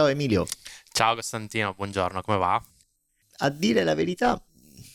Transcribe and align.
Ciao 0.00 0.08
Emilio. 0.08 0.46
Ciao 0.92 1.14
Costantino, 1.14 1.74
buongiorno, 1.74 2.22
come 2.22 2.38
va? 2.38 2.58
A 3.40 3.50
dire 3.50 3.84
la 3.84 3.94
verità, 3.94 4.42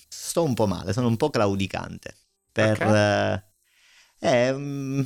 sto 0.07 0.43
un 0.43 0.55
po' 0.55 0.65
male, 0.65 0.93
sono 0.93 1.05
un 1.05 1.15
po' 1.15 1.29
claudicante. 1.29 2.17
Per, 2.51 2.71
okay. 2.71 3.39
eh, 4.21 4.51
mm, 4.51 5.01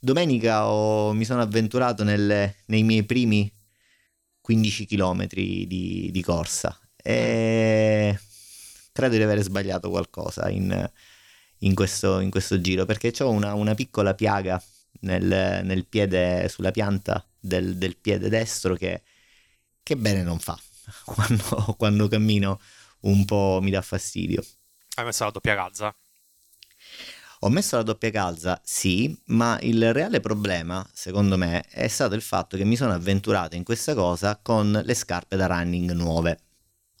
domenica 0.00 0.66
ho, 0.66 1.12
mi 1.12 1.24
sono 1.24 1.42
avventurato 1.42 2.02
nelle, 2.02 2.64
nei 2.66 2.82
miei 2.82 3.04
primi 3.04 3.48
15 4.40 4.84
km 4.84 5.26
di, 5.28 6.08
di 6.10 6.22
corsa 6.24 6.76
e 6.96 8.18
credo 8.90 9.14
di 9.14 9.22
aver 9.22 9.42
sbagliato 9.42 9.90
qualcosa 9.90 10.50
in, 10.50 10.90
in, 11.58 11.74
questo, 11.76 12.18
in 12.18 12.30
questo, 12.30 12.60
giro 12.60 12.84
perché 12.84 13.12
ho 13.20 13.30
una, 13.30 13.54
una 13.54 13.74
piccola 13.74 14.12
piaga 14.12 14.60
nel, 15.02 15.60
nel, 15.62 15.86
piede, 15.86 16.48
sulla 16.48 16.72
pianta 16.72 17.24
del, 17.38 17.76
del 17.76 17.96
piede 17.96 18.28
destro 18.28 18.74
che, 18.74 19.02
che, 19.86 19.96
bene 19.96 20.24
non 20.24 20.40
fa 20.40 20.58
quando, 21.06 21.74
quando 21.78 22.08
cammino 22.08 22.60
un 23.02 23.24
po' 23.24 23.60
mi 23.62 23.70
dà 23.70 23.80
fastidio. 23.82 24.44
Hai 24.96 25.04
messo 25.04 25.24
la 25.24 25.30
doppia 25.30 25.54
calza? 25.54 25.94
Ho 27.40 27.48
messo 27.50 27.76
la 27.76 27.82
doppia 27.84 28.10
calza, 28.10 28.60
sì, 28.64 29.16
ma 29.26 29.56
il 29.60 29.92
reale 29.92 30.18
problema, 30.18 30.84
secondo 30.92 31.36
me, 31.36 31.62
è 31.68 31.86
stato 31.86 32.16
il 32.16 32.22
fatto 32.22 32.56
che 32.56 32.64
mi 32.64 32.74
sono 32.74 32.94
avventurato 32.94 33.54
in 33.54 33.62
questa 33.62 33.94
cosa 33.94 34.36
con 34.42 34.80
le 34.82 34.94
scarpe 34.94 35.36
da 35.36 35.46
running 35.46 35.92
nuove. 35.92 36.40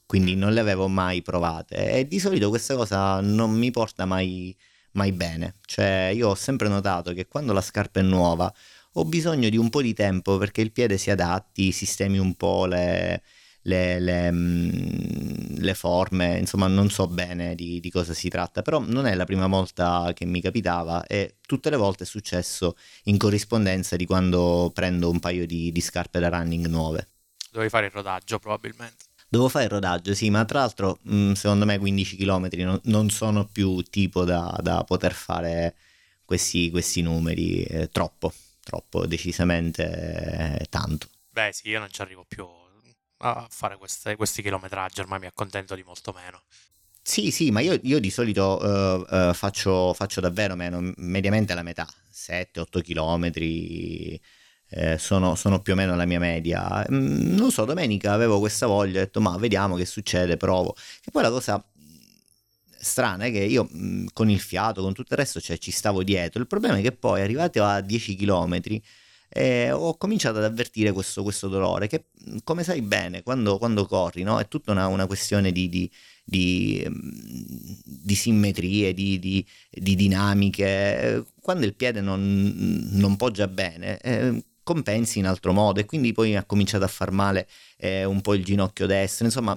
Quindi 0.06 0.36
non 0.36 0.52
le 0.52 0.60
avevo 0.60 0.86
mai 0.86 1.22
provate 1.22 1.90
e 1.90 2.06
di 2.06 2.20
solito 2.20 2.50
questa 2.50 2.76
cosa 2.76 3.20
non 3.20 3.50
mi 3.50 3.72
porta 3.72 4.04
mai, 4.04 4.56
mai 4.92 5.10
bene. 5.10 5.56
Cioè, 5.64 6.12
io 6.14 6.28
ho 6.28 6.34
sempre 6.36 6.68
notato 6.68 7.12
che 7.12 7.26
quando 7.26 7.52
la 7.52 7.62
scarpa 7.62 7.98
è 7.98 8.04
nuova 8.04 8.52
ho 8.98 9.04
bisogno 9.04 9.48
di 9.48 9.56
un 9.56 9.68
po' 9.68 9.82
di 9.82 9.94
tempo 9.94 10.38
perché 10.38 10.60
il 10.62 10.72
piede 10.72 10.96
si 10.98 11.10
adatti, 11.10 11.70
sistemi 11.72 12.18
un 12.18 12.34
po' 12.34 12.64
le, 12.64 13.22
le, 13.62 14.00
le, 14.00 14.32
mm, 14.32 15.56
le, 15.58 15.74
forme, 15.74 16.38
insomma 16.38 16.66
non 16.66 16.88
so 16.88 17.06
bene 17.06 17.54
di, 17.54 17.78
di, 17.80 17.90
cosa 17.90 18.14
si 18.14 18.28
tratta, 18.28 18.62
però 18.62 18.80
non 18.80 19.06
è 19.06 19.14
la 19.14 19.24
prima 19.24 19.46
volta 19.46 20.12
che 20.14 20.24
mi 20.24 20.40
capitava 20.40 21.04
e 21.06 21.36
tutte 21.46 21.68
le 21.68 21.76
volte 21.76 22.04
è 22.04 22.06
successo 22.06 22.76
in 23.04 23.18
corrispondenza 23.18 23.96
di 23.96 24.06
quando 24.06 24.70
prendo 24.72 25.10
un 25.10 25.20
paio 25.20 25.46
di, 25.46 25.70
di 25.72 25.80
scarpe 25.80 26.18
da 26.18 26.28
running 26.28 26.66
nuove. 26.66 27.08
Dovevi 27.50 27.70
fare 27.70 27.86
il 27.86 27.92
rodaggio 27.92 28.38
probabilmente. 28.38 29.04
Devo 29.28 29.48
fare 29.48 29.64
il 29.64 29.70
rodaggio, 29.70 30.14
sì, 30.14 30.30
ma 30.30 30.44
tra 30.46 30.60
l'altro 30.60 31.00
mm, 31.10 31.32
secondo 31.32 31.66
me 31.66 31.78
15 31.78 32.16
km 32.16 32.48
non, 32.52 32.80
non 32.84 33.10
sono 33.10 33.44
più 33.44 33.82
tipo 33.82 34.24
da, 34.24 34.56
da 34.62 34.84
poter 34.84 35.12
fare 35.12 35.74
questi, 36.24 36.70
questi 36.70 37.02
numeri, 37.02 37.62
eh, 37.62 37.88
troppo, 37.88 38.32
troppo, 38.66 39.06
decisamente 39.06 40.58
eh, 40.58 40.66
tanto. 40.68 41.06
Beh 41.30 41.52
sì, 41.52 41.68
io 41.68 41.78
non 41.78 41.88
ci 41.90 42.02
arrivo 42.02 42.24
più 42.26 42.44
a 43.18 43.46
fare 43.48 43.76
queste, 43.76 44.16
questi 44.16 44.42
chilometraggi, 44.42 45.00
ormai 45.00 45.20
mi 45.20 45.26
accontento 45.26 45.76
di 45.76 45.84
molto 45.84 46.12
meno. 46.12 46.42
Sì, 47.00 47.30
sì, 47.30 47.52
ma 47.52 47.60
io, 47.60 47.78
io 47.82 48.00
di 48.00 48.10
solito 48.10 48.58
uh, 48.60 49.28
uh, 49.28 49.32
faccio, 49.32 49.94
faccio, 49.94 50.20
davvero 50.20 50.56
meno, 50.56 50.92
mediamente 50.96 51.54
la 51.54 51.62
metà, 51.62 51.86
7-8 52.12 52.80
chilometri. 52.82 54.20
Eh, 54.68 54.98
sono, 54.98 55.36
sono, 55.36 55.60
più 55.60 55.74
o 55.74 55.76
meno 55.76 55.94
la 55.94 56.04
mia 56.04 56.18
media. 56.18 56.84
Mm, 56.90 57.36
non 57.36 57.52
so, 57.52 57.64
domenica 57.64 58.12
avevo 58.12 58.40
questa 58.40 58.66
voglia, 58.66 58.98
ho 59.00 59.04
detto 59.04 59.20
ma 59.20 59.36
vediamo 59.36 59.76
che 59.76 59.86
succede, 59.86 60.36
provo. 60.36 60.74
E 61.04 61.10
poi 61.12 61.22
la 61.22 61.30
cosa 61.30 61.64
strana 62.78 63.24
è 63.24 63.32
che 63.32 63.40
io 63.40 63.68
mm, 63.72 64.06
con 64.12 64.30
il 64.30 64.40
fiato, 64.40 64.82
con 64.82 64.92
tutto 64.92 65.14
il 65.14 65.18
resto, 65.18 65.40
cioè, 65.40 65.58
ci 65.58 65.70
stavo 65.70 66.02
dietro. 66.02 66.40
Il 66.40 66.46
problema 66.46 66.78
è 66.78 66.82
che 66.82 66.92
poi 66.92 67.20
arrivati 67.20 67.58
a 67.58 67.80
10 67.80 68.16
chilometri 68.16 68.82
e 69.28 69.70
ho 69.72 69.96
cominciato 69.96 70.38
ad 70.38 70.44
avvertire 70.44 70.92
questo, 70.92 71.22
questo 71.22 71.48
dolore 71.48 71.88
che 71.88 72.06
come 72.44 72.62
sai 72.62 72.80
bene 72.80 73.22
quando, 73.22 73.58
quando 73.58 73.84
corri 73.86 74.22
no? 74.22 74.38
è 74.38 74.46
tutta 74.46 74.70
una, 74.70 74.86
una 74.86 75.06
questione 75.06 75.50
di, 75.52 75.68
di, 75.68 75.90
di, 76.24 76.86
di 77.84 78.14
simmetrie, 78.14 78.94
di, 78.94 79.44
dinamiche 79.68 81.24
quando 81.40 81.66
il 81.66 81.74
piede 81.74 82.00
non, 82.00 82.88
non 82.92 83.16
poggia 83.16 83.48
bene 83.48 83.98
eh, 83.98 84.44
compensi 84.66 85.20
in 85.20 85.26
altro 85.26 85.52
modo 85.52 85.78
e 85.78 85.84
quindi 85.84 86.10
poi 86.10 86.34
ha 86.34 86.42
cominciato 86.42 86.82
a 86.82 86.88
far 86.88 87.12
male 87.12 87.46
eh, 87.76 88.02
un 88.02 88.20
po' 88.20 88.34
il 88.34 88.44
ginocchio 88.44 88.86
destro 88.86 89.24
insomma 89.24 89.56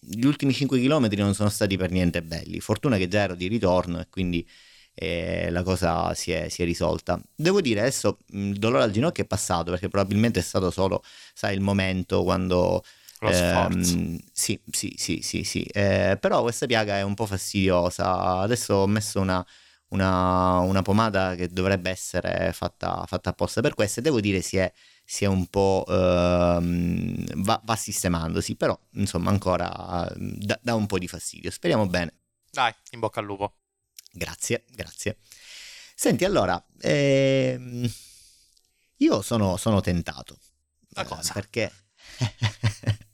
gli 0.00 0.24
ultimi 0.24 0.52
5 0.52 0.80
km 0.80 1.08
non 1.18 1.34
sono 1.34 1.48
stati 1.50 1.76
per 1.76 1.92
niente 1.92 2.20
belli 2.20 2.58
fortuna 2.58 2.96
che 2.96 3.06
già 3.06 3.20
ero 3.20 3.36
di 3.36 3.46
ritorno 3.46 4.00
e 4.00 4.08
quindi 4.10 4.44
e 4.92 5.50
la 5.50 5.62
cosa 5.62 6.12
si 6.14 6.30
è, 6.32 6.48
si 6.50 6.60
è, 6.60 6.64
risolta. 6.66 7.18
Devo 7.34 7.62
dire 7.62 7.80
adesso 7.80 8.18
il 8.32 8.58
dolore 8.58 8.82
al 8.82 8.90
ginocchio 8.90 9.22
è 9.22 9.26
passato 9.26 9.70
perché 9.70 9.88
probabilmente 9.88 10.40
è 10.40 10.42
stato 10.42 10.70
solo, 10.70 11.02
sai, 11.32 11.54
il 11.54 11.60
momento 11.60 12.22
quando... 12.22 12.84
Ehm, 13.20 14.18
sì, 14.32 14.60
sì, 14.70 14.92
sì, 14.98 15.20
sì, 15.22 15.42
sì. 15.44 15.62
Eh, 15.62 16.18
però 16.20 16.42
questa 16.42 16.66
piaga 16.66 16.98
è 16.98 17.02
un 17.02 17.14
po' 17.14 17.24
fastidiosa. 17.24 18.40
Adesso 18.40 18.74
ho 18.74 18.86
messo 18.86 19.20
una, 19.20 19.46
una, 19.90 20.58
una 20.58 20.82
pomata 20.82 21.34
che 21.34 21.48
dovrebbe 21.48 21.90
essere 21.90 22.52
fatta, 22.52 23.04
fatta, 23.06 23.30
apposta 23.30 23.60
per 23.60 23.74
questo 23.74 24.00
e 24.00 24.02
devo 24.02 24.20
dire 24.20 24.40
si 24.40 24.56
è, 24.56 24.72
si 25.04 25.24
è 25.24 25.28
un 25.28 25.46
po' 25.46 25.84
ehm, 25.88 27.42
va, 27.42 27.60
va, 27.64 27.76
sistemandosi, 27.76 28.56
però 28.56 28.78
insomma 28.92 29.30
ancora 29.30 30.08
dà 30.16 30.74
un 30.74 30.86
po' 30.86 30.98
di 30.98 31.08
fastidio. 31.08 31.50
Speriamo 31.50 31.86
bene. 31.86 32.14
Dai, 32.50 32.74
in 32.90 33.00
bocca 33.00 33.20
al 33.20 33.26
lupo. 33.26 33.54
Grazie, 34.12 34.64
grazie. 34.68 35.18
Senti, 35.94 36.24
allora, 36.24 36.62
ehm, 36.80 37.88
io 38.96 39.22
sono, 39.22 39.56
sono 39.56 39.80
tentato. 39.80 40.38
Ma 40.94 41.04
cosa? 41.04 41.32
Perché 41.32 41.70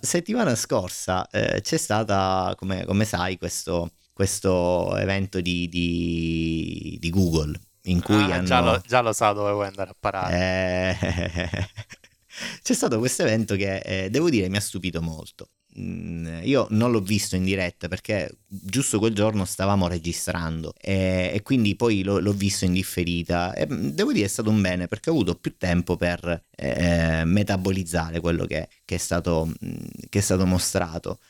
settimana 0.00 0.54
scorsa 0.54 1.28
eh, 1.30 1.60
c'è 1.60 1.76
stata, 1.76 2.54
come, 2.56 2.84
come 2.84 3.04
sai, 3.04 3.36
questo, 3.36 3.92
questo 4.18 4.96
evento 4.96 5.40
di, 5.40 5.68
di, 5.68 6.96
di, 6.98 7.08
Google 7.08 7.56
in 7.82 8.02
cui 8.02 8.16
ah, 8.16 8.34
hanno... 8.34 8.44
già, 8.44 8.60
lo, 8.60 8.82
già 8.84 9.00
lo 9.00 9.12
so 9.12 9.32
dove 9.32 9.52
vuoi 9.52 9.68
andare 9.68 9.90
a 9.90 9.96
parare. 9.96 10.98
Eh, 10.98 11.68
c'è 12.60 12.74
stato 12.74 12.98
questo 12.98 13.22
evento 13.22 13.54
che 13.54 13.76
eh, 13.76 14.10
devo 14.10 14.28
dire 14.28 14.48
mi 14.48 14.56
ha 14.56 14.60
stupito 14.60 15.00
molto. 15.00 15.50
Mm, 15.78 16.40
io 16.42 16.66
non 16.70 16.90
l'ho 16.90 17.00
visto 17.00 17.36
in 17.36 17.44
diretta 17.44 17.86
perché 17.86 18.38
giusto 18.48 18.98
quel 18.98 19.14
giorno 19.14 19.44
stavamo 19.44 19.86
registrando 19.86 20.72
e, 20.80 21.30
e 21.32 21.42
quindi 21.42 21.76
poi 21.76 22.02
lo, 22.02 22.18
l'ho 22.18 22.32
visto 22.32 22.64
in 22.64 22.72
differita 22.72 23.54
e 23.54 23.68
mm, 23.72 23.90
devo 23.90 24.12
dire 24.12 24.24
è 24.24 24.28
stato 24.28 24.50
un 24.50 24.60
bene 24.60 24.88
perché 24.88 25.10
ho 25.10 25.12
avuto 25.12 25.36
più 25.36 25.56
tempo 25.56 25.96
per 25.96 26.46
eh, 26.56 27.22
metabolizzare 27.24 28.18
quello 28.18 28.46
che, 28.46 28.68
che, 28.84 28.96
è 28.96 28.98
stato, 28.98 29.46
mm, 29.46 29.76
che 30.08 30.18
è 30.18 30.22
stato 30.22 30.44
mostrato 30.44 31.20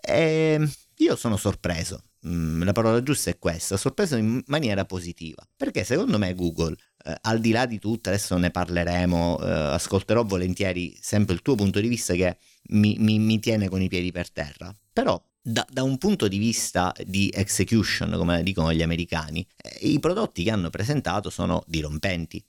e 0.00 0.68
io 0.96 1.16
sono 1.16 1.36
sorpreso 1.36 2.02
la 2.28 2.72
parola 2.72 3.02
giusta 3.02 3.30
è 3.30 3.38
questa, 3.38 3.76
sorpreso 3.76 4.16
in 4.16 4.42
maniera 4.46 4.84
positiva, 4.84 5.46
perché 5.56 5.84
secondo 5.84 6.18
me 6.18 6.34
Google, 6.34 6.74
eh, 7.04 7.16
al 7.22 7.38
di 7.38 7.52
là 7.52 7.66
di 7.66 7.78
tutto, 7.78 8.08
adesso 8.08 8.36
ne 8.36 8.50
parleremo, 8.50 9.38
eh, 9.40 9.50
ascolterò 9.50 10.24
volentieri 10.24 10.96
sempre 11.00 11.34
il 11.34 11.42
tuo 11.42 11.54
punto 11.54 11.78
di 11.78 11.86
vista 11.86 12.14
che 12.14 12.38
mi, 12.70 12.96
mi, 12.98 13.18
mi 13.20 13.38
tiene 13.38 13.68
con 13.68 13.80
i 13.80 13.88
piedi 13.88 14.10
per 14.10 14.30
terra. 14.32 14.74
Però 14.92 15.22
da, 15.40 15.64
da, 15.70 15.84
un 15.84 15.98
punto 15.98 16.26
di 16.26 16.38
vista 16.38 16.92
di 17.04 17.30
execution, 17.32 18.10
come 18.16 18.42
dicono 18.42 18.72
gli 18.72 18.82
americani, 18.82 19.46
eh, 19.56 19.86
i 19.86 20.00
prodotti 20.00 20.42
che 20.42 20.50
hanno 20.50 20.70
presentato 20.70 21.30
sono 21.30 21.62
dirompenti. 21.66 22.44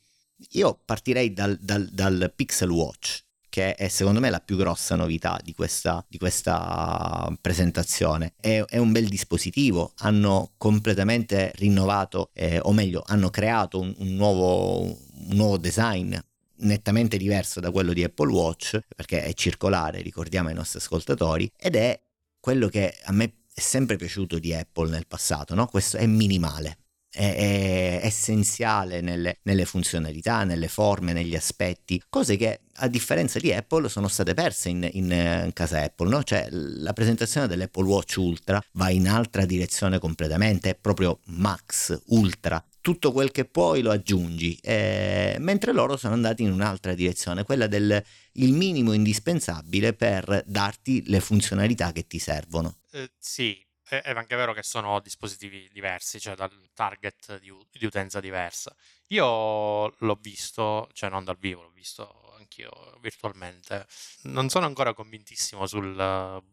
Io 0.51 0.79
partirei 0.85 1.33
dal, 1.33 1.55
dal, 1.59 1.87
dal 1.91 2.31
Pixel 2.35 2.69
Watch, 2.69 3.25
che 3.57 3.73
è 3.73 3.88
secondo 3.88 4.19
me 4.19 4.29
la 4.29 4.40
più 4.40 4.56
grossa 4.56 4.95
novità 4.95 5.39
di 5.44 5.56
questa, 5.56 6.06
di 6.07 6.19
questa 6.19 7.27
presentazione. 7.42 8.33
È, 8.39 8.63
è, 8.68 8.77
un 8.77 8.92
bel 8.92 9.07
dispositivo, 9.07 9.94
hanno 9.98 10.51
completamente 10.57 11.51
rinnovato, 11.56 12.30
eh, 12.33 12.59
o 12.62 12.71
meglio, 12.71 13.01
hanno 13.07 13.31
creato 13.31 13.80
un, 13.80 13.95
un, 13.98 14.13
nuovo, 14.13 14.81
un 14.81 15.36
nuovo 15.36 15.57
design 15.57 16.15
nettamente 16.59 17.18
diverso 17.18 17.59
da 17.59 17.71
quello 17.71 17.94
di 17.94 18.04
Apple 18.04 18.31
Watch, 18.31 18.80
perché 18.95 19.24
è 19.24 19.33
circolare, 19.33 20.01
ricordiamo 20.01 20.50
ai 20.50 20.53
nostri 20.53 20.77
ascoltatori, 20.77 21.51
ed 21.57 21.75
è 21.75 22.00
quello 22.39 22.68
che 22.68 22.95
a 23.06 23.12
me 23.12 23.38
è 23.51 23.60
sempre 23.60 23.95
piaciuto 23.95 24.38
di 24.38 24.53
Apple 24.53 24.92
nel 24.92 25.07
passato, 25.07 25.56
no? 25.56 25.65
Questo 25.65 25.98
è 25.98 26.06
minimale, 26.06 26.77
è, 27.09 28.00
essenziale 28.04 29.01
nelle, 29.01 29.39
nelle, 29.44 29.65
funzionalità, 29.65 30.44
nelle 30.44 30.68
forme, 30.68 31.13
negli 31.13 31.36
aspetti, 31.36 32.01
cose 32.09 32.36
che 32.36 32.62
a 32.80 32.88
differenza 32.88 33.39
di 33.39 33.51
Apple 33.51 33.89
sono 33.89 34.07
state 34.07 34.33
perse 34.33 34.69
in, 34.69 34.88
in, 34.94 35.12
in 35.12 35.51
casa 35.54 35.81
Apple, 35.81 36.09
no? 36.09 36.24
cioè 36.24 36.48
la 36.51 36.94
presentazione 36.94 37.48
dell'Apple 37.48 37.86
Watch 37.86 38.18
Ultra 38.18 38.62
va 38.74 38.89
in 38.89 39.07
altra 39.07 39.45
direzione 39.45 40.00
completamente, 40.00 40.71
è 40.71 40.75
proprio 40.75 41.19
Max, 41.25 42.00
Ultra, 42.07 42.63
tutto 42.81 43.12
quel 43.12 43.31
che 43.31 43.45
puoi 43.45 43.81
lo 43.81 43.92
aggiungi, 43.92 44.57
eh, 44.62 45.36
mentre 45.39 45.74
loro 45.74 45.98
sono 45.98 46.13
andati 46.13 46.44
in 46.44 46.51
un'altra 46.51 46.94
direzione, 46.94 47.44
quella 47.44 47.68
del 47.68 48.01
minimo 48.33 48.94
indispensabile 48.94 49.94
per 49.94 50.44
darti 50.45 51.03
le 51.07 51.19
funzionalità 51.19 51.92
che 51.92 52.07
ti 52.07 52.19
servono. 52.19 52.77
Eh, 52.92 53.12
sì, 53.18 53.66
è 53.89 54.12
anche 54.12 54.36
vero 54.36 54.54
che 54.54 54.63
sono 54.63 55.00
dispositivi 55.00 55.69
diversi, 55.72 56.19
cioè 56.19 56.36
dal 56.36 56.51
target 56.74 57.39
di, 57.39 57.54
di, 57.72 57.86
utenza 57.86 58.19
diversa. 58.19 58.75
Io 59.07 59.94
l'ho 59.98 60.18
visto, 60.19 60.89
cioè 60.94 61.10
non 61.10 61.24
dal 61.24 61.38
vivo, 61.38 61.62
l'ho 61.62 61.72
visto 61.72 62.34
anch'io 62.38 62.98
virtualmente. 63.01 63.88
Non 64.24 64.50
sono 64.50 64.66
ancora 64.66 64.94
convintissimo 64.94 65.66
sul 65.66 66.44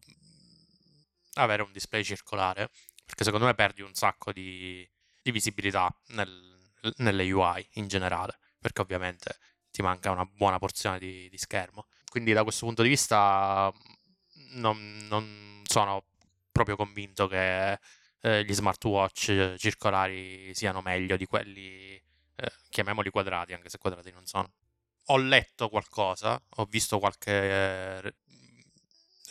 avere 1.35 1.61
un 1.61 1.71
display 1.71 2.03
circolare, 2.03 2.69
perché 3.05 3.23
secondo 3.23 3.45
me 3.45 3.53
perdi 3.53 3.81
un 3.81 3.93
sacco 3.93 4.31
di, 4.31 4.87
di 5.21 5.31
visibilità 5.31 5.93
nel, 6.07 6.71
nelle 6.97 7.29
UI 7.29 7.67
in 7.73 7.87
generale, 7.87 8.39
perché 8.59 8.81
ovviamente 8.81 9.37
ti 9.71 9.81
manca 9.81 10.11
una 10.11 10.25
buona 10.25 10.57
porzione 10.57 10.99
di, 10.99 11.27
di 11.29 11.37
schermo. 11.37 11.87
Quindi 12.09 12.31
da 12.31 12.43
questo 12.43 12.65
punto 12.65 12.81
di 12.81 12.87
vista 12.87 13.71
non, 14.53 15.05
non 15.09 15.61
sono 15.65 16.05
proprio 16.55 16.77
convinto 16.77 17.27
che 17.27 17.77
eh, 18.21 18.45
gli 18.45 18.53
smartwatch 18.53 19.55
circolari 19.57 20.53
siano 20.55 20.81
meglio 20.81 21.17
di 21.17 21.25
quelli, 21.25 22.01
eh, 22.35 22.51
chiamiamoli 22.69 23.09
quadrati, 23.09 23.51
anche 23.51 23.67
se 23.67 23.77
quadrati 23.77 24.09
non 24.13 24.25
sono. 24.25 24.53
Ho 25.07 25.17
letto 25.17 25.67
qualcosa, 25.67 26.41
ho 26.55 26.63
visto 26.63 26.97
qualche 26.97 27.31
eh, 27.31 28.13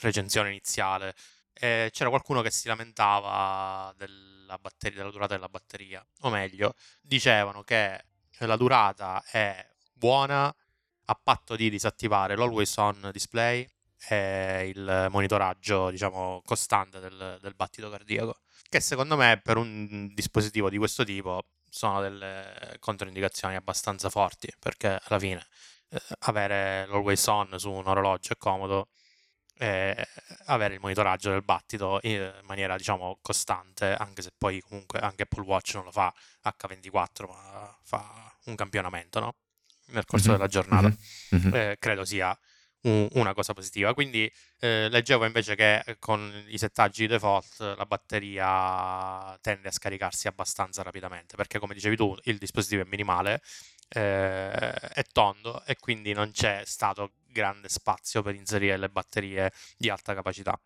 recensione 0.00 0.50
iniziale 0.50 1.15
e 1.55 1.88
c'era 1.94 2.11
qualcuno 2.11 2.43
che 2.43 2.50
si 2.50 2.69
lamentava 2.69 3.94
della, 3.97 4.59
batteria, 4.59 4.99
della 4.99 5.11
durata 5.11 5.32
della 5.32 5.49
batteria, 5.49 6.06
o 6.20 6.29
meglio, 6.29 6.75
dicevano 7.00 7.62
che 7.62 8.05
la 8.41 8.56
durata 8.56 9.25
è 9.31 9.67
buona 9.94 10.55
a 11.06 11.15
patto 11.15 11.56
di 11.56 11.70
disattivare 11.70 12.37
l'always 12.37 12.77
on 12.77 13.09
display 13.12 13.67
e 14.09 14.73
il 14.75 15.09
monitoraggio, 15.11 15.91
diciamo, 15.91 16.43
costante 16.45 17.01
del, 17.01 17.39
del 17.41 17.55
battito 17.55 17.91
cardiaco, 17.91 18.39
che 18.69 18.81
secondo 18.81 19.17
me 19.17 19.41
per 19.43 19.56
un 19.56 20.12
dispositivo 20.15 20.69
di 20.69 20.79
questo 20.79 21.05
tipo 21.05 21.45
sono 21.69 22.01
delle 22.01 22.77
controindicazioni 22.81 23.56
abbastanza 23.56 24.11
forti, 24.11 24.53
perché 24.59 25.01
alla 25.05 25.19
fine 25.19 25.47
eh, 25.91 26.01
avere 26.21 26.87
l'always 26.87 27.27
on 27.27 27.59
su 27.59 27.71
un 27.71 27.87
orologio 27.87 28.33
è 28.33 28.37
comodo, 28.37 28.89
e 29.56 30.09
avere 30.47 30.75
il 30.75 30.81
monitoraggio 30.81 31.31
del 31.31 31.43
battito 31.43 32.01
in 32.03 32.33
maniera 32.43 32.77
diciamo 32.77 33.19
costante 33.23 33.95
anche 33.95 34.21
se 34.21 34.33
poi 34.37 34.61
comunque 34.61 34.99
anche 34.99 35.23
Apple 35.23 35.45
Watch 35.45 35.75
non 35.75 35.85
lo 35.85 35.93
fa 35.93 36.12
H24 36.43 37.27
ma 37.29 37.79
fa 37.85 38.37
un 38.47 38.56
campionamento 38.56 39.21
no? 39.21 39.35
nel 39.87 40.05
corso 40.05 40.31
mm-hmm. 40.31 40.37
della 40.37 40.49
giornata 40.49 40.93
mm-hmm. 41.35 41.55
eh, 41.55 41.77
credo 41.79 42.05
sia 42.05 42.37
una 42.84 43.32
cosa 43.32 43.54
positiva 43.54 43.94
quindi 43.94 44.31
eh, 44.60 44.88
leggevo 44.90 45.25
invece 45.25 45.54
che 45.54 45.96
con 45.98 46.44
i 46.48 46.58
settaggi 46.58 47.06
default 47.06 47.60
la 47.60 47.86
batteria 47.86 49.38
tende 49.40 49.69
a 49.69 49.72
scaricarsi 49.72 50.28
abbastanza 50.28 50.82
rapidamente 50.82 51.34
perché 51.34 51.58
come 51.58 51.72
dicevi 51.72 51.96
tu 51.96 52.14
il 52.25 52.36
dispositivo 52.36 52.82
è 52.82 52.86
minimale 52.86 53.40
eh, 53.88 54.70
è 54.72 55.04
tondo 55.12 55.64
e 55.64 55.76
quindi 55.78 56.12
non 56.12 56.31
c'è 56.32 56.62
stato 56.64 57.12
grande 57.34 57.69
spazio 57.69 58.22
per 58.22 58.34
inserire 58.34 58.76
le 58.76 58.88
batterie 58.88 59.52
di 59.76 59.88
alta 59.88 60.14
capacità. 60.14 60.58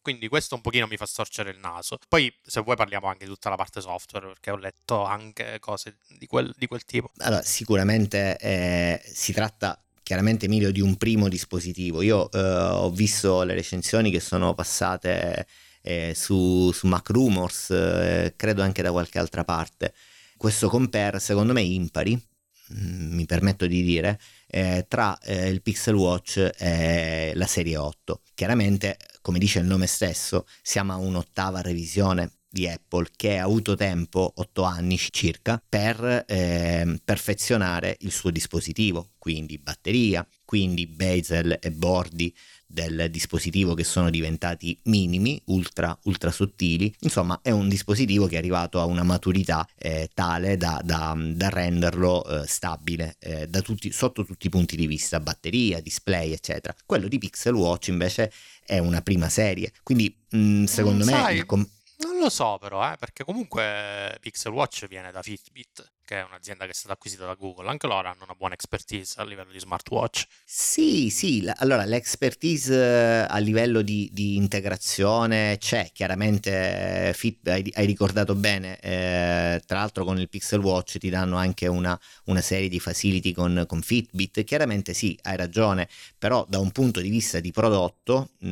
Quindi 0.00 0.26
questo 0.26 0.56
un 0.56 0.60
pochino 0.60 0.88
mi 0.88 0.96
fa 0.96 1.06
storcere 1.06 1.50
il 1.50 1.58
naso. 1.58 1.98
Poi 2.08 2.32
se 2.42 2.60
vuoi 2.60 2.74
parliamo 2.74 3.06
anche 3.06 3.24
di 3.24 3.30
tutta 3.30 3.48
la 3.50 3.56
parte 3.56 3.80
software, 3.80 4.26
perché 4.26 4.50
ho 4.50 4.56
letto 4.56 5.04
anche 5.04 5.58
cose 5.60 5.98
di 6.18 6.26
quel, 6.26 6.52
di 6.56 6.66
quel 6.66 6.84
tipo. 6.84 7.10
Allora, 7.18 7.42
sicuramente 7.42 8.36
eh, 8.38 9.00
si 9.04 9.32
tratta 9.32 9.80
chiaramente 10.02 10.46
Emilio 10.46 10.70
di 10.70 10.80
un 10.80 10.96
primo 10.96 11.28
dispositivo. 11.28 12.02
Io 12.02 12.30
eh, 12.30 12.38
ho 12.38 12.90
visto 12.90 13.42
le 13.42 13.54
recensioni 13.54 14.10
che 14.10 14.20
sono 14.20 14.54
passate 14.54 15.46
eh, 15.82 16.12
su, 16.14 16.70
su 16.72 16.86
Mac 16.86 17.08
Rumors, 17.10 17.70
eh, 17.70 18.34
credo 18.36 18.62
anche 18.62 18.82
da 18.82 18.90
qualche 18.90 19.18
altra 19.18 19.44
parte. 19.44 19.94
Questo 20.36 20.68
compare 20.68 21.20
secondo 21.20 21.52
me 21.52 21.62
impari, 21.62 22.14
mm, 22.14 23.14
mi 23.14 23.26
permetto 23.26 23.66
di 23.66 23.82
dire, 23.82 24.18
eh, 24.48 24.86
tra 24.88 25.18
eh, 25.20 25.48
il 25.48 25.62
Pixel 25.62 25.94
Watch 25.94 26.50
e 26.58 27.32
la 27.34 27.46
serie 27.46 27.76
8. 27.76 28.22
Chiaramente, 28.34 28.96
come 29.20 29.38
dice 29.38 29.60
il 29.60 29.66
nome 29.66 29.86
stesso, 29.86 30.46
siamo 30.62 30.92
a 30.92 30.96
un'ottava 30.96 31.60
revisione 31.60 32.30
di 32.52 32.68
Apple 32.68 33.08
che 33.16 33.38
ha 33.38 33.44
avuto 33.44 33.74
tempo, 33.74 34.30
8 34.36 34.62
anni 34.62 34.98
circa, 34.98 35.60
per 35.66 36.24
eh, 36.28 37.00
perfezionare 37.02 37.96
il 38.00 38.12
suo 38.12 38.30
dispositivo, 38.30 39.12
quindi 39.16 39.56
batteria, 39.56 40.26
quindi 40.44 40.86
bezel 40.86 41.58
e 41.60 41.72
bordi 41.72 42.34
del 42.66 43.08
dispositivo 43.10 43.74
che 43.74 43.84
sono 43.84 44.10
diventati 44.10 44.78
minimi, 44.84 45.40
ultra, 45.46 45.96
ultra 46.04 46.30
sottili. 46.30 46.92
Insomma, 47.00 47.40
è 47.42 47.50
un 47.50 47.68
dispositivo 47.68 48.26
che 48.26 48.34
è 48.34 48.38
arrivato 48.38 48.80
a 48.80 48.84
una 48.84 49.02
maturità 49.02 49.66
eh, 49.78 50.10
tale 50.12 50.56
da, 50.56 50.80
da, 50.84 51.14
da 51.16 51.48
renderlo 51.48 52.24
eh, 52.24 52.46
stabile 52.46 53.16
eh, 53.18 53.48
tutti, 53.62 53.92
sotto 53.92 54.24
tutti 54.24 54.46
i 54.46 54.50
punti 54.50 54.76
di 54.76 54.86
vista, 54.86 55.20
batteria, 55.20 55.80
display, 55.80 56.32
eccetera. 56.32 56.74
Quello 56.84 57.08
di 57.08 57.18
Pixel 57.18 57.54
Watch 57.54 57.88
invece 57.88 58.32
è 58.64 58.78
una 58.78 59.00
prima 59.00 59.28
serie, 59.28 59.72
quindi 59.82 60.14
mh, 60.30 60.38
mm, 60.38 60.64
secondo 60.64 61.04
mm, 61.04 61.06
me... 61.06 61.12
Sai, 61.12 61.46
com- 61.46 61.68
non 62.02 62.18
lo 62.18 62.28
so 62.30 62.58
però, 62.58 62.92
eh, 62.92 62.96
perché 62.96 63.24
comunque 63.24 64.16
Pixel 64.20 64.52
Watch 64.52 64.86
viene 64.86 65.10
da 65.10 65.22
Fitbit 65.22 65.92
che 66.04 66.18
è 66.20 66.24
un'azienda 66.24 66.64
che 66.64 66.70
è 66.70 66.74
stata 66.74 66.94
acquisita 66.94 67.26
da 67.26 67.34
Google, 67.34 67.68
anche 67.68 67.86
loro 67.86 68.08
hanno 68.08 68.24
una 68.24 68.34
buona 68.34 68.54
expertise 68.54 69.20
a 69.20 69.24
livello 69.24 69.52
di 69.52 69.58
smartwatch. 69.58 70.26
Sì, 70.44 71.10
sì, 71.10 71.50
allora 71.56 71.84
l'expertise 71.84 72.74
eh, 72.74 73.26
a 73.28 73.38
livello 73.38 73.82
di, 73.82 74.10
di 74.12 74.36
integrazione 74.36 75.56
c'è, 75.58 75.90
chiaramente 75.92 77.08
eh, 77.08 77.12
Fit, 77.14 77.46
hai, 77.48 77.70
hai, 77.74 77.86
ricordato 77.86 78.34
bene, 78.34 78.78
eh, 78.80 79.62
tra 79.64 79.78
l'altro 79.78 80.04
con 80.04 80.18
il 80.18 80.28
Pixel 80.28 80.60
Watch 80.60 80.98
ti 80.98 81.08
danno 81.08 81.36
anche 81.36 81.66
una, 81.66 81.98
una 82.24 82.40
serie 82.40 82.68
di 82.68 82.80
facility 82.80 83.32
con, 83.32 83.64
con, 83.66 83.82
Fitbit, 83.82 84.44
chiaramente 84.44 84.94
sì, 84.94 85.18
hai 85.22 85.36
ragione, 85.36 85.88
però 86.18 86.44
da 86.48 86.58
un 86.58 86.70
punto 86.72 87.00
di 87.00 87.08
vista 87.08 87.40
di 87.40 87.52
prodotto 87.52 88.30
eh, 88.40 88.46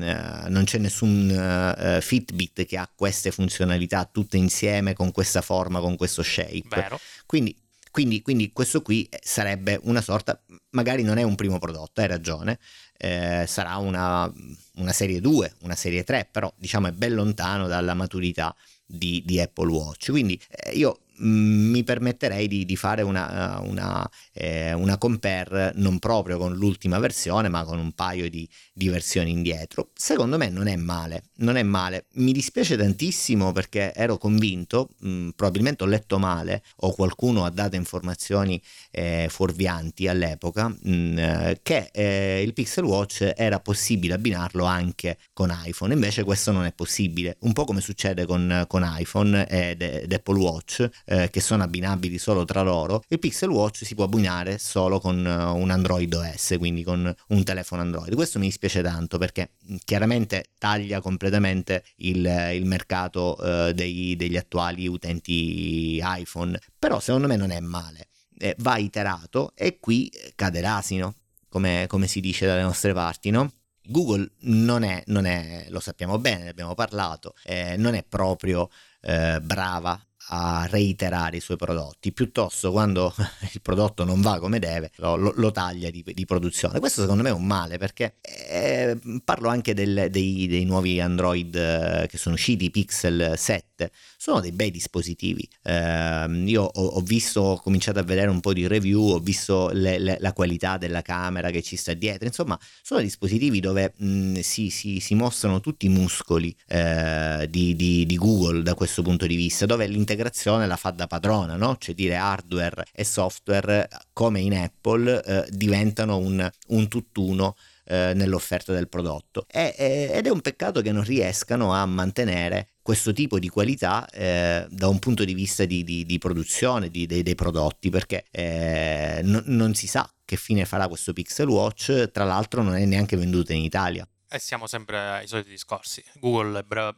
non 0.49 0.65
c'è 0.65 0.79
nessun 0.79 1.29
uh, 1.31 2.01
Fitbit 2.01 2.65
che 2.65 2.77
ha 2.77 2.89
queste 2.93 3.31
funzionalità 3.31 4.09
tutte 4.11 4.37
insieme 4.37 4.95
con 4.95 5.13
questa 5.13 5.43
forma, 5.43 5.81
con 5.81 5.97
questo 5.97 6.23
shape. 6.23 6.63
Vero. 6.69 7.01
Quindi 7.31 7.55
quindi, 7.93 8.23
quindi, 8.23 8.53
questo 8.53 8.83
qui 8.83 9.09
sarebbe 9.21 9.79
una 9.83 10.01
sorta, 10.01 10.41
magari 10.71 11.03
non 11.03 11.19
è 11.19 11.23
un 11.25 11.35
primo 11.35 11.59
prodotto, 11.59 12.01
hai 12.01 12.07
ragione, 12.07 12.61
eh, 12.97 13.45
sarà 13.49 13.77
una, 13.79 14.33
una, 14.77 14.93
serie 14.93 15.21
2, 15.21 15.55
una 15.63 15.75
serie 15.75 16.05
3, 16.05 16.29
però 16.31 16.53
diciamo 16.57 16.87
è 16.87 16.93
ben 16.93 17.15
lontano 17.15 17.67
dalla 17.67 17.95
maturità 17.95 18.55
di, 18.87 19.23
di 19.27 19.41
Apple 19.41 19.71
Watch. 19.71 20.11
Quindi 20.11 20.41
eh, 20.49 20.71
io 20.71 21.01
mi 21.21 21.83
permetterei 21.85 22.49
di, 22.49 22.65
di 22.65 22.77
fare 22.77 23.03
una, 23.03 23.61
una, 23.63 24.09
eh, 24.33 24.73
una, 24.73 24.99
compare 24.99 25.73
non 25.77 25.99
proprio 25.99 26.39
con 26.39 26.55
l'ultima 26.55 26.99
versione, 26.99 27.49
ma 27.49 27.65
con 27.65 27.79
un 27.79 27.93
paio 27.93 28.29
di, 28.31 28.49
di, 28.73 28.89
versioni 28.89 29.31
indietro. 29.31 29.91
Secondo 29.95 30.37
me 30.37 30.49
non 30.49 30.67
è 30.67 30.77
male, 30.77 31.25
non 31.37 31.57
è 31.57 31.63
male. 31.63 32.07
Mi 32.15 32.33
dispiace 32.33 32.77
tantissimo 32.77 33.53
perché 33.53 33.93
ero 33.95 34.19
convinto, 34.19 34.91
mh, 35.01 35.09
mm, 35.09 35.29
probabilmente 35.31 35.85
ho 35.85 35.87
letto 35.87 36.19
male 36.19 36.63
o 36.77 36.93
qualcuno 36.93 37.45
ha 37.45 37.51
dato 37.51 37.77
informazioni 37.77 38.61
eh, 38.91 39.27
fuorvianti 39.29 40.09
all'epoca, 40.09 40.69
mh, 40.69 40.91
mm, 40.91 41.19
che 41.63 41.91
eh, 41.93 42.43
il 42.43 42.53
Pixel 42.53 42.85
Watch 42.85 43.33
era 43.37 43.61
possibile 43.61 44.15
abbinarlo 44.15 44.65
anche 44.65 45.19
con 45.33 45.55
iPhone, 45.65 45.93
invece 45.93 46.25
questo 46.25 46.53
non 46.53 46.65
è 46.65 46.73
possibile, 46.73 47.37
un 47.41 47.53
po' 47.53 47.65
come 47.65 47.81
succede 47.81 48.27
con, 48.27 48.65
con 48.67 48.85
iPhone 48.99 49.47
ed, 49.49 49.83
ed 49.83 50.13
Apple 50.13 50.39
Watch 50.39 50.89
eh, 51.11 51.29
che 51.29 51.41
sono 51.41 51.65
abbinabili 51.65 52.19
solo 52.19 52.45
tra 52.45 52.63
loro, 52.63 53.03
il 53.09 53.19
Pixel 53.19 53.49
Watch 53.49 53.85
si 53.85 53.97
può 53.97 54.05
abbinare 54.05 54.59
solo 54.59 55.01
con 55.01 55.17
uh, 55.19 55.57
un 55.57 55.71
Android 55.71 56.13
OS, 56.15 56.55
quindi 56.57 56.85
con 56.85 57.13
un 57.29 57.43
telefono 57.45 57.83
Android. 57.83 58.15
Questo 58.15 58.39
mi 58.39 58.47
dispiace 58.47 58.81
tanto 58.81 59.19
perché 59.19 59.51
mm, 59.69 59.77
chiaramente 59.85 60.51
taglia 60.57 61.01
completamente 61.01 61.83
il, 61.97 62.25
il 62.55 62.65
mercato 62.65 63.37
uh, 63.41 63.73
dei, 63.73 64.15
degli 64.15 64.37
attuali 64.37 64.87
utenti 64.87 66.01
iPhone, 66.01 66.57
però 66.79 67.01
secondo 67.01 67.27
me 67.27 67.35
non 67.35 67.51
è 67.51 67.59
male. 67.59 68.07
Eh, 68.39 68.55
va 68.59 68.77
iterato 68.77 69.53
e 69.57 69.81
qui 69.81 70.11
cade 70.37 70.61
l'asino, 70.61 71.17
come, 71.49 71.87
come 71.89 72.07
si 72.07 72.21
dice 72.21 72.47
dalle 72.47 72.63
nostre 72.63 72.93
parti, 72.93 73.31
no? 73.31 73.51
Google 73.83 74.31
non 74.43 74.85
è, 74.85 75.03
non 75.07 75.27
è, 75.27 75.67
lo 75.71 75.81
sappiamo 75.81 76.19
bene, 76.19 76.45
ne 76.45 76.49
abbiamo 76.51 76.75
parlato, 76.75 77.35
eh, 77.43 77.75
non 77.77 77.95
è 77.95 78.05
proprio 78.09 78.71
eh, 79.01 79.41
brava 79.43 80.01
a 80.33 80.67
reiterare 80.71 81.39
i 81.39 81.41
suoi 81.41 81.57
prodotti, 81.57 82.13
piuttosto 82.13 82.71
quando 82.71 83.13
il 83.53 83.61
prodotto 83.61 84.05
non 84.05 84.21
va 84.21 84.39
come 84.39 84.59
deve 84.59 84.91
lo, 84.97 85.17
lo, 85.17 85.51
taglia 85.51 85.91
di, 85.91 86.05
di, 86.05 86.25
produzione. 86.25 86.79
Questo 86.79 87.01
secondo 87.03 87.23
me 87.23 87.31
è 87.31 87.33
un 87.33 87.47
male 87.47 87.79
perché 87.79 88.17
eh, 88.21 88.99
parlo 89.25 89.49
anche 89.49 89.75
del, 89.75 90.07
dei, 90.11 90.47
dei, 90.47 90.65
nuovi 90.65 91.01
Android 91.01 91.55
eh, 91.55 92.07
che 92.09 92.17
sono 92.17 92.37
usciti, 92.37 92.71
Pixel 92.71 93.35
7, 93.37 93.91
sono 94.17 94.41
dei 94.41 94.53
bei 94.53 94.71
dispositivi. 94.71 95.49
Eh, 95.65 96.43
io 96.45 96.63
ho, 96.63 96.87
ho, 96.87 97.01
visto, 97.01 97.41
ho 97.41 97.61
cominciato 97.61 97.99
a 97.99 98.03
vedere 98.05 98.31
un 98.31 98.41
po' 98.41 98.53
di 98.53 98.69
review, 98.69 99.01
ho 99.09 99.19
visto 99.19 99.71
le, 99.73 99.99
le, 99.99 100.17
la 100.21 100.33
qualità 100.33 100.79
della 100.79 101.03
camera 101.03 101.51
che 101.51 101.63
ci 101.63 101.75
sta 101.75 101.93
dietro, 101.95 102.27
insomma 102.27 102.59
sono 102.83 103.01
dispositivi 103.01 103.59
dove 103.59 103.95
mh, 103.97 104.39
si, 104.41 104.71
si, 104.71 105.01
si, 105.01 105.15
mostrano 105.17 105.59
tutti 105.61 105.87
i 105.87 105.89
muscoli 105.89 106.55
eh, 106.69 107.49
di, 107.51 107.75
di, 107.75 108.07
di 108.07 108.17
Google 108.17 108.63
da 108.63 108.75
questo 108.75 109.03
punto 109.03 109.27
di 109.27 109.35
vista, 109.35 109.67
dove 109.67 109.87
l'integrazione 109.89 110.19
l'integrazione 110.21 110.67
la 110.67 110.77
fa 110.77 110.91
da 110.91 111.07
padrona, 111.07 111.57
no? 111.57 111.77
cioè 111.79 111.95
dire 111.95 112.17
hardware 112.17 112.85
e 112.93 113.05
software 113.05 113.89
come 114.13 114.41
in 114.41 114.55
Apple 114.55 115.23
eh, 115.25 115.47
diventano 115.51 116.19
un, 116.19 116.49
un 116.69 116.89
tutt'uno 116.89 117.57
eh, 117.85 118.13
nell'offerta 118.15 118.73
del 118.73 118.89
prodotto. 118.89 119.47
E, 119.49 119.75
ed 120.13 120.27
è 120.27 120.31
un 120.31 120.41
peccato 120.41 120.83
che 120.83 120.93
non 120.93 121.03
riescano 121.03 121.73
a 121.73 121.85
mantenere 121.87 122.69
questo 122.83 123.13
tipo 123.13 123.39
di 123.39 123.49
qualità 123.49 124.07
eh, 124.09 124.67
da 124.69 124.89
un 124.89 124.99
punto 124.99 125.25
di 125.25 125.35
vista 125.35 125.65
di, 125.65 125.83
di, 125.85 126.05
di 126.05 126.19
produzione 126.19 126.91
di, 126.91 127.07
dei, 127.07 127.23
dei, 127.23 127.35
prodotti 127.35 127.89
perché 127.89 128.25
eh, 128.31 129.21
no, 129.23 129.43
non 129.47 129.75
si 129.75 129.87
sa 129.87 130.11
che 130.25 130.37
fine 130.37 130.65
farà 130.65 130.89
questo 130.89 131.13
Pixel 131.13 131.49
Watch 131.49 132.11
tra 132.11 132.25
l'altro 132.25 132.63
non 132.63 132.77
è 132.77 132.85
neanche 132.85 133.17
venduto 133.17 133.53
in 133.53 133.63
Italia. 133.63 134.07
E 134.33 134.39
siamo 134.39 134.69
sempre 134.69 134.99
ai 134.99 135.27
soliti 135.27 135.51
discorsi. 135.51 136.05
Google 136.21 136.61
è 136.61 136.63
bra- 136.63 136.95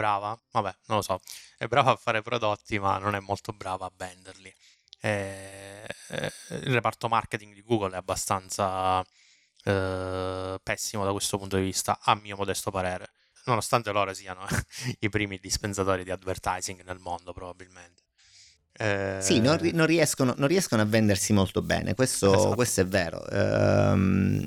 brava 0.00 0.38
vabbè 0.52 0.74
non 0.86 0.96
lo 0.98 1.02
so 1.02 1.20
è 1.58 1.66
brava 1.66 1.92
a 1.92 1.96
fare 1.96 2.22
prodotti 2.22 2.78
ma 2.78 2.96
non 2.96 3.14
è 3.14 3.20
molto 3.20 3.52
brava 3.52 3.84
a 3.84 3.92
venderli 3.94 4.52
eh, 5.02 5.86
il 6.08 6.72
reparto 6.72 7.08
marketing 7.08 7.52
di 7.52 7.62
Google 7.62 7.94
è 7.94 7.96
abbastanza 7.96 9.04
eh, 9.64 10.58
pessimo 10.62 11.04
da 11.04 11.12
questo 11.12 11.36
punto 11.36 11.56
di 11.56 11.62
vista 11.62 11.98
a 12.00 12.14
mio 12.14 12.36
modesto 12.36 12.70
parere 12.70 13.12
nonostante 13.44 13.92
loro 13.92 14.12
siano 14.14 14.46
i 15.00 15.08
primi 15.08 15.38
dispensatori 15.38 16.04
di 16.04 16.10
advertising 16.10 16.82
nel 16.82 16.98
mondo 16.98 17.32
probabilmente. 17.32 18.02
Eh... 18.80 19.16
Sì, 19.20 19.40
non, 19.40 19.58
non, 19.74 19.84
riescono, 19.84 20.34
non, 20.38 20.48
riescono, 20.48 20.80
a 20.80 20.86
vendersi 20.86 21.34
molto 21.34 21.60
bene, 21.60 21.94
questo, 21.94 22.34
esatto. 22.34 22.54
questo 22.54 22.80
è 22.80 22.86
vero. 22.86 23.28
Ehm, 23.28 24.46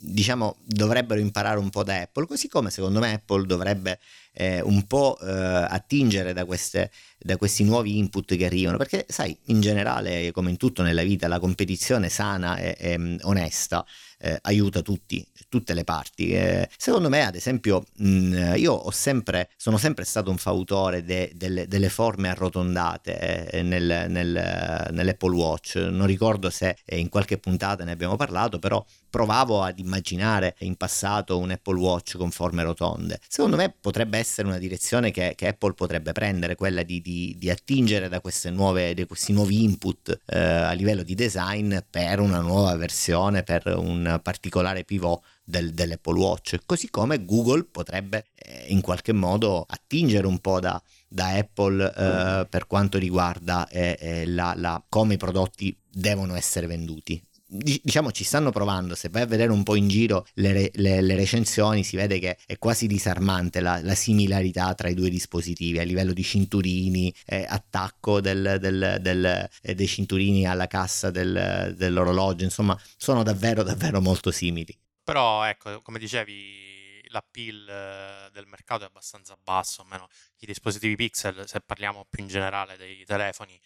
diciamo, 0.00 0.56
dovrebbero 0.64 1.20
imparare 1.20 1.58
un 1.58 1.68
po' 1.68 1.84
da 1.84 2.00
Apple, 2.00 2.26
così 2.26 2.48
come 2.48 2.70
secondo 2.70 2.98
me 2.98 3.12
Apple 3.12 3.44
dovrebbe 3.44 3.98
eh, 4.32 4.62
un 4.62 4.86
po' 4.86 5.18
eh, 5.20 5.30
attingere 5.30 6.32
da, 6.32 6.46
queste, 6.46 6.90
da, 7.18 7.36
questi 7.36 7.64
nuovi 7.64 7.98
input 7.98 8.36
che 8.36 8.44
arrivano, 8.44 8.76
perché 8.76 9.04
sai, 9.08 9.36
in 9.46 9.60
generale, 9.60 10.30
come 10.32 10.50
in 10.50 10.56
tutto 10.56 10.82
nella 10.82 11.02
vita, 11.02 11.28
la 11.28 11.38
competizione 11.38 12.08
sana 12.08 12.56
e, 12.58 12.76
e 12.78 13.18
onesta 13.22 13.84
eh, 14.18 14.38
aiuta 14.42 14.82
tutti, 14.82 15.26
tutte 15.48 15.74
le 15.74 15.84
parti. 15.84 16.30
Eh, 16.30 16.68
secondo 16.76 17.08
me, 17.08 17.24
ad 17.24 17.34
esempio, 17.34 17.84
mh, 17.96 18.08
mm, 18.08 18.54
io 18.56 18.90
sempre, 18.90 19.48
sono 19.56 19.78
sempre 19.78 20.04
stato 20.04 20.30
un 20.30 20.38
fautore 20.38 21.04
de, 21.04 21.32
de, 21.34 21.66
delle 21.66 21.88
forme 21.88 22.28
arrotondate 22.28 23.50
eh, 23.50 23.62
nel, 23.62 24.06
nel, 24.08 24.88
nell'Apple 24.90 25.34
Watch. 25.34 25.76
Non 25.76 26.06
ricordo 26.06 26.50
se 26.50 26.76
in 26.86 27.08
qualche 27.08 27.38
puntata 27.38 27.84
ne 27.84 27.92
abbiamo 27.92 28.16
parlato, 28.16 28.58
però 28.58 28.84
provavo 29.10 29.62
ad 29.62 29.78
immaginare 29.78 30.54
in 30.60 30.76
passato 30.76 31.38
un 31.38 31.50
Apple 31.50 31.78
Watch 31.78 32.16
con 32.16 32.30
forme 32.30 32.62
rotonde. 32.62 33.20
Secondo 33.26 33.56
me 33.56 33.74
potrebbe 33.80 34.18
essere 34.18 34.48
una 34.48 34.58
direzione 34.58 35.10
che, 35.10 35.32
che 35.34 35.48
Apple 35.48 35.74
potrebbe 35.74 36.12
prendere, 36.12 36.56
quella 36.56 36.82
di, 36.82 37.00
di, 37.08 37.34
di 37.38 37.48
attingere 37.48 38.10
da, 38.10 38.20
nuove, 38.50 38.92
da, 38.92 39.06
questi 39.06 39.32
nuovi 39.32 39.64
input 39.64 40.20
eh, 40.26 40.38
a 40.38 40.72
livello 40.72 41.02
di 41.02 41.14
design 41.14 41.78
per 41.88 42.20
una 42.20 42.40
nuova 42.40 42.76
versione, 42.76 43.42
per 43.42 43.66
un 43.78 44.20
particolare 44.22 44.84
pivot 44.84 45.22
del, 45.42 45.72
dell'Apple 45.72 46.18
Watch, 46.18 46.58
così 46.66 46.90
come 46.90 47.24
Google 47.24 47.64
potrebbe 47.64 48.26
eh, 48.34 48.66
in 48.68 48.82
qualche 48.82 49.14
modo 49.14 49.64
attingere 49.66 50.26
un 50.26 50.38
po' 50.40 50.60
da, 50.60 50.80
da 51.08 51.28
Apple 51.28 51.94
eh, 51.96 52.46
per 52.46 52.66
quanto 52.66 52.98
riguarda 52.98 53.66
eh, 53.68 53.96
eh 53.98 54.26
la, 54.26 54.52
la, 54.54 54.82
come 54.86 55.14
i 55.14 55.16
prodotti 55.16 55.74
devono 55.90 56.34
essere 56.34 56.66
venduti 56.66 57.20
diciamo 57.48 58.12
ci 58.12 58.24
stanno 58.24 58.50
provando. 58.50 58.94
Se 58.94 59.08
vai 59.08 59.22
a 59.22 59.26
vedere 59.26 59.50
un 59.50 59.62
po' 59.62 59.74
in 59.74 59.88
giro 59.88 60.26
le, 60.34 60.70
le, 60.74 61.00
le 61.00 61.14
recensioni 61.16 61.82
si 61.82 61.96
vede 61.96 62.18
che 62.18 62.36
è 62.46 62.58
quasi 62.58 62.86
disarmante 62.86 63.60
la, 63.60 63.80
la, 63.82 63.94
similarità 63.94 64.74
tra 64.74 64.88
i 64.88 64.94
due 64.94 65.08
dispositivi 65.08 65.78
a 65.78 65.82
livello 65.82 66.12
di 66.12 66.22
cinturini 66.22 67.12
eh, 67.24 67.46
attacco 67.48 68.20
del, 68.20 68.58
del, 68.60 68.98
del, 69.00 69.48
eh, 69.62 69.74
dei 69.74 69.86
cinturini 69.86 70.46
alla 70.46 70.66
cassa 70.66 71.10
dell'orologio. 71.10 72.44
Insomma 72.44 72.78
sono 72.96 73.22
davvero 73.22 73.62
davvero 73.62 74.00
molto 74.00 74.30
simili. 74.30 74.76
Però 75.02 75.44
ecco 75.44 75.80
come 75.80 75.98
dicevi 75.98 76.66
l'appeal 77.10 77.68
eh, 77.68 78.30
del 78.32 78.46
mercato 78.46 78.84
è 78.84 78.86
abbastanza 78.86 79.36
basso 79.42 79.82
almeno 79.82 80.08
i 80.40 80.46
dispositivi 80.46 80.94
pixel 80.96 81.48
se 81.48 81.60
parliamo 81.60 82.06
più 82.08 82.22
in 82.22 82.28
generale 82.28 82.76
dei 82.76 83.04
telefoni 83.06 83.58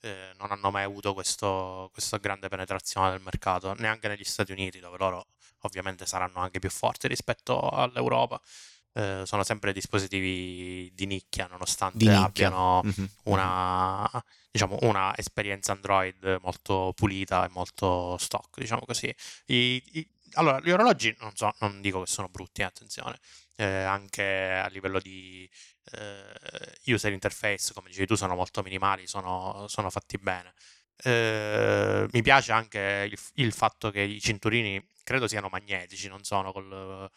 eh, 0.00 0.32
non 0.38 0.50
hanno 0.50 0.70
mai 0.70 0.84
avuto 0.84 1.14
questo, 1.14 1.90
questa 1.92 2.16
grande 2.18 2.48
penetrazione 2.48 3.10
del 3.10 3.20
mercato, 3.20 3.74
neanche 3.74 4.08
negli 4.08 4.24
Stati 4.24 4.52
Uniti, 4.52 4.80
dove 4.80 4.96
loro 4.98 5.26
ovviamente 5.60 6.06
saranno 6.06 6.40
anche 6.40 6.58
più 6.58 6.70
forti 6.70 7.08
rispetto 7.08 7.68
all'Europa. 7.68 8.40
Eh, 8.92 9.22
sono 9.24 9.44
sempre 9.44 9.72
dispositivi 9.72 10.90
di 10.94 11.06
nicchia, 11.06 11.46
nonostante 11.46 11.98
di 11.98 12.06
nicchia. 12.06 12.24
abbiano 12.24 12.82
mm-hmm. 12.84 13.06
una, 13.24 14.24
diciamo, 14.50 14.78
una 14.82 15.16
esperienza 15.16 15.72
Android 15.72 16.38
molto 16.42 16.92
pulita 16.96 17.44
e 17.44 17.48
molto 17.50 18.16
stock, 18.18 18.58
diciamo 18.58 18.82
così. 18.84 19.14
I, 19.46 19.82
i, 19.92 20.08
allora, 20.34 20.60
gli 20.60 20.70
orologi 20.70 21.14
non, 21.20 21.34
so, 21.34 21.54
non 21.60 21.80
dico 21.80 22.00
che 22.00 22.06
sono 22.06 22.28
brutti, 22.28 22.62
attenzione, 22.62 23.18
eh, 23.60 23.82
anche 23.82 24.22
a 24.24 24.68
livello 24.68 24.98
di 25.00 25.48
eh, 25.92 26.92
user 26.92 27.12
interface, 27.12 27.74
come 27.74 27.88
dicevi 27.88 28.06
tu, 28.06 28.14
sono 28.14 28.34
molto 28.34 28.62
minimali, 28.62 29.06
sono, 29.06 29.66
sono 29.68 29.90
fatti 29.90 30.16
bene. 30.16 30.54
Eh, 31.02 32.06
mi 32.10 32.22
piace 32.22 32.52
anche 32.52 33.08
il, 33.10 33.18
il, 33.34 33.52
fatto 33.52 33.90
che 33.90 34.00
i 34.00 34.20
cinturini 34.20 34.82
credo 35.04 35.28
siano 35.28 35.48
magnetici, 35.50 36.08
non 36.08 36.22
sono 36.24 36.52
col, 36.52 37.10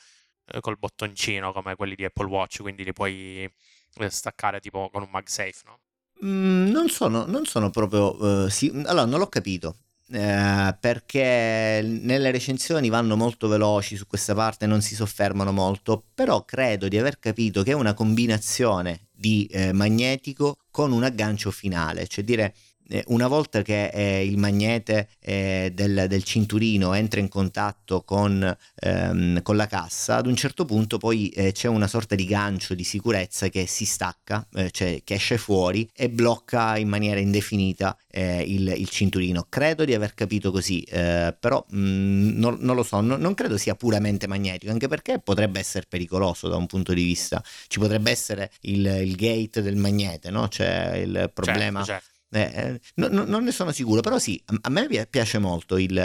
eh, 0.46 0.60
col 0.60 0.78
bottoncino 0.78 1.54
come 1.54 1.76
quelli 1.76 1.96
di 1.96 2.04
Apple 2.04 2.28
Watch, 2.28 2.62
quindi 2.62 2.84
li 2.84 2.94
puoi 2.94 3.44
eh, 3.44 4.10
staccare 4.10 4.60
tipo 4.60 4.90
con 4.90 5.04
un 5.04 5.10
MagSafe, 5.12 5.62
no? 5.66 5.80
Mm, 6.26 6.70
non, 6.70 6.90
sono, 6.90 7.26
non 7.26 7.46
sono 7.46 7.70
proprio... 7.70 8.16
Uh, 8.22 8.50
sì, 8.50 8.70
allora, 8.86 9.06
non 9.06 9.20
l'ho 9.20 9.28
capito. 9.28 9.78
Eh, 10.16 10.78
perché 10.80 11.82
nelle 11.84 12.30
recensioni 12.30 12.90
vanno 12.90 13.16
molto 13.16 13.48
veloci 13.48 13.96
su 13.96 14.06
questa 14.06 14.36
parte, 14.36 14.68
non 14.68 14.84
si 14.84 14.94
soffermano 14.94 15.52
molto, 15.52 16.04
però 16.14 16.46
credo 16.46 16.88
di 16.88 17.00
aver 17.00 17.18
capito 17.18 17.64
che 17.64 17.72
è 17.72 17.74
una 17.74 17.96
combinazione 17.96 19.08
di 19.12 19.48
eh, 19.48 19.74
magnetico 19.74 20.58
con 20.70 20.92
un 20.92 21.04
aggancio 21.04 21.50
finale, 21.50 22.06
cioè 22.06 22.24
dire 22.24 22.54
una 23.08 23.28
volta 23.28 23.62
che 23.62 23.88
eh, 23.88 24.26
il 24.26 24.38
magnete 24.38 25.10
eh, 25.20 25.72
del, 25.74 26.06
del, 26.08 26.24
cinturino 26.24 26.94
entra 26.94 27.20
in 27.20 27.28
contatto 27.28 28.04
con, 28.04 28.56
ehm, 28.76 29.42
con, 29.42 29.56
la 29.56 29.68
cassa, 29.68 30.18
ad 30.18 30.28
un 30.28 30.36
certo 30.36 30.66
punto 30.66 30.98
poi 30.98 31.30
eh, 31.30 31.52
c'è 31.52 31.68
una 31.68 31.88
sorta 31.88 32.16
di 32.16 32.26
gancio 32.26 32.74
di 32.76 32.84
sicurezza 32.84 33.50
che 33.50 33.66
si 33.66 33.86
stacca, 33.86 34.46
eh, 34.54 34.70
cioè 34.72 35.02
che 35.04 35.16
esce 35.16 35.38
fuori 35.38 35.90
e 35.96 36.10
blocca 36.10 36.78
in 36.78 36.88
maniera 36.88 37.20
indefinita 37.20 37.98
eh, 38.10 38.42
il, 38.42 38.74
il, 38.78 38.90
cinturino. 38.90 39.48
Credo 39.50 39.86
di 39.86 39.94
aver 39.94 40.14
capito 40.14 40.52
così, 40.52 40.86
però 40.90 41.64
mh, 41.68 41.78
mm, 41.78 42.40
non, 42.40 42.58
non, 42.60 42.76
lo 42.76 42.84
so, 42.84 43.02
no, 43.02 43.16
non 43.16 43.34
credo 43.34 43.58
sia 43.58 43.76
puramente 43.76 44.28
magnetico, 44.28 44.72
anche 44.72 44.88
perché 44.88 45.20
potrebbe 45.20 45.60
essere 45.60 45.86
pericoloso 45.88 46.48
da 46.48 46.58
un 46.58 46.68
punto 46.68 46.94
di 46.94 47.04
vista, 47.04 47.44
ci 47.68 47.80
potrebbe 47.80 48.12
essere 48.12 48.52
il, 48.62 48.86
il 48.86 49.16
gate 49.16 49.62
del 49.62 49.76
magnete, 49.76 50.30
no? 50.30 50.48
C'è 50.48 50.98
il 50.98 51.14
certo, 51.14 51.32
problema... 51.34 51.84
Certo, 51.84 51.92
certo 51.92 52.13
eh, 52.34 52.52
eh, 52.54 52.82
no, 52.96 53.08
no, 53.10 53.24
non 53.26 53.44
ne 53.44 53.52
sono 53.52 53.72
sicuro, 53.72 54.02
però 54.02 54.18
sì, 54.18 54.42
a 54.62 54.70
me 54.70 54.88
piace 55.08 55.38
molto 55.38 55.78
il, 55.78 55.98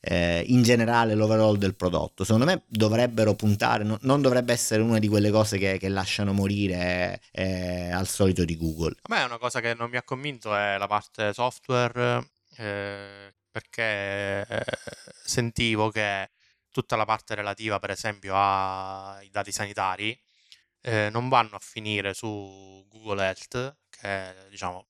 eh, 0.00 0.44
in 0.46 0.62
generale 0.62 1.14
l'overall 1.14 1.56
del 1.56 1.76
prodotto. 1.76 2.24
Secondo 2.24 2.44
me 2.44 2.64
dovrebbero 2.66 3.34
puntare, 3.34 3.84
no, 3.84 3.98
non 4.02 4.20
dovrebbe 4.20 4.52
essere 4.52 4.82
una 4.82 4.98
di 4.98 5.08
quelle 5.08 5.30
cose 5.30 5.58
che, 5.58 5.78
che 5.78 5.88
lasciano 5.88 6.32
morire 6.32 7.20
eh, 7.30 7.90
al 7.90 8.08
solito 8.08 8.44
di 8.44 8.56
Google. 8.56 8.96
A 9.02 9.14
me 9.14 9.22
una 9.22 9.38
cosa 9.38 9.60
che 9.60 9.74
non 9.74 9.90
mi 9.90 9.96
ha 9.96 10.02
convinto 10.02 10.54
è 10.54 10.76
la 10.76 10.86
parte 10.86 11.32
software, 11.32 12.28
eh, 12.56 13.34
perché 13.50 14.46
eh, 14.48 14.64
sentivo 15.24 15.90
che 15.90 16.30
tutta 16.72 16.96
la 16.96 17.04
parte 17.04 17.34
relativa, 17.34 17.78
per 17.78 17.90
esempio, 17.90 18.34
ai 18.36 19.28
dati 19.30 19.52
sanitari, 19.52 20.18
non 20.82 21.28
vanno 21.28 21.56
a 21.56 21.58
finire 21.60 22.14
su 22.14 22.86
Google 22.88 23.22
Health, 23.22 23.76
che 23.90 24.00
è 24.00 24.34
diciamo 24.48 24.86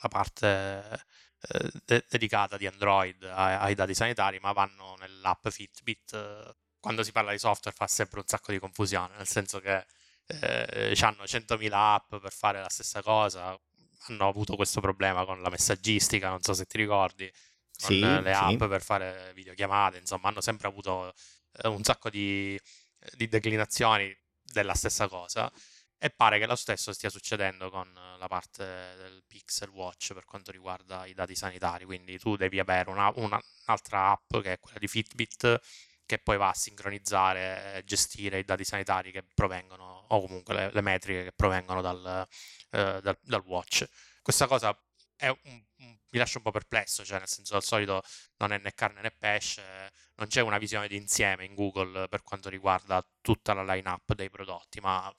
la 0.00 0.08
parte 0.08 1.04
eh, 1.40 1.70
de- 1.84 2.04
dedicata 2.08 2.56
di 2.56 2.66
Android 2.66 3.22
ai, 3.24 3.54
ai, 3.54 3.74
dati 3.74 3.94
sanitari, 3.94 4.38
ma 4.40 4.52
vanno 4.52 4.96
nell'app 4.98 5.48
Fitbit. 5.48 6.54
quando 6.80 7.02
si 7.02 7.12
parla 7.12 7.32
di 7.32 7.38
software 7.38 7.76
fa 7.76 7.86
sempre 7.86 8.20
un 8.20 8.26
sacco 8.26 8.52
di 8.52 8.58
confusione, 8.58 9.16
nel 9.16 9.26
senso 9.26 9.60
che 9.60 9.86
eh, 10.26 10.94
hanno 11.00 11.24
100.000 11.24 11.72
app 11.72 12.16
per 12.16 12.32
fare 12.32 12.60
la 12.60 12.68
stessa 12.68 13.02
cosa, 13.02 13.58
hanno 14.08 14.28
avuto 14.28 14.56
questo 14.56 14.80
problema 14.80 15.24
con 15.24 15.42
la 15.42 15.50
messaggistica, 15.50 16.28
non 16.28 16.42
so 16.42 16.52
se 16.54 16.66
ti 16.66 16.78
ricordi, 16.78 17.30
con 17.78 17.88
sì, 17.88 18.00
le 18.00 18.32
app 18.32 18.60
sì. 18.62 18.68
per 18.68 18.82
fare 18.82 19.32
videochiamate, 19.34 19.98
insomma 19.98 20.28
hanno 20.28 20.40
sempre 20.40 20.68
avuto 20.68 21.12
eh, 21.62 21.68
un 21.68 21.82
sacco 21.82 22.08
di, 22.10 22.58
di 23.16 23.28
declinazioni 23.28 24.16
della 24.42 24.74
stessa 24.74 25.08
cosa 25.08 25.50
e 25.98 26.10
pare 26.10 26.38
che 26.38 26.46
lo 26.46 26.56
stesso 26.56 26.92
stia 26.92 27.10
succedendo 27.10 27.70
con 27.70 27.92
la 28.18 28.26
parte 28.28 28.64
del 28.96 29.24
Pixel 29.26 29.70
Watch 29.70 30.12
per 30.12 30.24
quanto 30.24 30.50
riguarda 30.50 31.06
i 31.06 31.14
dati 31.14 31.34
sanitari. 31.34 31.84
Quindi 31.84 32.18
tu 32.18 32.36
devi 32.36 32.58
avere 32.58 32.90
una, 32.90 33.10
una, 33.16 33.40
un'altra 33.66 34.10
app 34.10 34.36
che 34.42 34.54
è 34.54 34.60
quella 34.60 34.78
di 34.78 34.88
Fitbit 34.88 35.60
che 36.06 36.18
poi 36.18 36.36
va 36.36 36.50
a 36.50 36.54
sincronizzare 36.54 37.78
e 37.78 37.84
gestire 37.84 38.38
i 38.38 38.44
dati 38.44 38.64
sanitari 38.64 39.10
che 39.10 39.24
provengono, 39.34 40.04
o 40.08 40.20
comunque 40.20 40.54
le, 40.54 40.70
le 40.72 40.80
metriche 40.80 41.24
che 41.24 41.32
provengono 41.32 41.80
dal, 41.80 42.26
eh, 42.70 43.00
dal, 43.02 43.18
dal, 43.22 43.42
watch. 43.44 43.84
Questa 44.22 44.46
cosa 44.46 44.78
un, 45.42 45.64
mi 46.10 46.18
lascia 46.18 46.38
un 46.38 46.44
po' 46.44 46.50
perplesso, 46.50 47.04
cioè 47.04 47.18
nel 47.18 47.28
senso 47.28 47.56
al 47.56 47.64
solito 47.64 48.02
non 48.36 48.52
è 48.52 48.58
né 48.58 48.72
carne 48.72 49.00
né 49.00 49.10
pesce, 49.10 49.92
non 50.16 50.28
c'è 50.28 50.40
una 50.40 50.58
visione 50.58 50.88
d'insieme 50.88 51.44
in 51.44 51.54
Google 51.54 52.08
per 52.08 52.22
quanto 52.22 52.48
riguarda 52.48 53.04
tutta 53.20 53.52
la 53.52 53.64
line-up 53.64 54.14
dei 54.14 54.30
prodotti, 54.30 54.80
ma 54.80 55.10
eh, 55.10 55.14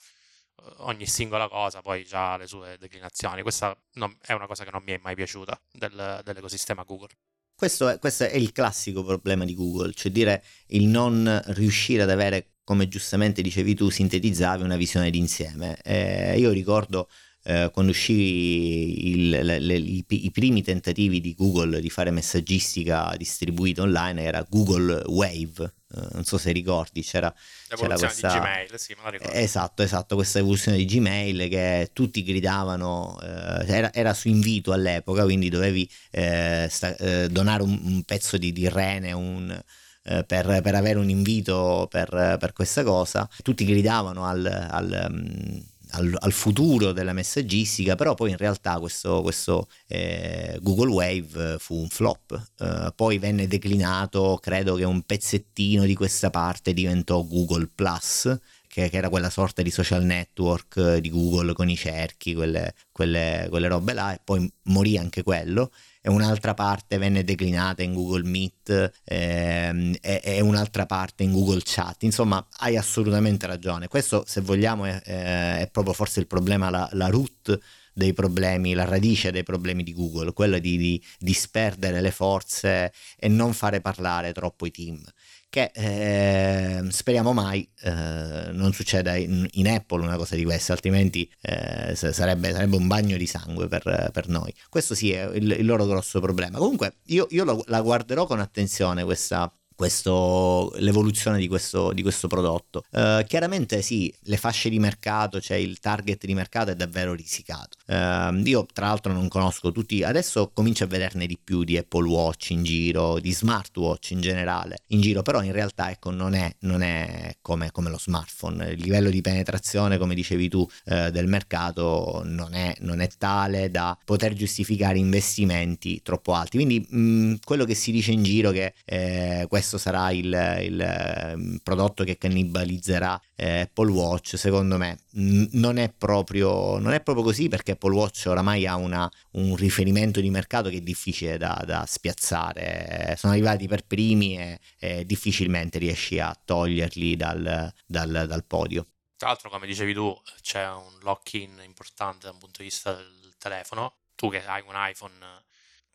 ogni 0.77 1.05
singola 1.05 1.47
cosa 1.47 1.81
poi 1.81 2.05
ha 2.11 2.37
le 2.37 2.47
sue 2.47 2.77
declinazioni. 2.79 3.41
Questa 3.41 3.77
non, 3.93 4.15
è 4.21 4.33
una 4.33 4.47
cosa 4.47 4.63
che 4.63 4.71
non 4.71 4.83
mi 4.83 4.93
è 4.93 4.99
mai 5.01 5.15
piaciuta 5.15 5.59
del, 5.71 6.21
dell'ecosistema 6.23 6.83
Google. 6.83 7.09
Questo 7.55 7.87
è, 7.89 7.97
questo 7.97 8.25
è, 8.25 8.35
il 8.35 8.51
classico 8.51 9.03
problema 9.03 9.43
di 9.43 9.55
Google, 9.55 9.93
cioè 9.93 10.11
dire 10.11 10.43
il 10.67 10.85
non 10.85 11.41
riuscire 11.47 12.03
ad 12.03 12.09
avere, 12.11 12.57
come 12.63 12.87
giustamente 12.87 13.41
dicevi 13.41 13.73
tu, 13.73 13.89
sintetizzavi 13.89 14.61
una 14.61 14.75
visione 14.75 15.09
d'insieme. 15.09 15.79
Eh, 15.81 16.37
io 16.37 16.51
ricordo 16.51 17.09
eh, 17.43 17.71
quando 17.73 17.91
uscì 17.91 19.09
il, 19.09 19.29
le, 19.29 19.59
le, 19.59 19.75
i, 19.77 20.05
i, 20.07 20.31
primi 20.31 20.61
tentativi 20.61 21.19
di 21.19 21.33
Google 21.33 21.79
di 21.79 21.89
fare 21.89 22.11
messaggistica 22.11 23.15
distribuita 23.17 23.81
online 23.81 24.21
era 24.21 24.45
Google 24.47 25.03
Wave, 25.07 25.73
non 26.11 26.25
so 26.25 26.37
se 26.37 26.51
ricordi, 26.51 27.01
c'era, 27.01 27.33
c'era 27.69 27.95
questa... 27.95 28.33
di 28.33 28.39
Gmail, 28.39 28.79
sì, 28.79 28.93
me 28.95 29.03
la 29.03 29.09
ricordo. 29.09 29.33
Esatto, 29.33 29.83
esatto, 29.83 30.15
questa 30.15 30.39
evoluzione 30.39 30.77
di 30.77 30.85
Gmail 30.85 31.47
che 31.47 31.89
tutti 31.93 32.23
gridavano, 32.23 33.17
uh, 33.19 33.63
era, 33.65 33.93
era, 33.93 34.13
su 34.13 34.27
invito 34.27 34.73
all'epoca, 34.73 35.23
quindi 35.23 35.49
dovevi 35.49 35.89
uh, 36.11 36.67
sta, 36.67 37.27
donare 37.27 37.63
un, 37.63 37.79
un, 37.83 38.03
pezzo 38.03 38.37
di, 38.37 38.51
di 38.51 38.67
rene, 38.67 39.13
un, 39.13 39.61
per, 40.01 40.25
per, 40.25 40.75
avere 40.75 40.99
un 40.99 41.09
invito 41.09 41.87
per, 41.89 42.09
per, 42.39 42.53
questa 42.53 42.83
cosa. 42.83 43.27
Tutti 43.41 43.65
gridavano 43.65 44.25
al, 44.25 44.45
al 44.45 45.07
um, 45.09 45.65
al, 45.91 46.15
al, 46.19 46.31
futuro 46.31 46.91
della 46.91 47.13
messaggistica, 47.13 47.95
però 47.95 48.13
poi 48.13 48.31
in 48.31 48.37
realtà 48.37 48.79
questo, 48.79 49.21
questo 49.21 49.67
eh, 49.87 50.57
Google 50.61 50.91
Wave 50.91 51.57
fu 51.59 51.75
un 51.75 51.89
flop, 51.89 52.49
eh, 52.59 52.91
poi 52.95 53.17
venne 53.17 53.47
declinato, 53.47 54.39
credo 54.41 54.75
che 54.75 54.83
un 54.83 55.01
pezzettino 55.01 55.83
di 55.83 55.95
questa 55.95 56.29
parte 56.29 56.73
diventò 56.73 57.23
Google 57.23 57.69
Plus, 57.73 58.37
che, 58.67 58.89
che 58.89 58.97
era 58.97 59.09
quella 59.09 59.29
sorta 59.29 59.61
di 59.61 59.71
social 59.71 60.03
network 60.03 60.97
di 60.97 61.09
Google 61.09 61.53
con 61.53 61.69
i 61.69 61.75
cerchi, 61.75 62.33
quelle, 62.33 62.73
quelle, 62.91 63.47
quelle 63.49 63.67
robe 63.67 63.93
là, 63.93 64.13
e 64.13 64.19
poi 64.23 64.51
morì 64.63 64.97
anche 64.97 65.23
quello 65.23 65.71
e 66.07 66.09
un'altra 66.09 66.53
parte 66.53 66.97
venne 66.97 67.25
declinata 67.25 67.83
in 67.83 67.93
Google 67.93 68.23
Meet 68.23 68.93
ehm, 69.03 69.93
e, 69.99 70.21
e, 70.23 70.39
un'altra 70.39 70.85
parte 70.85 71.23
in 71.23 71.33
Google 71.33 71.59
Chat. 71.61 72.03
Insomma, 72.03 72.47
hai 72.59 72.77
assolutamente 72.77 73.45
ragione. 73.45 73.89
Questo, 73.89 74.23
se 74.25 74.39
vogliamo, 74.39 74.85
è, 74.85 75.01
è 75.01 75.69
proprio 75.69 75.93
forse 75.93 76.21
il 76.21 76.27
problema, 76.27 76.69
la, 76.69 76.87
la 76.93 77.09
root 77.09 77.59
dei 77.91 78.13
problemi, 78.13 78.73
la 78.73 78.85
radice 78.85 79.31
dei 79.31 79.43
problemi 79.43 79.83
di 79.83 79.93
Google, 79.93 80.31
quella 80.31 80.59
di, 80.59 80.77
di 80.77 81.03
disperdere 81.19 81.99
le 81.99 82.11
forze 82.11 82.93
e 83.17 83.27
non 83.27 83.51
fare 83.51 83.81
parlare 83.81 84.31
troppo 84.31 84.65
i 84.65 84.71
team 84.71 85.03
che 85.49 85.71
eh, 85.73 86.91
speriamo 86.91 87.33
mai 87.33 87.67
eh, 87.81 88.49
non 88.51 88.73
succeda 88.73 89.15
in, 89.15 89.47
in, 89.51 89.67
Apple 89.67 90.03
una 90.03 90.17
cosa 90.17 90.35
di 90.35 90.43
questa, 90.43 90.73
altrimenti 90.73 91.29
eh, 91.41 91.95
sarebbe, 91.95 92.51
sarebbe, 92.51 92.75
un 92.75 92.87
bagno 92.87 93.17
di 93.17 93.25
sangue 93.25 93.67
per, 93.67 94.09
per 94.11 94.27
noi. 94.27 94.53
Questo 94.69 94.93
sì 94.93 95.11
è 95.11 95.29
il, 95.33 95.51
il, 95.51 95.65
loro 95.65 95.85
grosso 95.85 96.19
problema. 96.19 96.57
Comunque 96.57 96.97
io, 97.05 97.27
io 97.31 97.43
lo, 97.43 97.63
la 97.67 97.81
guarderò 97.81 98.25
con 98.25 98.39
attenzione 98.39 99.03
questa, 99.03 99.51
questo, 99.77 100.73
l'evoluzione 100.77 101.37
di 101.37 101.47
questo, 101.47 101.93
di 101.93 102.01
questo 102.01 102.27
prodotto. 102.27 102.83
Uh, 102.89 103.23
chiaramente 103.27 103.83
sì, 103.83 104.11
le 104.21 104.37
fasce 104.37 104.69
di 104.69 104.79
mercato, 104.79 105.39
cioè 105.39 105.57
il 105.57 105.79
target 105.79 106.25
di 106.25 106.33
mercato 106.33 106.71
è 106.71 106.75
davvero 106.75 107.13
risicato. 107.13 107.77
Uh, 107.85 108.35
io 108.43 108.65
tra 108.73 108.87
l'altro 108.87 109.13
non 109.13 109.27
conosco 109.27 109.71
tutti, 109.71 110.01
adesso 110.01 110.49
comincio 110.51 110.85
a 110.85 110.87
vederne 110.87 111.27
di 111.27 111.37
più 111.41 111.63
di 111.63 111.77
Apple 111.77 112.07
Watch 112.07 112.49
in 112.49 112.63
giro, 112.63 113.19
di 113.19 113.31
smartwatch 113.31 114.11
in 114.11 114.21
generale 114.21 114.77
in 114.87 114.99
giro, 114.99 115.21
però 115.21 115.43
in 115.43 115.51
realtà 115.51 115.91
ecco 115.91 116.09
non 116.09 116.33
è, 116.33 116.51
non 116.61 116.81
è 116.81 117.37
come, 117.41 117.69
come, 117.71 117.91
lo 117.91 117.99
smartphone, 117.99 118.71
il 118.71 118.81
livello 118.81 119.11
di 119.11 119.21
penetrazione 119.21 119.99
come 119.99 120.15
dicevi 120.15 120.49
tu 120.49 120.59
uh, 120.59 121.09
del 121.11 121.27
mercato 121.27 122.23
non 122.25 122.55
è, 122.55 122.73
non 122.79 122.99
è, 122.99 123.07
tale 123.17 123.69
da 123.69 123.97
poter 124.03 124.33
giustificare 124.33 124.97
investimenti 124.97 126.01
troppo 126.01 126.33
alti. 126.33 126.57
Quindi 126.57 126.85
mh, 126.89 127.35
quello 127.43 127.63
che 127.63 127.75
si 127.75 127.91
dice 127.91 128.11
in 128.11 128.23
giro 128.23 128.49
che 128.51 128.73
eh, 128.85 129.45
questo 129.47 129.66
questo 129.67 129.77
sarà 129.77 130.11
il, 130.11 130.25
il 130.61 130.79
ehm, 130.79 131.59
prodotto 131.61 132.05
che 132.05 132.17
cannibalizzerà 132.17 133.21
eh, 133.35 133.61
Apple 133.61 133.91
Watch, 133.91 134.37
secondo 134.37 134.77
me 134.77 134.99
non 135.11 135.77
è, 135.77 135.91
proprio, 135.91 136.77
non 136.79 136.93
è 136.93 137.01
proprio 137.01 137.25
così 137.25 137.49
perché 137.49 137.71
Apple 137.71 137.93
Watch 137.93 138.25
oramai 138.27 138.65
ha 138.65 138.77
una, 138.77 139.11
un 139.31 139.57
riferimento 139.57 140.21
di 140.21 140.29
mercato 140.29 140.69
che 140.69 140.77
è 140.77 140.81
difficile 140.81 141.37
da, 141.37 141.61
da 141.65 141.85
spiazzare, 141.85 143.15
sono 143.17 143.33
arrivati 143.33 143.67
per 143.67 143.85
primi 143.85 144.37
e, 144.37 144.59
e, 144.79 145.05
difficilmente 145.05 145.79
riesci 145.79 146.17
a 146.19 146.37
toglierli 146.45 147.17
dal, 147.17 147.73
dal, 147.85 148.25
dal 148.25 148.45
podio. 148.45 148.87
Tra 149.17 149.27
l'altro, 149.27 149.49
come 149.49 149.67
dicevi 149.67 149.93
tu, 149.93 150.15
c'è 150.41 150.65
un 150.69 150.99
lock-in 151.01 151.61
importante 151.65 152.27
dal 152.27 152.37
punto 152.37 152.59
di 152.59 152.65
vista 152.65 152.93
del 152.93 153.33
telefono. 153.37 153.95
Tu 154.15 154.29
che 154.29 154.45
hai 154.45 154.63
un 154.65 154.73
iPhone 154.75 155.15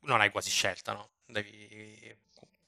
non 0.01 0.21
hai 0.21 0.31
quasi 0.31 0.51
scelta, 0.51 0.93
no? 0.93 1.11
Devi 1.25 2.15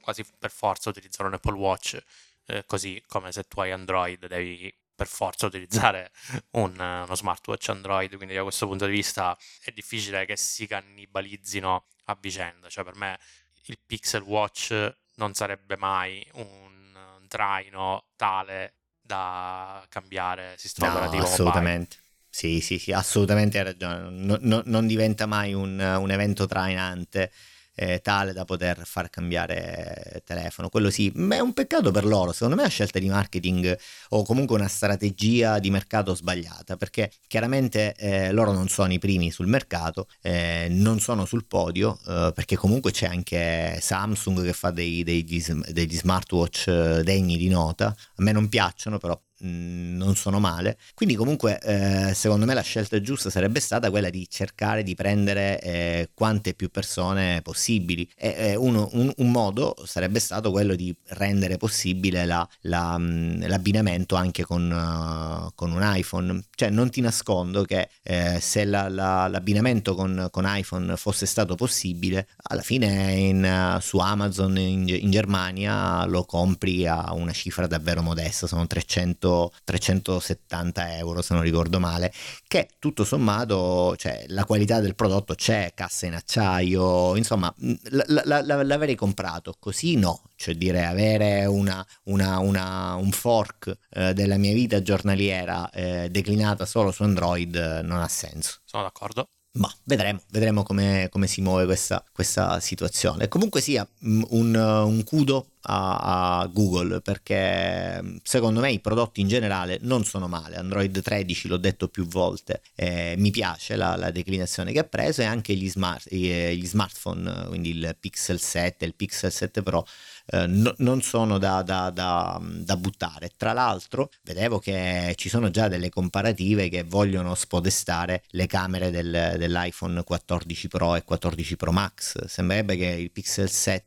quasi 0.04 0.24
per 0.38 0.50
forza 0.50 0.90
utilizzare 0.90 1.26
un 1.28 1.34
Apple 1.34 1.56
Watch, 1.56 1.98
eh, 2.46 2.64
così 2.66 3.02
come 3.08 3.32
se 3.32 3.44
tu 3.44 3.60
hai 3.60 3.72
Android 3.72 4.26
devi 4.26 4.72
per 4.94 5.08
forza 5.08 5.46
utilizzare 5.46 6.12
un, 6.52 6.72
uno 6.78 7.14
smartwatch 7.14 7.70
Android, 7.70 8.14
quindi 8.16 8.34
da 8.34 8.42
questo 8.42 8.68
punto 8.68 8.86
di 8.86 8.92
vista 8.92 9.36
è 9.64 9.72
difficile 9.72 10.24
che 10.24 10.36
si 10.36 10.66
cannibalizzino 10.66 11.86
a 12.04 12.16
vicenda, 12.20 12.68
cioè 12.68 12.84
per 12.84 12.94
me 12.94 13.18
il 13.64 13.78
Pixel 13.84 14.22
Watch 14.22 14.94
non 15.16 15.34
sarebbe 15.34 15.76
mai 15.76 16.24
un, 16.34 16.94
un 17.18 17.26
traino 17.26 18.04
tale 18.14 18.74
da 19.00 19.84
cambiare 19.88 20.54
sistema 20.58 20.88
no, 20.88 20.94
operativo 20.96 21.24
assolutamente. 21.24 21.96
Mobile. 21.96 22.02
Sì, 22.28 22.60
sì, 22.60 22.78
sì, 22.78 22.92
assolutamente 22.92 23.58
hai 23.58 23.64
ragione. 23.64 24.10
No, 24.10 24.36
no, 24.40 24.62
non 24.64 24.86
diventa 24.86 25.26
mai 25.26 25.54
un, 25.54 25.78
un 25.78 26.10
evento 26.10 26.46
trainante 26.46 27.30
eh, 27.74 28.00
tale 28.00 28.32
da 28.32 28.44
poter 28.44 28.82
far 28.84 29.10
cambiare 29.10 30.22
telefono. 30.24 30.68
Quello 30.68 30.90
sì, 30.90 31.10
ma 31.16 31.36
è 31.36 31.40
un 31.40 31.52
peccato 31.52 31.90
per 31.90 32.04
loro, 32.04 32.32
secondo 32.32 32.54
me 32.54 32.62
è 32.62 32.64
una 32.64 32.72
scelta 32.72 32.98
di 32.98 33.08
marketing 33.08 33.76
o 34.10 34.22
comunque 34.24 34.56
una 34.56 34.68
strategia 34.68 35.58
di 35.58 35.70
mercato 35.70 36.14
sbagliata, 36.14 36.76
perché 36.76 37.10
chiaramente 37.26 37.94
eh, 37.96 38.32
loro 38.32 38.52
non 38.52 38.68
sono 38.68 38.92
i 38.92 38.98
primi 38.98 39.30
sul 39.30 39.46
mercato, 39.46 40.08
eh, 40.22 40.68
non 40.70 41.00
sono 41.00 41.24
sul 41.24 41.46
podio, 41.46 41.98
eh, 42.06 42.32
perché 42.34 42.56
comunque 42.56 42.90
c'è 42.90 43.06
anche 43.06 43.78
Samsung 43.80 44.42
che 44.42 44.52
fa 44.52 44.70
dei, 44.70 45.02
degli, 45.02 45.42
degli 45.68 45.96
smartwatch 45.96 46.66
eh, 46.68 47.02
degni 47.02 47.36
di 47.36 47.48
nota, 47.48 47.86
a 47.86 48.22
me 48.22 48.32
non 48.32 48.48
piacciono 48.48 48.98
però 48.98 49.20
non 49.38 50.14
sono 50.14 50.38
male. 50.38 50.78
Quindi 50.94 51.14
comunque 51.14 51.58
eh, 51.60 52.14
secondo 52.14 52.44
me 52.46 52.54
la 52.54 52.62
scelta 52.62 53.00
giusta 53.00 53.30
sarebbe 53.30 53.60
stata 53.60 53.90
quella 53.90 54.10
di 54.10 54.26
cercare 54.30 54.82
di 54.82 54.94
prendere 54.94 55.60
eh, 55.60 56.10
quante 56.14 56.54
più 56.54 56.70
persone 56.70 57.42
possibili 57.42 58.08
e 58.16 58.34
eh, 58.36 58.54
uno, 58.56 58.88
un, 58.92 59.12
un, 59.16 59.30
modo 59.30 59.74
sarebbe 59.84 60.20
stato 60.20 60.50
quello 60.50 60.74
di 60.74 60.94
rendere 61.08 61.56
possibile 61.56 62.24
la, 62.24 62.46
la, 62.62 62.96
mm, 62.98 63.46
l'abbinamento 63.46 64.14
anche 64.14 64.44
con, 64.44 64.70
uh, 64.70 65.50
con, 65.54 65.72
un 65.72 65.80
iPhone. 65.82 66.44
Cioè 66.54 66.70
non 66.70 66.90
ti 66.90 67.00
nascondo 67.00 67.64
che 67.64 67.88
eh, 68.02 68.38
se 68.40 68.64
la, 68.64 68.88
l'abbinamento 68.88 69.94
con, 69.94 70.28
con, 70.30 70.44
iPhone 70.46 70.96
fosse 70.96 71.26
stato 71.26 71.54
possibile, 71.54 72.28
alla 72.44 72.62
fine 72.62 73.12
in, 73.14 73.74
uh, 73.76 73.80
su 73.80 73.98
Amazon 73.98 74.56
in, 74.58 74.88
in 74.88 75.10
Germania 75.10 76.04
lo 76.06 76.24
compri 76.24 76.86
a 76.86 77.12
una 77.12 77.32
cifra 77.32 77.66
davvero 77.66 78.02
modesta, 78.02 78.46
sono 78.46 78.66
300 78.66 79.23
370 79.64 80.96
euro 80.96 81.22
se 81.22 81.34
non 81.34 81.42
ricordo 81.42 81.80
male, 81.80 82.12
che 82.46 82.68
tutto 82.78 83.04
sommato 83.04 83.96
cioè, 83.96 84.24
la 84.28 84.44
qualità 84.44 84.80
del 84.80 84.94
prodotto 84.94 85.34
c'è, 85.34 85.72
cassa 85.74 86.06
in 86.06 86.14
acciaio, 86.14 87.16
insomma 87.16 87.52
l- 87.58 88.64
l'avrei 88.64 88.94
comprato, 88.94 89.56
così 89.58 89.96
no, 89.96 90.22
cioè 90.36 90.54
dire 90.54 90.84
avere 90.84 91.46
una, 91.46 91.84
una, 92.04 92.38
una, 92.38 92.94
un 92.94 93.10
fork 93.10 93.76
eh, 93.90 94.12
della 94.12 94.36
mia 94.36 94.52
vita 94.52 94.82
giornaliera 94.82 95.70
eh, 95.70 96.08
declinata 96.10 96.66
solo 96.66 96.90
su 96.90 97.02
Android 97.02 97.54
eh, 97.54 97.82
non 97.82 98.00
ha 98.00 98.08
senso. 98.08 98.58
Sono 98.64 98.82
d'accordo. 98.84 99.28
Ma 99.56 99.72
vedremo, 99.84 100.20
vedremo 100.30 100.64
come, 100.64 101.08
come 101.12 101.28
si 101.28 101.40
muove 101.40 101.64
questa, 101.64 102.04
questa, 102.12 102.58
situazione. 102.58 103.28
Comunque 103.28 103.60
sia, 103.60 103.86
un, 104.00 104.52
un 104.52 105.04
kudo 105.04 105.50
a, 105.62 106.40
a, 106.40 106.46
Google 106.48 107.00
perché 107.00 108.02
mm, 108.02 108.16
secondo 108.24 108.58
me 108.58 108.72
i 108.72 108.80
prodotti 108.80 109.20
in 109.20 109.28
generale 109.28 109.78
non 109.82 110.04
sono 110.04 110.26
male. 110.26 110.56
Android 110.56 111.00
13 111.00 111.46
l'ho 111.46 111.56
detto 111.56 111.86
più 111.86 112.04
volte, 112.04 112.62
eh, 112.74 113.14
mi 113.16 113.30
piace 113.30 113.76
la, 113.76 113.94
la, 113.94 114.10
declinazione 114.10 114.72
che 114.72 114.80
ha 114.80 114.84
preso 114.84 115.20
e 115.22 115.24
anche 115.26 115.54
gli, 115.54 115.68
smart, 115.68 116.12
gli 116.12 116.66
smartphone, 116.66 117.46
quindi 117.46 117.70
il 117.70 117.96
Pixel 118.00 118.40
7 118.40 118.84
e 118.84 118.88
il 118.88 118.94
Pixel 118.96 119.30
7 119.30 119.62
Pro 119.62 119.86
eh, 120.26 120.46
no, 120.46 120.74
non 120.78 121.02
sono 121.02 121.38
da, 121.38 121.62
da, 121.62 121.90
da, 121.90 122.40
da, 122.40 122.76
buttare. 122.76 123.30
Tra 123.36 123.52
l'altro, 123.52 124.10
vedevo 124.22 124.58
che 124.58 125.12
ci 125.16 125.28
sono 125.28 125.50
già 125.50 125.68
delle 125.68 125.90
comparative 125.90 126.68
che 126.68 126.82
vogliono 126.82 127.34
spodestare 127.34 128.22
le 128.28 128.46
camere 128.46 128.90
del, 128.90 129.34
dell'iPhone 129.36 130.02
14 130.02 130.68
Pro 130.68 130.96
e 130.96 131.04
14 131.04 131.56
Pro 131.56 131.72
Max. 131.72 132.24
Sembrerebbe 132.24 132.76
che 132.76 132.86
il 132.86 133.10
Pixel 133.10 133.50
7 133.50 133.84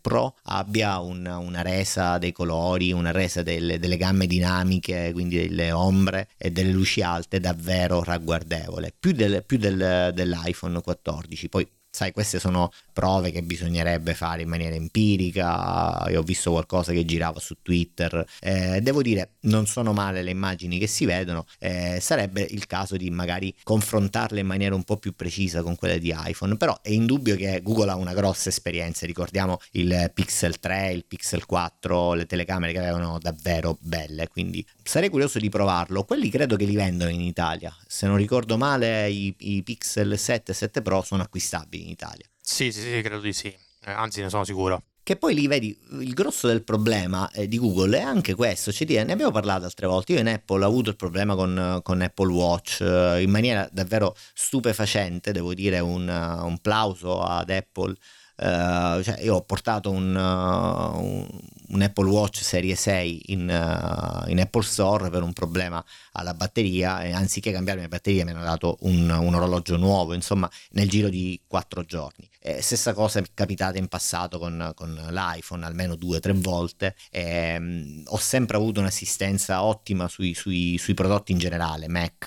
Pro 0.00 0.34
abbia 0.44 0.98
una, 1.00 1.36
una, 1.36 1.60
resa 1.60 2.16
dei 2.16 2.32
colori, 2.32 2.90
una 2.90 3.10
resa 3.10 3.42
delle, 3.42 3.78
delle, 3.78 3.98
gamme 3.98 4.26
dinamiche, 4.26 5.10
quindi 5.12 5.36
delle 5.36 5.72
ombre 5.72 6.28
e 6.38 6.50
delle 6.50 6.72
luci 6.72 7.02
alte 7.02 7.38
davvero 7.38 8.02
ragguardevole, 8.02 8.94
più, 8.98 9.12
del, 9.12 9.44
più 9.44 9.58
del, 9.58 10.12
dell'iPhone 10.14 10.80
14. 10.80 11.48
Poi 11.50 11.68
sai, 11.98 12.12
queste 12.12 12.38
sono 12.38 12.70
prove 12.92 13.32
che 13.32 13.42
bisognerebbe 13.42 14.14
fare 14.14 14.42
in 14.42 14.48
maniera 14.48 14.76
empirica. 14.76 16.06
Io 16.10 16.20
ho 16.20 16.22
visto 16.22 16.52
qualcosa 16.52 16.92
che 16.92 17.04
girava 17.04 17.40
su 17.40 17.56
Twitter. 17.60 18.24
Eh, 18.40 18.80
devo 18.80 19.02
dire, 19.02 19.32
non 19.42 19.66
sono 19.66 19.92
male 19.92 20.22
le 20.22 20.30
immagini 20.30 20.78
che 20.78 20.86
si 20.86 21.06
vedono. 21.06 21.44
Eh, 21.58 21.98
sarebbe 22.00 22.42
il 22.42 22.66
caso 22.66 22.96
di 22.96 23.10
magari 23.10 23.52
confrontarle 23.64 24.38
in 24.38 24.46
maniera 24.46 24.76
un 24.76 24.84
po' 24.84 24.96
più 24.96 25.12
precisa 25.16 25.62
con 25.62 25.74
quelle 25.74 25.98
di 25.98 26.14
iPhone. 26.16 26.56
Però 26.56 26.78
è 26.82 26.90
indubbio 26.90 27.34
che 27.34 27.62
Google 27.64 27.90
ha 27.90 27.96
una 27.96 28.14
grossa 28.14 28.48
esperienza. 28.48 29.04
Ricordiamo 29.04 29.58
il 29.72 30.12
Pixel 30.14 30.60
3, 30.60 30.92
il 30.92 31.04
Pixel 31.04 31.46
4, 31.46 32.14
le 32.14 32.26
telecamere 32.26 32.70
che 32.72 32.78
avevano 32.78 33.18
davvero 33.18 33.76
belle. 33.80 34.28
Quindi 34.28 34.64
sarei 34.84 35.08
curioso 35.08 35.40
di 35.40 35.48
provarlo. 35.48 36.04
Quelli 36.04 36.30
credo 36.30 36.54
che 36.54 36.64
li 36.64 36.76
vendono 36.76 37.10
in 37.10 37.22
Italia. 37.22 37.76
Se 37.88 38.06
non 38.06 38.16
ricordo 38.16 38.56
male, 38.56 39.10
i, 39.10 39.34
i 39.38 39.62
Pixel 39.64 40.16
7 40.16 40.52
e 40.52 40.54
7 40.54 40.80
Pro 40.80 41.02
sono 41.02 41.24
acquistabili 41.24 41.87
in 41.88 41.94
Italia. 41.94 42.26
Sì, 42.40 42.70
sì, 42.70 42.80
sì, 42.80 43.00
credo 43.02 43.20
di 43.20 43.32
sì. 43.32 43.48
Eh, 43.48 43.90
anzi, 43.90 44.20
ne 44.20 44.28
sono 44.28 44.44
sicuro. 44.44 44.82
Che 45.02 45.16
poi 45.16 45.32
lì 45.32 45.46
vedi 45.46 45.74
il 46.00 46.12
grosso 46.12 46.48
del 46.48 46.62
problema 46.62 47.30
eh, 47.30 47.48
di 47.48 47.58
Google 47.58 47.96
è 47.96 48.02
anche 48.02 48.34
questo, 48.34 48.70
cioè, 48.70 49.04
ne 49.04 49.12
abbiamo 49.12 49.30
parlato 49.30 49.64
altre 49.64 49.86
volte, 49.86 50.12
io 50.12 50.18
in 50.18 50.28
Apple 50.28 50.62
ho 50.62 50.68
avuto 50.68 50.90
il 50.90 50.96
problema 50.96 51.34
con, 51.34 51.80
con 51.82 52.02
Apple 52.02 52.30
Watch 52.30 52.82
eh, 52.82 53.22
in 53.22 53.30
maniera 53.30 53.66
davvero 53.72 54.14
stupefacente, 54.34 55.32
devo 55.32 55.54
dire 55.54 55.78
un, 55.78 56.06
un 56.06 56.58
plauso 56.58 57.22
ad 57.22 57.48
Apple 57.48 57.94
Uh, 58.40 59.02
cioè 59.02 59.18
io 59.20 59.34
ho 59.34 59.42
portato 59.42 59.90
un, 59.90 60.14
uh, 60.14 61.72
un, 61.74 61.82
Apple 61.82 62.08
Watch 62.08 62.40
Serie 62.40 62.76
6 62.76 63.32
in, 63.32 63.40
uh, 63.40 64.30
in, 64.30 64.38
Apple 64.38 64.62
Store 64.62 65.10
per 65.10 65.24
un 65.24 65.32
problema 65.32 65.84
alla 66.12 66.34
batteria 66.34 67.02
e 67.02 67.10
anziché 67.10 67.50
cambiarmi 67.50 67.82
la 67.82 67.88
batteria 67.88 68.24
mi 68.24 68.30
hanno 68.30 68.44
dato 68.44 68.76
un, 68.82 69.10
un 69.10 69.34
orologio 69.34 69.76
nuovo, 69.76 70.14
insomma, 70.14 70.48
nel 70.70 70.88
giro 70.88 71.08
di 71.08 71.40
4 71.48 71.84
giorni. 71.84 72.30
Eh, 72.40 72.62
stessa 72.62 72.94
cosa 72.94 73.18
è 73.18 73.24
capitata 73.34 73.76
in 73.76 73.88
passato 73.88 74.38
con, 74.38 74.70
con 74.76 74.94
l'iPhone, 75.10 75.64
almeno 75.66 75.96
due 75.96 76.18
o 76.18 76.20
tre 76.20 76.32
volte. 76.32 76.94
Eh, 77.10 78.02
ho 78.06 78.18
sempre 78.18 78.56
avuto 78.56 78.78
un'assistenza 78.78 79.64
ottima 79.64 80.06
sui, 80.06 80.32
sui, 80.34 80.78
sui 80.78 80.94
prodotti 80.94 81.32
in 81.32 81.38
generale, 81.38 81.88
Mac, 81.88 82.26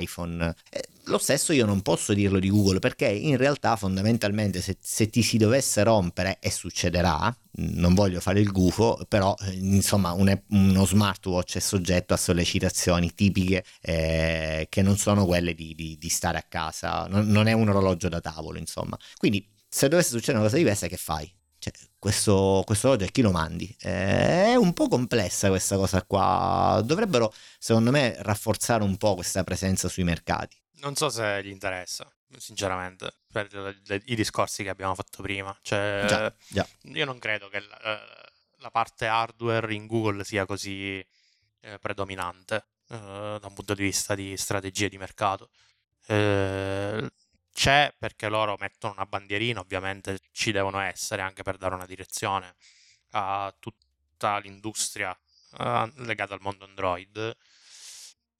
iPhone. 0.00 0.52
Eh, 0.68 0.82
lo 1.10 1.18
stesso 1.18 1.52
io 1.52 1.66
non 1.66 1.82
posso 1.82 2.14
dirlo 2.14 2.38
di 2.38 2.48
Google 2.48 2.78
perché 2.78 3.06
in 3.06 3.36
realtà 3.36 3.76
fondamentalmente 3.76 4.62
se, 4.62 4.78
se 4.80 5.10
ti 5.10 5.22
si 5.22 5.36
dovesse 5.36 5.82
rompere 5.82 6.38
e 6.40 6.50
succederà, 6.50 7.36
non 7.56 7.94
voglio 7.94 8.20
fare 8.20 8.40
il 8.40 8.50
gufo, 8.50 9.04
però 9.08 9.34
eh, 9.40 9.52
insomma 9.52 10.12
un, 10.12 10.40
uno 10.50 10.86
smartwatch 10.86 11.56
è 11.56 11.60
soggetto 11.60 12.14
a 12.14 12.16
sollecitazioni 12.16 13.12
tipiche 13.12 13.64
eh, 13.82 14.66
che 14.70 14.82
non 14.82 14.96
sono 14.96 15.26
quelle 15.26 15.54
di, 15.54 15.74
di, 15.74 15.98
di 15.98 16.08
stare 16.08 16.38
a 16.38 16.44
casa, 16.48 17.06
non, 17.08 17.26
non, 17.26 17.48
è 17.48 17.52
un 17.52 17.68
orologio 17.68 18.08
da 18.08 18.20
tavolo 18.20 18.58
insomma. 18.58 18.96
Quindi 19.16 19.46
se 19.68 19.88
dovesse 19.88 20.10
succedere 20.10 20.38
una 20.38 20.46
cosa 20.46 20.56
diversa 20.56 20.86
che 20.86 20.96
fai? 20.96 21.30
Cioè, 21.60 21.74
questo, 21.98 22.62
questo 22.64 22.88
orologio 22.88 23.06
a 23.06 23.12
chi 23.12 23.20
lo 23.20 23.32
mandi? 23.32 23.76
Eh, 23.80 24.46
è 24.46 24.54
un 24.54 24.72
po' 24.72 24.88
complessa 24.88 25.48
questa 25.48 25.76
cosa 25.76 26.02
qua, 26.04 26.80
dovrebbero 26.82 27.32
secondo 27.58 27.90
me 27.90 28.16
rafforzare 28.20 28.82
un 28.82 28.96
po' 28.96 29.14
questa 29.14 29.44
presenza 29.44 29.86
sui 29.88 30.02
mercati. 30.02 30.56
Non 30.80 30.96
so 30.96 31.10
se 31.10 31.44
gli 31.44 31.50
interessa, 31.50 32.10
sinceramente, 32.38 33.12
per 33.30 33.52
le, 33.52 33.78
le, 33.84 34.02
i 34.06 34.14
discorsi 34.14 34.62
che 34.62 34.70
abbiamo 34.70 34.94
fatto 34.94 35.22
prima. 35.22 35.54
Cioè, 35.60 36.06
già, 36.08 36.34
già. 36.48 36.66
Io 36.84 37.04
non 37.04 37.18
credo 37.18 37.50
che 37.50 37.60
la, 37.60 38.00
la, 38.56 38.70
parte 38.70 39.06
hardware 39.06 39.74
in 39.74 39.86
Google 39.86 40.24
sia 40.24 40.46
così 40.46 41.06
eh, 41.60 41.78
predominante 41.78 42.64
eh, 42.88 43.36
da 43.38 43.46
un 43.46 43.52
punto 43.52 43.74
di 43.74 43.82
vista 43.82 44.14
di 44.14 44.34
strategie 44.38 44.88
di 44.88 44.96
mercato. 44.96 45.50
Eh, 46.06 47.10
c'è 47.52 47.92
perché 47.98 48.28
loro 48.28 48.56
mettono 48.58 48.94
una 48.94 49.06
bandierina, 49.06 49.60
ovviamente 49.60 50.18
ci 50.32 50.52
devono 50.52 50.80
essere 50.80 51.22
anche 51.22 51.42
per 51.42 51.56
dare 51.56 51.74
una 51.74 51.86
direzione 51.86 52.54
a 53.12 53.54
tutta 53.58 54.38
l'industria 54.38 55.16
eh, 55.58 55.92
legata 55.96 56.34
al 56.34 56.40
mondo 56.40 56.64
Android. 56.64 57.36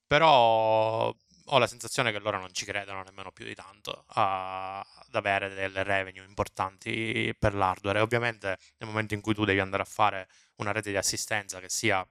Però 0.07 1.13
ho 1.45 1.57
la 1.57 1.67
sensazione 1.67 2.11
che 2.11 2.19
loro 2.19 2.39
non 2.39 2.53
ci 2.53 2.65
credono 2.65 3.03
nemmeno 3.03 3.31
più 3.31 3.45
di 3.45 3.55
tanto 3.55 4.05
a, 4.07 4.79
ad 4.79 5.15
avere 5.15 5.53
delle 5.53 5.83
revenue 5.83 6.25
importanti 6.25 7.35
per 7.37 7.53
l'hardware. 7.53 7.99
E 7.99 8.01
ovviamente 8.01 8.57
nel 8.77 8.89
momento 8.89 9.13
in 9.13 9.21
cui 9.21 9.33
tu 9.33 9.45
devi 9.45 9.59
andare 9.59 9.83
a 9.83 9.85
fare 9.85 10.27
una 10.55 10.71
rete 10.71 10.91
di 10.91 10.97
assistenza 10.97 11.59
che 11.59 11.69
sia 11.69 12.05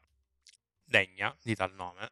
degna 0.85 1.35
di 1.43 1.55
tal 1.55 1.73
nome, 1.75 2.11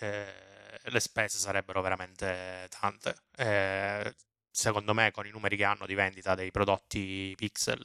eh, 0.00 0.49
le 0.84 1.00
spese 1.00 1.38
sarebbero 1.38 1.82
veramente 1.82 2.68
tante. 2.78 3.14
Eh, 3.36 4.14
secondo 4.50 4.94
me, 4.94 5.10
con 5.10 5.26
i 5.26 5.30
numeri 5.30 5.56
che 5.56 5.64
hanno 5.64 5.86
di 5.86 5.94
vendita 5.94 6.34
dei 6.34 6.50
prodotti 6.50 7.32
Pixel, 7.36 7.82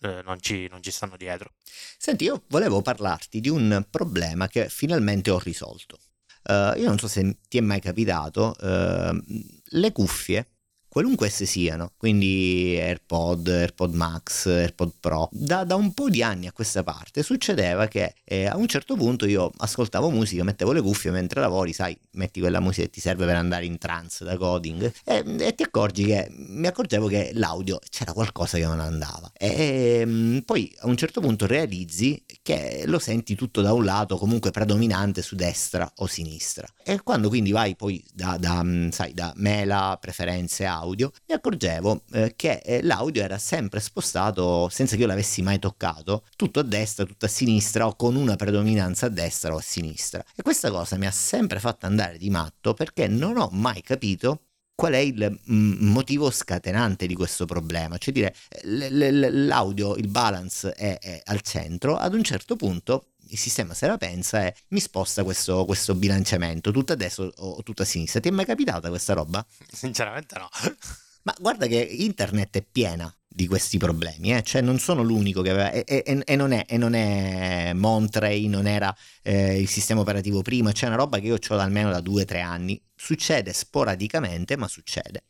eh, 0.00 0.22
non, 0.22 0.40
ci, 0.40 0.66
non 0.68 0.82
ci 0.82 0.90
stanno 0.90 1.16
dietro. 1.16 1.52
Senti, 1.98 2.24
io 2.24 2.44
volevo 2.48 2.82
parlarti 2.82 3.40
di 3.40 3.48
un 3.48 3.86
problema 3.90 4.48
che 4.48 4.68
finalmente 4.68 5.30
ho 5.30 5.38
risolto. 5.38 5.98
Uh, 6.42 6.74
io 6.78 6.88
non 6.88 6.98
so 6.98 7.06
se 7.06 7.38
ti 7.48 7.58
è 7.58 7.60
mai 7.60 7.80
capitato, 7.80 8.54
uh, 8.58 9.22
le 9.62 9.92
cuffie 9.92 10.59
qualunque 10.90 11.28
esse 11.28 11.46
siano, 11.46 11.92
quindi 11.96 12.76
AirPod, 12.76 13.46
AirPod 13.46 13.94
Max, 13.94 14.46
AirPod 14.46 14.92
Pro, 14.98 15.28
da, 15.30 15.62
da 15.62 15.76
un 15.76 15.94
po' 15.94 16.10
di 16.10 16.20
anni 16.20 16.48
a 16.48 16.52
questa 16.52 16.82
parte 16.82 17.22
succedeva 17.22 17.86
che 17.86 18.14
eh, 18.24 18.46
a 18.46 18.56
un 18.56 18.66
certo 18.66 18.96
punto 18.96 19.24
io 19.24 19.52
ascoltavo 19.56 20.10
musica, 20.10 20.42
mettevo 20.42 20.72
le 20.72 20.82
cuffie 20.82 21.12
mentre 21.12 21.40
lavori, 21.40 21.72
sai, 21.72 21.96
metti 22.12 22.40
quella 22.40 22.58
musica 22.58 22.82
che 22.86 22.90
ti 22.90 23.00
serve 23.00 23.24
per 23.24 23.36
andare 23.36 23.66
in 23.66 23.78
trance 23.78 24.24
da 24.24 24.36
coding 24.36 24.92
e, 25.04 25.24
e 25.38 25.54
ti 25.54 25.62
accorgi 25.62 26.04
che 26.04 26.26
mi 26.30 26.66
accorgevo 26.66 27.06
che 27.06 27.30
l'audio 27.34 27.78
c'era 27.88 28.12
qualcosa 28.12 28.58
che 28.58 28.66
non 28.66 28.80
andava. 28.80 29.30
E, 29.36 30.02
e 30.02 30.42
poi 30.44 30.74
a 30.80 30.88
un 30.88 30.96
certo 30.96 31.20
punto 31.20 31.46
realizzi 31.46 32.24
che 32.42 32.82
lo 32.86 32.98
senti 32.98 33.36
tutto 33.36 33.60
da 33.60 33.72
un 33.72 33.84
lato 33.84 34.16
comunque 34.16 34.50
predominante 34.50 35.22
su 35.22 35.36
destra 35.36 35.88
o 35.98 36.06
sinistra. 36.08 36.66
E 36.82 37.00
quando 37.02 37.28
quindi 37.28 37.52
vai 37.52 37.76
poi 37.76 38.04
da, 38.12 38.36
da 38.38 38.64
sai, 38.90 39.14
da 39.14 39.32
mela 39.36 39.96
preferenze 40.00 40.66
a 40.66 40.79
audio, 40.80 41.10
mi 41.28 41.34
accorgevo 41.34 42.02
eh, 42.12 42.32
che 42.36 42.60
eh, 42.64 42.82
l'audio 42.82 43.22
era 43.22 43.38
sempre 43.38 43.80
spostato 43.80 44.68
senza 44.70 44.96
che 44.96 45.02
io 45.02 45.06
l'avessi 45.06 45.42
mai 45.42 45.58
toccato, 45.58 46.24
tutto 46.36 46.60
a 46.60 46.62
destra, 46.62 47.04
tutto 47.04 47.26
a 47.26 47.28
sinistra 47.28 47.86
o 47.86 47.96
con 47.96 48.16
una 48.16 48.36
predominanza 48.36 49.06
a 49.06 49.08
destra 49.10 49.54
o 49.54 49.58
a 49.58 49.62
sinistra. 49.62 50.24
E 50.34 50.42
questa 50.42 50.70
cosa 50.70 50.96
mi 50.96 51.06
ha 51.06 51.10
sempre 51.10 51.60
fatto 51.60 51.86
andare 51.86 52.18
di 52.18 52.30
matto 52.30 52.74
perché 52.74 53.08
non 53.08 53.36
ho 53.36 53.48
mai 53.52 53.82
capito 53.82 54.42
qual 54.80 54.94
è 54.94 54.98
il 54.98 55.38
motivo 55.44 56.30
scatenante 56.30 57.06
di 57.06 57.14
questo 57.14 57.44
problema, 57.44 57.98
cioè 57.98 58.14
dire 58.14 58.34
l'audio, 58.62 59.94
il 59.96 60.08
balance 60.08 60.72
è, 60.72 60.98
è, 60.98 61.20
al 61.26 61.42
centro, 61.42 61.98
ad 61.98 62.14
un 62.14 62.22
certo 62.22 62.56
punto 62.56 63.09
il 63.30 63.38
sistema 63.38 63.74
se 63.74 63.86
la 63.86 63.96
pensa 63.96 64.46
e 64.46 64.54
mi 64.68 64.80
sposta 64.80 65.24
questo, 65.24 65.64
questo 65.64 65.94
bilanciamento, 65.94 66.70
tutto 66.70 66.92
a 66.92 66.96
destra 66.96 67.28
o 67.36 67.62
tutto 67.62 67.82
a 67.82 67.84
sinistra. 67.84 68.20
Ti 68.20 68.28
è 68.28 68.32
mai 68.32 68.44
capitata 68.44 68.88
questa 68.88 69.14
roba? 69.14 69.44
Sinceramente 69.72 70.38
no. 70.38 70.48
Ma 71.22 71.34
guarda 71.38 71.66
che 71.66 71.76
internet 71.76 72.56
è 72.56 72.62
piena 72.70 73.14
di 73.32 73.46
questi 73.46 73.78
problemi, 73.78 74.34
eh? 74.34 74.42
cioè 74.42 74.60
non 74.60 74.78
sono 74.78 75.02
l'unico 75.02 75.42
che 75.42 75.50
aveva, 75.50 75.70
e, 75.70 75.84
e, 75.86 76.22
e, 76.24 76.36
non, 76.36 76.52
è, 76.52 76.64
e 76.66 76.76
non, 76.78 76.94
è, 76.94 77.72
Monterey, 77.74 78.48
non 78.48 78.66
era 78.66 78.94
eh, 79.22 79.60
il 79.60 79.68
sistema 79.68 80.00
operativo 80.00 80.42
prima, 80.42 80.72
c'è 80.72 80.86
una 80.86 80.96
roba 80.96 81.18
che 81.18 81.26
io 81.26 81.34
ho 81.34 81.56
da 81.56 81.62
almeno 81.62 81.90
da 81.90 82.00
due 82.00 82.22
o 82.22 82.24
tre 82.24 82.40
anni, 82.40 82.82
succede 82.94 83.52
sporadicamente, 83.52 84.56
ma 84.56 84.66
succede. 84.66 85.24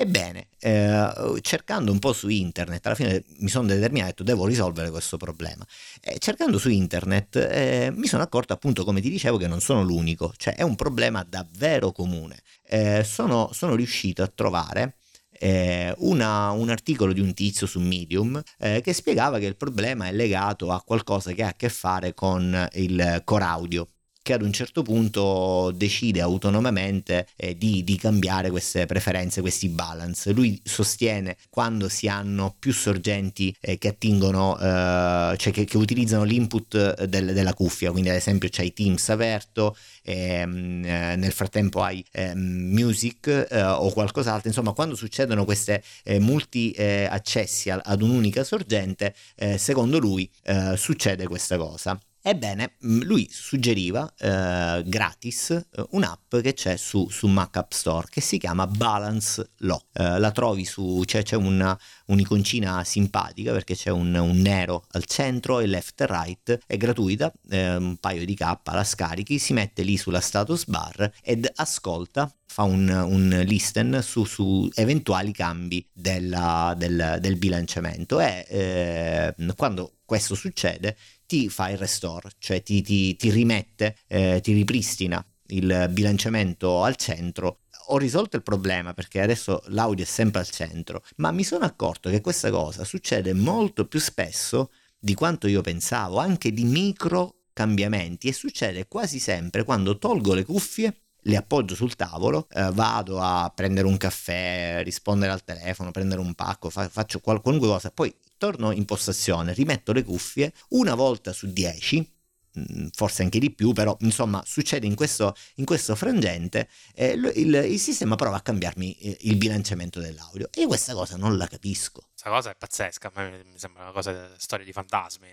Ebbene, 0.00 0.46
eh, 0.60 1.40
cercando 1.40 1.90
un 1.90 1.98
po' 1.98 2.12
su 2.12 2.28
internet, 2.28 2.86
alla 2.86 2.94
fine 2.94 3.24
mi 3.38 3.48
sono 3.48 3.66
determinato, 3.66 4.22
devo 4.22 4.46
risolvere 4.46 4.90
questo 4.90 5.16
problema. 5.16 5.66
E 6.00 6.18
cercando 6.20 6.56
su 6.58 6.68
internet 6.70 7.34
eh, 7.34 7.90
mi 7.92 8.06
sono 8.06 8.22
accorto 8.22 8.52
appunto, 8.52 8.84
come 8.84 9.00
ti 9.00 9.10
dicevo, 9.10 9.38
che 9.38 9.48
non 9.48 9.60
sono 9.60 9.82
l'unico, 9.82 10.32
cioè 10.36 10.54
è 10.54 10.62
un 10.62 10.76
problema 10.76 11.26
davvero 11.28 11.90
comune. 11.90 12.38
Eh, 12.62 13.02
sono, 13.02 13.50
sono 13.52 13.74
riuscito 13.74 14.22
a 14.22 14.30
trovare 14.32 14.98
eh, 15.32 15.92
una, 15.98 16.50
un 16.52 16.70
articolo 16.70 17.12
di 17.12 17.20
un 17.20 17.34
tizio 17.34 17.66
su 17.66 17.80
Medium 17.80 18.40
eh, 18.58 18.80
che 18.80 18.92
spiegava 18.92 19.40
che 19.40 19.46
il 19.46 19.56
problema 19.56 20.06
è 20.06 20.12
legato 20.12 20.70
a 20.70 20.80
qualcosa 20.80 21.32
che 21.32 21.42
ha 21.42 21.48
a 21.48 21.54
che 21.54 21.70
fare 21.70 22.14
con 22.14 22.68
il 22.74 23.22
core 23.24 23.44
audio 23.44 23.88
che 24.28 24.34
ad 24.34 24.42
un 24.42 24.52
certo 24.52 24.82
punto 24.82 25.72
decide 25.74 26.20
autonomamente 26.20 27.28
eh, 27.34 27.56
di, 27.56 27.82
di, 27.82 27.96
cambiare 27.96 28.50
queste 28.50 28.84
preferenze, 28.84 29.40
questi 29.40 29.70
balance. 29.70 30.32
Lui 30.32 30.60
sostiene 30.62 31.38
quando 31.48 31.88
si 31.88 32.08
hanno 32.08 32.54
più 32.58 32.74
sorgenti 32.74 33.56
eh, 33.58 33.78
che 33.78 33.88
attingono, 33.88 34.58
eh, 34.58 35.34
cioè 35.38 35.50
che, 35.50 35.64
che, 35.64 35.78
utilizzano 35.78 36.24
l'input 36.24 37.04
del, 37.04 37.32
della 37.32 37.54
cuffia, 37.54 37.90
quindi 37.90 38.10
ad 38.10 38.16
esempio 38.16 38.50
c'hai 38.52 38.74
Teams 38.74 39.08
aperto, 39.08 39.74
ehm, 40.02 40.84
eh, 40.84 41.16
nel 41.16 41.32
frattempo 41.32 41.82
hai 41.82 42.04
ehm, 42.12 42.38
Music 42.38 43.46
eh, 43.50 43.62
o 43.62 43.90
qualcos'altro, 43.90 44.48
insomma 44.48 44.72
quando 44.72 44.94
succedono 44.94 45.46
questi 45.46 45.80
eh, 46.04 46.18
multi 46.18 46.74
accessi 46.78 47.70
ad 47.70 48.02
un'unica 48.02 48.44
sorgente, 48.44 49.14
secondo 49.56 49.98
lui 49.98 50.28
succede 50.76 51.26
questa 51.26 51.56
cosa. 51.56 51.98
Ebbene, 52.28 52.74
mm, 52.84 53.00
lui 53.04 53.26
suggeriva 53.30 54.12
eh, 54.18 54.82
gratis 54.84 55.48
eh, 55.50 55.86
un'app 55.92 56.36
che 56.36 56.52
c'è 56.52 56.76
su, 56.76 57.08
su, 57.08 57.26
Mac 57.26 57.56
App 57.56 57.72
Store 57.72 58.06
che 58.10 58.20
si 58.20 58.36
chiama 58.36 58.66
Balance 58.66 59.52
Law. 59.60 59.80
Eh, 59.94 60.18
la 60.18 60.30
trovi 60.30 60.66
su, 60.66 61.00
c'è, 61.06 61.22
c'è 61.22 61.36
una, 61.36 61.78
un'iconcina 62.08 62.84
simpatica 62.84 63.52
perché 63.52 63.74
c'è 63.74 63.88
un, 63.88 64.14
un, 64.14 64.36
nero 64.42 64.84
al 64.90 65.06
centro 65.06 65.60
e 65.60 65.66
left 65.66 66.02
e 66.02 66.06
right, 66.06 66.58
è 66.66 66.76
gratuita, 66.76 67.32
eh, 67.48 67.76
un 67.76 67.96
paio 67.96 68.26
di 68.26 68.34
K 68.34 68.58
la 68.64 68.84
scarichi, 68.84 69.38
si 69.38 69.54
mette 69.54 69.82
lì 69.82 69.96
sulla 69.96 70.20
status 70.20 70.66
bar 70.66 71.10
ed 71.22 71.50
ascolta 71.54 72.30
fa 72.50 72.62
un, 72.62 72.88
un 72.88 73.42
listen 73.46 74.00
su, 74.02 74.24
su, 74.24 74.68
eventuali 74.74 75.32
cambi 75.32 75.86
della, 75.92 76.74
del, 76.76 77.18
del, 77.20 77.36
bilanciamento 77.36 78.20
e 78.20 78.46
eh, 78.48 79.54
quando 79.54 79.97
questo 80.08 80.34
succede 80.34 80.96
ti 81.26 81.50
fa 81.50 81.68
il 81.68 81.76
restore, 81.76 82.30
cioè 82.38 82.62
ti, 82.62 82.80
ti, 82.80 83.14
ti 83.14 83.30
rimette, 83.30 83.94
eh, 84.06 84.40
ti 84.42 84.54
ripristina 84.54 85.22
il 85.48 85.90
bilanciamento 85.90 86.82
al 86.82 86.96
centro. 86.96 87.58
Ho 87.88 87.98
risolto 87.98 88.36
il 88.36 88.42
problema 88.42 88.94
perché 88.94 89.20
adesso 89.20 89.62
l'audio 89.66 90.04
è 90.04 90.06
sempre 90.06 90.40
al 90.40 90.48
centro, 90.48 91.04
ma 91.16 91.30
mi 91.30 91.44
sono 91.44 91.66
accorto 91.66 92.08
che 92.08 92.22
questa 92.22 92.50
cosa 92.50 92.84
succede 92.84 93.34
molto 93.34 93.86
più 93.86 94.00
spesso 94.00 94.70
di 94.98 95.12
quanto 95.12 95.46
io 95.46 95.60
pensavo, 95.60 96.16
anche 96.16 96.52
di 96.54 96.64
micro 96.64 97.42
cambiamenti 97.52 98.28
e 98.28 98.32
succede 98.32 98.88
quasi 98.88 99.18
sempre 99.18 99.62
quando 99.62 99.98
tolgo 99.98 100.32
le 100.32 100.44
cuffie 100.46 101.02
le 101.22 101.36
appoggio 101.36 101.74
sul 101.74 101.96
tavolo, 101.96 102.46
eh, 102.50 102.70
vado 102.72 103.20
a 103.20 103.52
prendere 103.54 103.86
un 103.86 103.98
caffè, 103.98 104.80
rispondere 104.82 105.32
al 105.32 105.44
telefono, 105.44 105.90
prendere 105.90 106.22
un 106.22 106.32
pacco, 106.32 106.70
fa- 106.70 106.88
faccio 106.88 107.20
qual- 107.20 107.42
qualunque 107.42 107.68
cosa, 107.68 107.90
poi 107.90 108.14
torno 108.38 108.72
in 108.72 108.84
postazione, 108.84 109.52
rimetto 109.52 109.92
le 109.92 110.02
cuffie 110.02 110.52
una 110.70 110.94
volta 110.94 111.32
su 111.32 111.52
dieci, 111.52 112.10
mm, 112.58 112.86
forse 112.92 113.22
anche 113.22 113.38
di 113.38 113.50
più, 113.52 113.72
però 113.72 113.96
insomma 114.00 114.42
succede 114.46 114.86
in 114.86 114.94
questo, 114.94 115.34
in 115.56 115.64
questo 115.64 115.94
frangente, 115.94 116.68
eh, 116.94 117.10
il, 117.12 117.54
il, 117.54 117.78
sistema 117.78 118.14
prova 118.14 118.36
a 118.36 118.40
cambiarmi 118.40 118.94
eh, 118.94 119.16
il 119.22 119.36
bilanciamento 119.36 120.00
dell'audio 120.00 120.48
e 120.54 120.62
io 120.62 120.68
questa 120.68 120.94
cosa 120.94 121.16
non 121.16 121.36
la 121.36 121.46
capisco. 121.46 122.08
Questa 122.12 122.30
cosa 122.30 122.50
è 122.50 122.56
pazzesca, 122.56 123.12
mi 123.14 123.58
sembra 123.58 123.82
una 123.82 123.92
cosa 123.92 124.32
storia 124.38 124.64
di 124.64 124.72
fantasmi. 124.72 125.28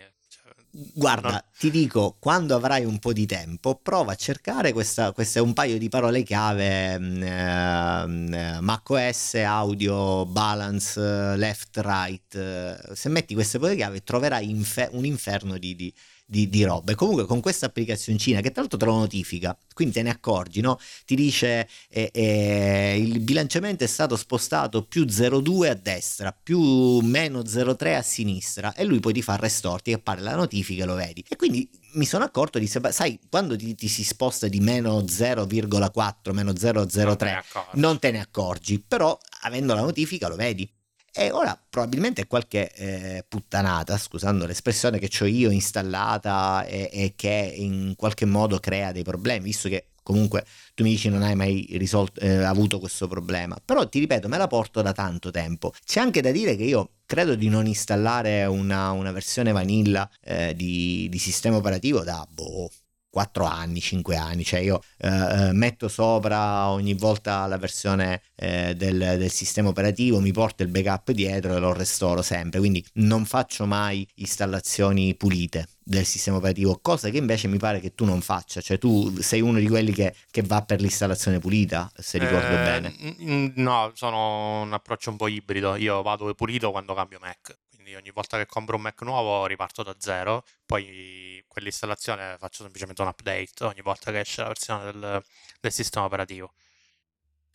Guarda, 0.93 1.29
non... 1.29 1.41
ti 1.57 1.71
dico, 1.71 2.17
quando 2.19 2.53
avrai 2.55 2.83
un 2.83 2.99
po' 2.99 3.13
di 3.13 3.25
tempo, 3.25 3.79
prova 3.81 4.11
a 4.11 4.15
cercare 4.15 4.73
questa, 4.73 5.13
queste 5.13 5.39
un 5.39 5.53
paio 5.53 5.77
di 5.77 5.87
parole 5.87 6.21
chiave, 6.23 6.99
mm, 6.99 7.23
eh, 7.23 8.59
macOS, 8.59 9.35
audio, 9.35 10.25
balance, 10.25 10.99
left, 11.37 11.77
right. 11.77 12.93
Se 12.93 13.07
metti 13.07 13.33
queste 13.33 13.57
parole 13.57 13.77
chiave 13.77 14.03
troverai 14.03 14.49
infer- 14.49 14.91
un 14.91 15.05
inferno 15.05 15.57
di, 15.57 15.75
di 15.75 15.93
di, 16.25 16.49
di 16.49 16.63
robe. 16.63 16.95
Comunque 16.95 17.25
con 17.25 17.39
questa 17.39 17.67
applicazioncina 17.67 18.41
che 18.41 18.51
tra 18.51 18.61
l'altro 18.61 18.79
te 18.79 18.85
lo 18.85 18.97
notifica, 18.97 19.55
quindi 19.73 19.93
te 19.93 20.01
ne 20.01 20.09
accorgi, 20.09 20.61
no? 20.61 20.79
Ti 21.05 21.15
dice 21.15 21.67
eh, 21.89 22.09
eh, 22.11 22.97
il 22.99 23.19
bilanciamento 23.19 23.83
è 23.83 23.87
stato 23.87 24.15
spostato 24.15 24.83
più 24.83 25.05
0,2 25.05 25.69
a 25.69 25.73
destra, 25.75 26.31
più 26.31 26.99
meno 26.99 27.41
0,3 27.41 27.95
a 27.95 28.01
sinistra 28.01 28.73
e 28.73 28.83
lui 28.83 28.99
poi 28.99 29.13
ti 29.13 29.21
fa 29.21 29.35
restore, 29.35 29.81
ti 29.83 29.93
appare 29.93 30.21
la 30.21 30.35
notifica 30.35 30.83
e 30.83 30.87
lo 30.87 30.95
vedi. 30.95 31.23
E 31.27 31.35
quindi 31.35 31.69
mi 31.93 32.05
sono 32.05 32.23
accorto 32.23 32.59
di, 32.59 32.67
sai, 32.67 33.19
quando 33.29 33.55
ti, 33.55 33.75
ti 33.75 33.87
si 33.87 34.03
sposta 34.03 34.47
di 34.47 34.59
meno 34.59 35.01
0,4, 35.01 36.31
meno 36.31 36.51
0,03, 36.51 37.43
non 37.73 37.99
te 37.99 38.11
ne 38.11 38.19
accorgi, 38.19 38.79
però 38.79 39.17
avendo 39.41 39.73
la 39.73 39.81
notifica 39.81 40.27
lo 40.27 40.35
vedi. 40.35 40.69
E 41.17 41.31
ora 41.31 41.57
probabilmente 41.69 42.23
è 42.23 42.27
qualche 42.27 42.69
eh, 42.73 43.25
puttanata, 43.25 43.97
scusando 43.97 44.45
l'espressione 44.45 44.99
che 44.99 45.09
ho 45.21 45.25
io 45.25 45.49
installata 45.49 46.65
e, 46.65 46.89
e, 46.91 47.13
che 47.15 47.53
in 47.55 47.93
qualche 47.95 48.25
modo 48.25 48.59
crea 48.59 48.91
dei 48.91 49.03
problemi, 49.03 49.45
visto 49.45 49.69
che 49.69 49.91
comunque 50.03 50.45
tu 50.73 50.83
mi 50.83 50.89
dici 50.89 51.07
non 51.07 51.21
hai 51.21 51.33
mai 51.33 51.67
risolto, 51.77 52.19
eh, 52.19 52.43
avuto 52.43 52.79
questo 52.79 53.07
problema. 53.07 53.57
Però 53.63 53.87
ti 53.87 53.99
ripeto, 53.99 54.27
me 54.27 54.37
la 54.37 54.47
porto 54.47 54.81
da 54.81 54.91
tanto 54.91 55.31
tempo. 55.31 55.71
C'è 55.85 56.01
anche 56.01 56.19
da 56.19 56.31
dire 56.31 56.57
che 56.57 56.63
io 56.63 56.95
credo 57.05 57.35
di 57.35 57.47
non 57.47 57.65
installare 57.65 58.43
una, 58.43 58.91
una 58.91 59.13
versione 59.13 59.53
vanilla 59.53 60.09
eh, 60.21 60.53
di, 60.53 61.07
di 61.09 61.17
sistema 61.17 61.55
operativo 61.55 62.03
da 62.03 62.27
boh 62.29 62.69
4 63.15 63.45
anni, 63.45 63.79
5 63.79 64.17
anni, 64.17 64.43
cioè 64.43 64.59
io 64.59 64.81
eh, 64.97 65.07
eh, 65.07 65.51
metto 65.53 65.87
sopra 65.87 66.67
ogni 66.67 66.93
volta 66.95 67.45
la 67.47 67.57
versione 67.57 68.21
eh, 68.35 68.75
del, 68.75 68.97
del, 68.97 69.31
sistema 69.31 69.69
operativo, 69.69 70.19
mi 70.19 70.33
porto 70.33 70.63
il 70.63 70.69
backup 70.69 71.11
dietro 71.11 71.55
e 71.55 71.59
lo 71.59 71.71
restauro 71.71 72.21
sempre, 72.21 72.59
quindi 72.59 72.85
non 72.95 73.23
faccio 73.23 73.65
mai 73.65 74.05
installazioni 74.15 75.15
pulite 75.15 75.69
del 75.81 76.03
sistema 76.03 76.35
operativo, 76.35 76.77
cosa 76.81 77.07
che 77.07 77.15
invece 77.15 77.47
mi 77.47 77.57
pare 77.57 77.79
che 77.79 77.95
tu 77.95 78.03
non 78.03 78.19
faccia, 78.19 78.59
cioè 78.59 78.77
tu 78.77 79.21
sei 79.21 79.39
uno 79.39 79.59
di 79.59 79.67
quelli 79.69 79.93
che, 79.93 80.13
che 80.29 80.41
va 80.41 80.61
per 80.63 80.81
l'installazione 80.81 81.39
pulita, 81.39 81.89
se 81.95 82.17
ricordo 82.17 82.53
eh, 82.53 82.63
bene. 82.63 83.53
No, 83.55 83.91
sono 83.93 84.59
un 84.63 84.73
approccio 84.73 85.09
un 85.09 85.15
po' 85.15 85.29
ibrido, 85.29 85.77
io 85.77 86.01
vado 86.01 86.33
pulito 86.33 86.69
quando 86.71 86.93
cambio 86.93 87.19
Mac, 87.21 87.59
quindi 87.73 87.95
ogni 87.95 88.11
volta 88.13 88.35
che 88.37 88.45
compro 88.45 88.75
un 88.75 88.81
Mac 88.81 89.01
nuovo 89.03 89.45
riparto 89.45 89.83
da 89.83 89.95
zero, 89.97 90.43
poi 90.65 91.34
quell'installazione 91.55 92.35
faccio 92.37 92.63
semplicemente 92.63 93.01
un 93.01 93.07
update 93.07 93.63
ogni 93.63 93.81
volta 93.81 94.11
che 94.11 94.19
esce 94.19 94.41
la 94.41 94.47
versione 94.47 94.91
del, 94.91 95.23
del 95.61 95.71
sistema 95.71 96.05
operativo. 96.05 96.51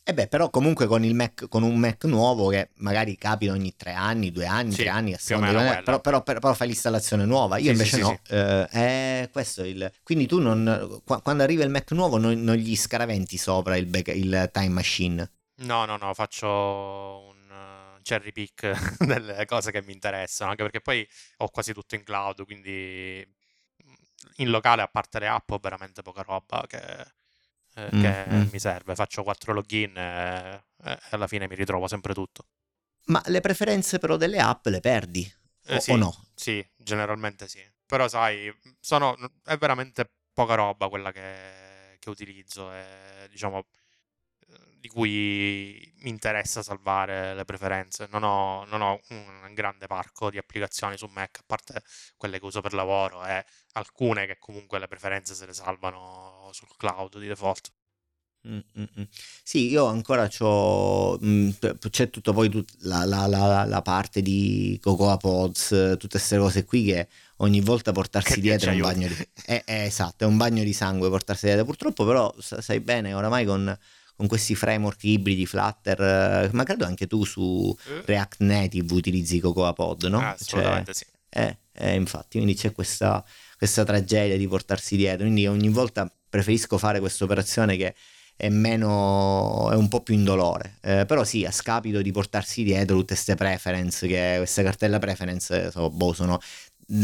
E 0.03 0.15
beh, 0.15 0.29
però 0.29 0.49
comunque 0.49 0.87
con, 0.87 1.07
Mac, 1.09 1.47
con, 1.49 1.63
un 1.63 1.77
Mac 1.77 2.05
nuovo 2.05 2.49
che 2.49 2.71
magari 2.77 3.17
capita 3.19 3.53
ogni 3.53 3.77
tre 3.77 3.93
anni, 3.93 4.33
due 4.33 4.47
anni, 4.47 4.73
sì, 4.73 4.79
tre 4.79 4.89
anni, 4.89 5.13
a 5.13 5.19
seconda 5.19 5.83
però, 5.83 6.01
però, 6.01 6.23
però, 6.23 6.55
fai 6.55 6.69
l'installazione 6.69 7.27
nuova. 7.27 7.59
Io 7.59 7.65
sì, 7.65 7.71
invece 7.73 7.97
sì, 7.97 8.01
no. 8.01 8.19
Eh, 8.29 8.69
eh, 8.73 9.29
questo 9.31 9.63
il... 9.63 9.93
Quindi 10.03 10.27
tu 10.27 10.41
non, 10.41 11.03
quando 11.05 11.43
arriva 11.43 11.63
il 11.63 11.71
Mac 11.71 11.91
nuovo 11.93 12.17
non, 12.17 12.43
non 12.43 12.57
gli 12.57 12.75
scaraventi 12.75 13.37
sopra 13.37 13.77
il, 13.77 13.85
back, 13.85 14.09
il, 14.09 14.49
time 14.51 14.69
machine? 14.71 15.31
No, 15.57 15.85
no, 15.85 15.99
no, 15.99 16.15
faccio 16.15 17.35
cherry 18.03 18.33
pick 18.33 18.97
delle 19.05 19.45
cose 19.47 19.71
che 19.71 19.83
mi 19.83 19.93
interessano, 19.93 20.51
anche 20.51 20.63
perché 20.63 20.81
poi 20.81 21.07
ho 21.39 21.49
quasi 21.49 21.73
tutto 21.73 21.95
in 21.95 22.03
cloud, 22.03 22.45
quindi 22.45 23.25
in 24.37 24.51
locale, 24.51 24.83
a 24.83 24.89
parte 24.89 25.19
le 25.19 25.29
app, 25.29 25.51
ho 25.51 25.59
veramente 25.59 26.03
poca 26.03 26.23
roba 26.23 26.65
che, 26.67 26.79
eh, 27.75 27.89
mm, 27.95 28.03
che 28.03 28.25
mm. 28.29 28.49
mi 28.53 28.59
serve. 28.59 28.95
Faccio 28.95 29.23
quattro 29.23 29.53
login 29.53 29.97
e, 29.97 30.65
e, 30.85 30.99
alla 31.11 31.27
fine 31.27 31.49
mi 31.49 31.55
ritrovo 31.55 31.87
sempre 31.87 32.15
tutto. 32.15 32.47
Ma 33.07 33.23
le 33.27 33.41
preferenze 33.41 33.99
però 33.99 34.17
delle 34.17 34.39
app 34.39 34.67
le 34.67 34.81
perdi? 34.81 35.35
Eh, 35.67 35.77
o, 35.77 35.81
sì, 35.81 35.91
o 35.93 35.97
no? 35.97 36.25
Sì, 36.35 36.65
generalmente 36.77 37.49
sì. 37.49 37.61
Però 37.87 38.07
sai, 38.09 38.53
sono, 38.81 39.17
è 39.45 39.57
veramente 39.57 40.11
poca 40.33 40.55
roba 40.55 40.89
quella 40.89 41.11
che, 41.11 41.97
che 41.99 42.11
utilizzo 42.11 42.73
e 42.73 43.27
diciamo 43.31 43.67
di 44.81 44.89
cui 44.89 45.93
mi 45.99 46.09
interessa 46.09 46.63
salvare 46.63 47.35
le 47.35 47.45
preferenze. 47.45 48.09
Non 48.11 48.23
ho, 48.23 48.65
non 48.65 48.81
ho, 48.81 49.01
un 49.09 49.53
grande 49.55 49.87
parco 49.87 50.31
di 50.31 50.39
applicazioni 50.39 50.97
su 50.97 51.07
Mac, 51.13 51.39
a 51.41 51.45
parte 51.47 51.83
quelle 52.17 52.39
che 52.39 52.47
uso 52.47 52.61
per 52.61 52.73
lavoro 52.73 53.25
e 53.27 53.45
alcune 53.73 54.27
che 54.27 54.39
comunque 54.39 54.79
le 54.79 54.89
preferenze 54.89 55.35
se 55.35 55.47
le 55.47 55.53
salvano 55.53 56.49
sul 56.53 56.69
cloud 56.77 57.19
di 57.19 57.27
default. 57.27 57.71
Mm-mm. 58.49 59.07
Sì, 59.43 59.69
io 59.69 59.85
ancora 59.85 60.27
c'ho, 60.27 61.19
mh, 61.21 61.51
c'è 61.91 62.09
tutto 62.09 62.33
poi 62.33 62.49
tut, 62.49 62.71
la, 62.81 63.05
la, 63.05 63.27
la, 63.27 63.65
la, 63.67 63.83
parte 63.83 64.23
di 64.23 64.79
Cocoa 64.81 65.19
Pods, 65.19 65.69
tutte 65.99 66.17
queste 66.17 66.39
cose 66.39 66.65
qui 66.65 66.85
che 66.85 67.09
ogni 67.39 67.61
volta 67.61 67.93
portarsi 67.93 68.35
che 68.35 68.41
dietro 68.41 68.71
è 68.71 68.75
un 68.75 68.81
bagno 68.81 69.09
di... 69.09 69.29
È, 69.45 69.63
è, 69.67 69.83
esatto, 69.83 70.25
è 70.25 70.27
un 70.27 70.39
bagno 70.39 70.65
di 70.65 70.73
sangue 70.73 71.11
portarsi 71.11 71.45
dietro. 71.47 71.67
Purtroppo 71.67 72.07
però 72.07 72.35
sai 72.39 72.81
bene, 72.81 73.13
oramai 73.13 73.45
con 73.45 73.79
con 74.21 74.29
questi 74.29 74.55
framework 74.55 75.03
ibridi 75.05 75.47
Flutter, 75.47 75.99
eh, 75.99 76.51
ma 76.53 76.63
credo 76.65 76.85
anche 76.85 77.07
tu 77.07 77.25
su 77.25 77.75
eh. 77.87 78.03
React 78.05 78.41
Native 78.41 78.93
utilizzi 78.93 79.41
Cocoa 79.41 79.73
Pod, 79.73 80.05
no? 80.05 80.21
Ah, 80.21 80.37
assolutamente 80.39 80.93
cioè, 80.93 81.07
sì. 81.07 81.19
Eh, 81.31 81.57
eh, 81.73 81.95
infatti, 81.95 82.37
quindi 82.37 82.55
c'è 82.55 82.71
questa, 82.73 83.25
questa 83.57 83.83
tragedia 83.83 84.37
di 84.37 84.47
portarsi 84.47 84.97
dietro, 84.97 85.23
quindi 85.23 85.47
ogni 85.47 85.71
volta 85.71 86.13
preferisco 86.29 86.77
fare 86.77 87.01
questa 87.01 87.25
operazione 87.25 87.79
che 87.79 87.95
è 88.37 88.51
meno 88.51 89.71
è 89.71 89.75
un 89.75 89.89
po' 89.89 90.03
più 90.03 90.15
indolore 90.15 90.77
eh, 90.81 91.05
però 91.05 91.25
sì 91.25 91.45
a 91.45 91.51
scapito 91.51 92.01
di 92.01 92.11
portarsi 92.11 92.63
dietro 92.63 92.97
tutte 92.97 93.13
queste 93.13 93.35
preference 93.35 94.07
che 94.07 94.35
questa 94.39 94.63
cartella 94.63 94.99
preference 94.99 95.71
so, 95.71 95.91
boh, 95.91 96.15
sono 96.15 96.41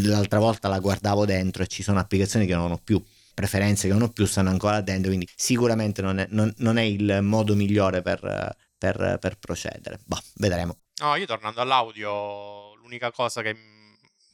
l'altra 0.05 0.39
volta 0.39 0.69
la 0.69 0.79
guardavo 0.79 1.27
dentro 1.27 1.63
e 1.63 1.67
ci 1.67 1.83
sono 1.83 1.99
applicazioni 1.99 2.47
che 2.47 2.55
non 2.55 2.71
ho 2.71 2.81
più 2.83 3.03
preferenze 3.37 3.87
che 3.87 3.93
ho 3.93 4.09
più 4.09 4.25
stanno 4.25 4.49
ancora 4.49 4.81
dentro 4.81 5.09
quindi 5.09 5.29
sicuramente 5.37 6.01
non 6.01 6.19
è, 6.19 6.27
non, 6.31 6.51
non 6.57 6.79
è 6.79 6.83
il 6.83 7.19
modo 7.21 7.55
migliore 7.55 8.01
per, 8.01 8.57
per, 8.79 9.19
per 9.21 9.39
procedere. 9.39 10.01
Boh, 10.07 10.19
vedremo. 10.37 10.79
No 11.03 11.15
io 11.17 11.27
tornando 11.27 11.61
all'audio 11.61 12.75
l'unica 12.77 13.13
cosa 13.13 13.43
che 13.43 13.55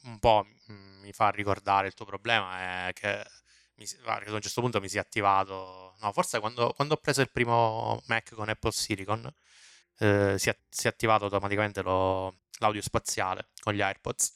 un 0.04 0.18
po' 0.20 0.46
mi 1.00 1.12
fa 1.12 1.30
ricordare 1.30 1.88
il 1.88 1.94
tuo 1.94 2.04
problema 2.04 2.86
è 2.86 2.92
che 2.92 3.24
mi, 3.74 3.84
ad 4.04 4.28
un 4.28 4.40
certo 4.40 4.60
punto 4.60 4.80
mi 4.80 4.88
si 4.88 4.98
è 4.98 5.00
attivato, 5.00 5.96
no, 6.00 6.12
forse 6.12 6.38
quando, 6.38 6.72
quando 6.72 6.94
ho 6.94 6.98
preso 6.98 7.22
il 7.22 7.30
primo 7.32 8.00
Mac 8.06 8.32
con 8.34 8.48
Apple 8.48 8.70
Silicon, 8.70 9.28
eh, 9.98 10.36
si, 10.38 10.48
è, 10.48 10.56
si, 10.68 10.86
è, 10.86 10.90
attivato 10.90 11.24
automaticamente 11.24 11.82
lo, 11.82 12.42
l'audio 12.60 12.82
spaziale 12.82 13.48
con 13.60 13.74
gli 13.74 13.80
AirPods 13.80 14.32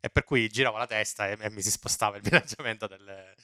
e 0.00 0.08
per 0.08 0.22
cui 0.22 0.48
giravo 0.48 0.76
la 0.76 0.86
testa 0.86 1.28
e, 1.28 1.36
e 1.40 1.50
mi 1.50 1.62
si 1.62 1.70
spostava 1.72 2.16
il 2.16 2.22
bilanciamento 2.22 2.86
delle, 2.86 3.34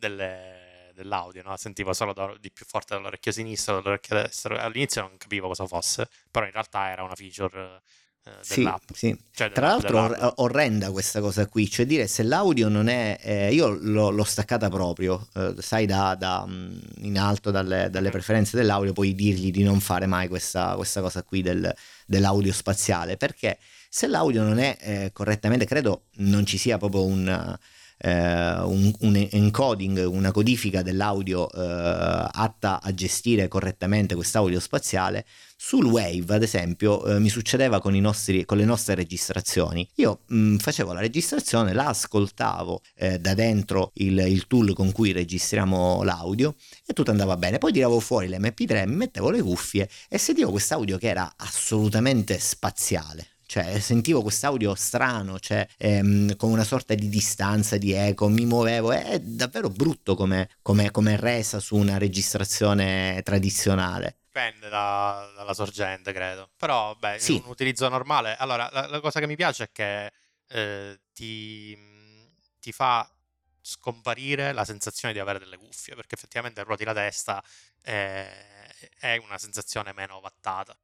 delle, 0.00 0.90
dell'audio, 0.94 1.42
no? 1.44 1.56
sentivo 1.56 1.92
solo 1.92 2.12
da, 2.12 2.34
di 2.40 2.50
più 2.50 2.64
forte 2.66 2.94
dall'orecchio 2.94 3.30
sinistro, 3.30 3.74
dall'orecchio 3.74 4.16
destro, 4.16 4.58
all'inizio 4.58 5.02
non 5.02 5.16
capivo 5.16 5.46
cosa 5.46 5.66
fosse, 5.66 6.08
però 6.30 6.46
in 6.46 6.52
realtà 6.52 6.90
era 6.90 7.04
una 7.04 7.14
feature 7.14 7.82
eh, 8.24 8.30
dell'app. 8.54 8.90
Sì, 8.92 9.08
sì. 9.08 9.18
Cioè, 9.32 9.52
Tra 9.52 9.68
l'altro 9.68 10.08
dell'app. 10.08 10.38
orrenda 10.38 10.90
questa 10.90 11.20
cosa 11.20 11.46
qui, 11.46 11.70
cioè 11.70 11.86
dire 11.86 12.06
se 12.06 12.22
l'audio 12.22 12.68
non 12.68 12.88
è... 12.88 13.18
Eh, 13.22 13.52
io 13.54 13.68
l'ho, 13.68 14.10
l'ho, 14.10 14.24
staccata 14.24 14.68
proprio, 14.68 15.28
eh, 15.34 15.54
sai 15.58 15.86
da, 15.86 16.14
da, 16.16 16.44
mm, 16.46 16.78
in 17.02 17.18
alto 17.18 17.50
dalle, 17.50 17.88
dalle, 17.90 18.08
mm. 18.08 18.12
preferenze 18.12 18.56
dell'audio, 18.56 18.92
puoi 18.92 19.14
dirgli 19.14 19.50
di 19.50 19.62
non 19.62 19.80
fare 19.80 20.06
mai 20.06 20.28
questa, 20.28 20.74
questa 20.76 21.00
cosa 21.00 21.22
qui 21.22 21.42
del, 21.42 21.72
dell'audio 22.06 22.52
spaziale, 22.52 23.16
perché 23.16 23.58
se 23.88 24.06
l'audio 24.06 24.42
non 24.42 24.58
è 24.58 24.76
eh, 24.80 25.10
correttamente, 25.12 25.64
credo 25.66 26.06
non 26.16 26.44
ci 26.46 26.58
sia 26.58 26.78
proprio 26.78 27.04
un 27.04 27.58
un, 28.02 28.92
un, 29.00 29.28
encoding, 29.30 30.06
una 30.06 30.32
codifica 30.32 30.82
dell'audio 30.82 31.50
eh, 31.52 32.28
atta 32.32 32.80
a 32.82 32.94
gestire 32.94 33.48
correttamente 33.48 34.14
quest'audio 34.14 34.58
spaziale, 34.60 35.26
sul 35.62 35.84
Wave, 35.84 36.34
ad 36.34 36.42
esempio, 36.42 37.04
eh, 37.04 37.18
mi 37.18 37.28
succedeva 37.28 37.80
con, 37.82 37.94
nostri, 37.96 38.46
con, 38.46 38.56
le 38.56 38.64
nostre 38.64 38.94
registrazioni. 38.94 39.86
Io 39.96 40.20
mh, 40.26 40.36
mm, 40.36 40.56
facevo 40.56 40.94
la 40.94 41.00
registrazione, 41.00 41.74
la 41.74 41.88
ascoltavo 41.88 42.80
eh, 42.94 43.18
da 43.18 43.34
dentro 43.34 43.90
il, 43.96 44.18
il, 44.20 44.46
tool 44.46 44.72
con 44.72 44.90
cui 44.92 45.12
registriamo 45.12 46.02
l'audio 46.02 46.54
e 46.86 46.94
tutto 46.94 47.10
andava 47.10 47.36
bene. 47.36 47.58
Poi 47.58 47.72
tiravo 47.72 48.00
fuori 48.00 48.28
l'MP3, 48.28 48.88
mi 48.88 48.96
mettevo 48.96 49.28
le 49.28 49.42
cuffie 49.42 49.86
e 50.08 50.16
sentivo 50.16 50.50
quest'audio 50.50 50.96
che 50.96 51.08
era 51.08 51.30
assolutamente 51.36 52.38
spaziale 52.38 53.26
cioè 53.50 53.80
sentivo 53.80 54.22
quest'audio 54.22 54.76
strano, 54.76 55.40
cioè 55.40 55.66
ehm, 55.76 56.36
con 56.36 56.52
una 56.52 56.62
sorta 56.62 56.94
di 56.94 57.08
distanza, 57.08 57.78
di 57.78 57.90
eco, 57.90 58.28
mi 58.28 58.46
muovevo, 58.46 58.92
è 58.92 59.18
davvero 59.18 59.68
brutto 59.68 60.14
come, 60.14 60.50
come, 60.62 60.92
come 60.92 61.16
resa 61.16 61.58
su 61.58 61.74
una 61.74 61.98
registrazione 61.98 63.20
tradizionale. 63.24 64.18
Dipende 64.26 64.68
da, 64.68 65.32
dalla 65.34 65.52
sorgente, 65.52 66.12
credo. 66.12 66.50
Però, 66.56 66.94
beh, 66.94 67.18
sì. 67.18 67.42
un 67.44 67.50
utilizzo 67.50 67.88
normale. 67.88 68.36
Allora, 68.36 68.68
la, 68.70 68.86
la, 68.86 69.00
cosa 69.00 69.18
che 69.18 69.26
mi 69.26 69.34
piace 69.34 69.64
è 69.64 69.70
che 69.72 70.12
eh, 70.46 71.00
ti, 71.12 71.76
ti 72.60 72.70
fa 72.70 73.12
scomparire 73.60 74.52
la 74.52 74.64
sensazione 74.64 75.12
di 75.12 75.18
avere 75.18 75.40
delle 75.40 75.56
cuffie, 75.56 75.96
perché 75.96 76.14
effettivamente 76.14 76.62
ruoti 76.62 76.84
la 76.84 76.94
testa 76.94 77.42
e 77.82 78.28
è 79.00 79.16
una 79.16 79.38
sensazione 79.38 79.92
meno 79.92 80.20
vattata. 80.20 80.76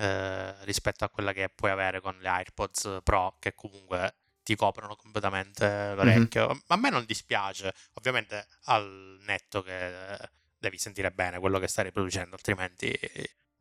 Eh, 0.00 0.64
rispetto 0.64 1.04
a 1.04 1.08
quella 1.08 1.32
che 1.32 1.50
puoi 1.52 1.72
avere 1.72 2.00
con 2.00 2.16
le 2.20 2.28
AirPods 2.28 3.00
Pro 3.02 3.36
che 3.40 3.56
comunque 3.56 4.14
ti 4.44 4.54
coprono 4.54 4.94
completamente 4.94 5.94
l'orecchio. 5.96 6.46
Mm-hmm. 6.46 6.58
A 6.68 6.76
me 6.76 6.90
non 6.90 7.04
dispiace, 7.04 7.74
ovviamente 7.94 8.46
al 8.66 9.18
netto 9.26 9.60
che 9.62 10.16
devi 10.56 10.78
sentire 10.78 11.10
bene 11.10 11.40
quello 11.40 11.58
che 11.58 11.66
stai 11.66 11.84
riproducendo, 11.84 12.36
altrimenti 12.36 12.96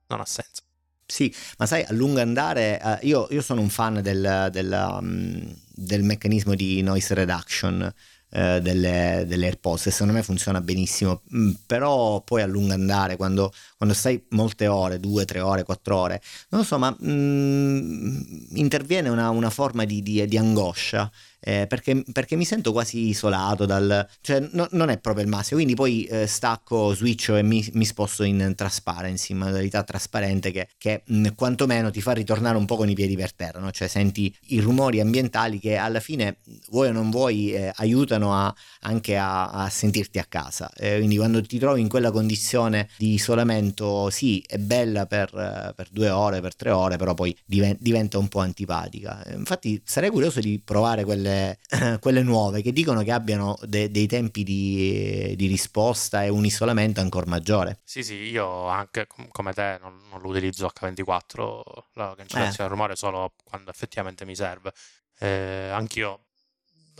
non 0.08 0.20
ha 0.20 0.26
senso. 0.26 0.62
Sì, 1.08 1.34
ma 1.58 1.66
sai, 1.66 1.84
a 1.84 1.94
lungo 1.94 2.20
andare, 2.20 2.80
uh, 2.84 2.98
io, 3.06 3.28
io, 3.32 3.42
sono 3.42 3.62
un 3.62 3.70
fan 3.70 4.02
del, 4.02 4.50
del, 4.52 4.90
um, 5.00 5.56
del 5.74 6.04
meccanismo 6.04 6.54
di 6.54 6.82
noise 6.82 7.14
reduction 7.14 7.94
eh, 8.30 8.60
delle, 8.62 9.24
delle 9.28 9.46
AirPods 9.46 9.88
e 9.88 9.92
secondo 9.92 10.14
me 10.14 10.24
funziona 10.24 10.62
benissimo. 10.62 11.22
Mm, 11.36 11.52
però 11.66 12.22
poi 12.22 12.42
a 12.42 12.46
lungo 12.46 12.74
andare 12.74 13.16
quando, 13.16 13.54
quando 13.78 13.96
stai 13.96 14.24
molte 14.30 14.68
ore, 14.68 15.00
due, 15.00 15.26
tre 15.26 15.40
ore, 15.40 15.64
quattro 15.64 15.96
ore 15.98 16.22
non 16.50 16.62
lo 16.62 16.66
so 16.66 16.78
ma 16.78 16.96
mm, 17.04 18.22
interviene 18.56 19.10
una, 19.10 19.30
una 19.30 19.50
forma 19.50 19.86
di, 19.86 20.02
di, 20.02 20.26
di 20.28 20.38
angoscia 20.38 21.10
eh, 21.40 21.68
perché, 21.68 22.04
perché, 22.12 22.36
mi 22.36 22.46
sento 22.46 22.72
quasi 22.72 23.08
isolato 23.08 23.66
dal... 23.66 24.08
cioè 24.22 24.48
no, 24.52 24.68
non 24.72 24.90
è 24.90 24.98
proprio 24.98 25.24
il 25.24 25.30
massimo, 25.30 25.60
quindi 25.60 25.76
poi 25.76 26.04
eh, 26.06 26.28
stacco, 26.28 26.94
switcho 26.94 27.36
e 27.36 27.44
mi, 27.44 27.68
mi, 27.74 27.86
sposto 27.86 28.24
in 28.24 28.54
transparency, 28.56 29.34
in 29.34 29.40
modalità 29.40 29.84
trasparente 29.84 30.52
che, 30.52 30.68
che 30.78 31.04
mh, 31.06 31.18
mm, 31.18 31.26
quantomeno 31.36 31.92
ti 31.92 32.02
fa 32.02 32.14
ritornare 32.14 32.58
un 32.58 32.66
po' 32.66 32.76
con 32.76 32.90
i 32.90 32.96
piedi 32.96 33.16
per 33.16 33.34
terra, 33.34 33.60
no? 33.60 33.72
cioè 33.72 33.88
senti 33.88 34.36
i 34.48 34.60
rumori 34.60 35.00
ambientali 35.00 35.60
che 35.60 35.76
alla 35.78 36.00
fine 36.00 36.38
vuoi 36.70 36.90
o 36.90 36.92
non 36.92 37.10
vuoi 37.10 37.54
eh, 37.54 37.72
aiutano 37.76 38.34
a, 38.34 38.54
anche 38.82 39.18
a, 39.18 39.50
a, 39.50 39.70
sentirti 39.70 40.20
a 40.20 40.26
casa, 40.28 40.70
eh, 40.76 40.98
quindi 40.98 41.18
quando 41.18 41.42
ti 41.42 41.60
trovi 41.60 41.82
in 41.82 41.88
quella 41.88 42.12
condizione 42.12 42.90
di 42.98 43.14
isolamento 43.14 44.10
sì 44.10 44.44
è 44.46 44.58
bella 44.58 45.06
per, 45.06 45.30
per 45.76 45.88
due 45.92 46.10
ore, 46.10 46.42
per 46.42 46.56
tre 46.56 46.72
ore, 46.72 46.98
però 46.98 47.14
poi 47.14 47.36
diventa 47.46 48.18
un 48.18 48.28
po' 48.28 48.40
antipatica. 48.40 49.24
Infatti 49.34 49.82
sarei 49.86 50.10
curioso 50.10 50.40
di 50.40 50.60
provare 50.64 51.04
quelle 51.04 51.27
quelle, 51.28 51.60
quelle 52.00 52.24
nuove 52.24 52.62
che 52.62 52.72
dicono 52.72 53.04
che 53.04 53.12
abbiano 53.12 53.58
de- 53.64 53.90
dei 53.92 54.08
tempi 54.08 54.44
di, 54.44 55.34
di, 55.36 55.48
risposta 55.48 56.24
e 56.24 56.30
un 56.30 56.46
isolamento 56.46 57.02
ancora 57.02 57.26
maggiore. 57.28 57.80
Sì, 57.84 58.04
sì, 58.04 58.16
io 58.16 58.68
anche 58.68 59.08
come 59.32 59.54
te 59.54 59.78
non, 59.82 60.00
non 60.10 60.22
lo 60.22 60.30
utilizzo 60.30 60.68
H24, 60.68 61.62
la 61.94 62.14
cancellazione 62.16 62.54
eh. 62.54 62.58
del 62.58 62.70
rumore 62.70 62.96
solo 62.96 63.34
quando 63.44 63.70
effettivamente 63.70 64.26
mi 64.26 64.36
serve. 64.36 64.74
Eh, 65.20 65.70
anch'io 65.72 66.26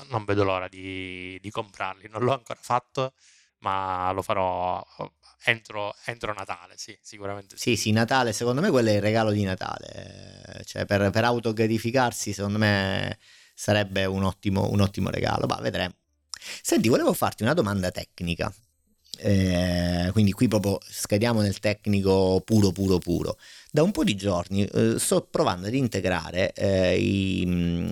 non 0.10 0.26
vedo 0.26 0.44
l'ora 0.44 0.68
di, 0.68 1.38
di 1.42 1.50
comprarli, 1.50 2.08
non 2.10 2.24
l'ho 2.24 2.34
ancora 2.34 2.60
fatto, 2.62 3.14
ma 3.60 4.12
lo 4.12 4.22
farò 4.22 4.84
entro, 5.46 5.96
entro, 6.06 6.34
Natale, 6.34 6.76
sì, 6.78 6.98
sicuramente 7.02 7.58
sì. 7.58 7.76
Sì, 7.76 7.82
sì, 7.82 7.92
Natale, 7.92 8.34
secondo 8.34 8.62
me 8.62 8.70
quello 8.70 8.90
è 8.90 8.94
il 8.94 9.02
regalo 9.02 9.32
di 9.32 9.44
Natale, 9.44 10.62
cioè 10.66 10.86
per, 10.86 11.10
per 11.10 11.24
autogratificarsi, 11.24 12.34
secondo 12.34 12.60
me 12.60 13.18
sarebbe 13.58 14.06
un 14.06 14.24
ottimo, 14.24 14.70
un 14.70 14.82
ottimo 14.82 15.10
regalo, 15.10 15.48
ma 15.48 15.56
vedremo. 15.56 15.96
Senti, 16.62 16.90
volevo 16.90 17.14
farti 17.14 17.42
una 17.42 17.54
domanda 17.54 17.90
tecnica. 17.90 18.54
Eh, 19.20 20.10
quindi 20.12 20.32
qui 20.32 20.48
proprio 20.48 20.78
scadiamo 20.88 21.42
nel 21.42 21.58
tecnico 21.58 22.40
puro 22.46 22.72
puro 22.72 23.00
puro 23.00 23.40
da 23.72 23.82
un 23.82 23.90
po' 23.90 24.04
di 24.04 24.16
giorni 24.16 24.64
eh, 24.64 25.00
sto 25.00 25.24
provando 25.24 25.66
ad 25.66 25.74
integrare 25.74 26.54
eh, 26.54 27.00
i, 27.00 27.42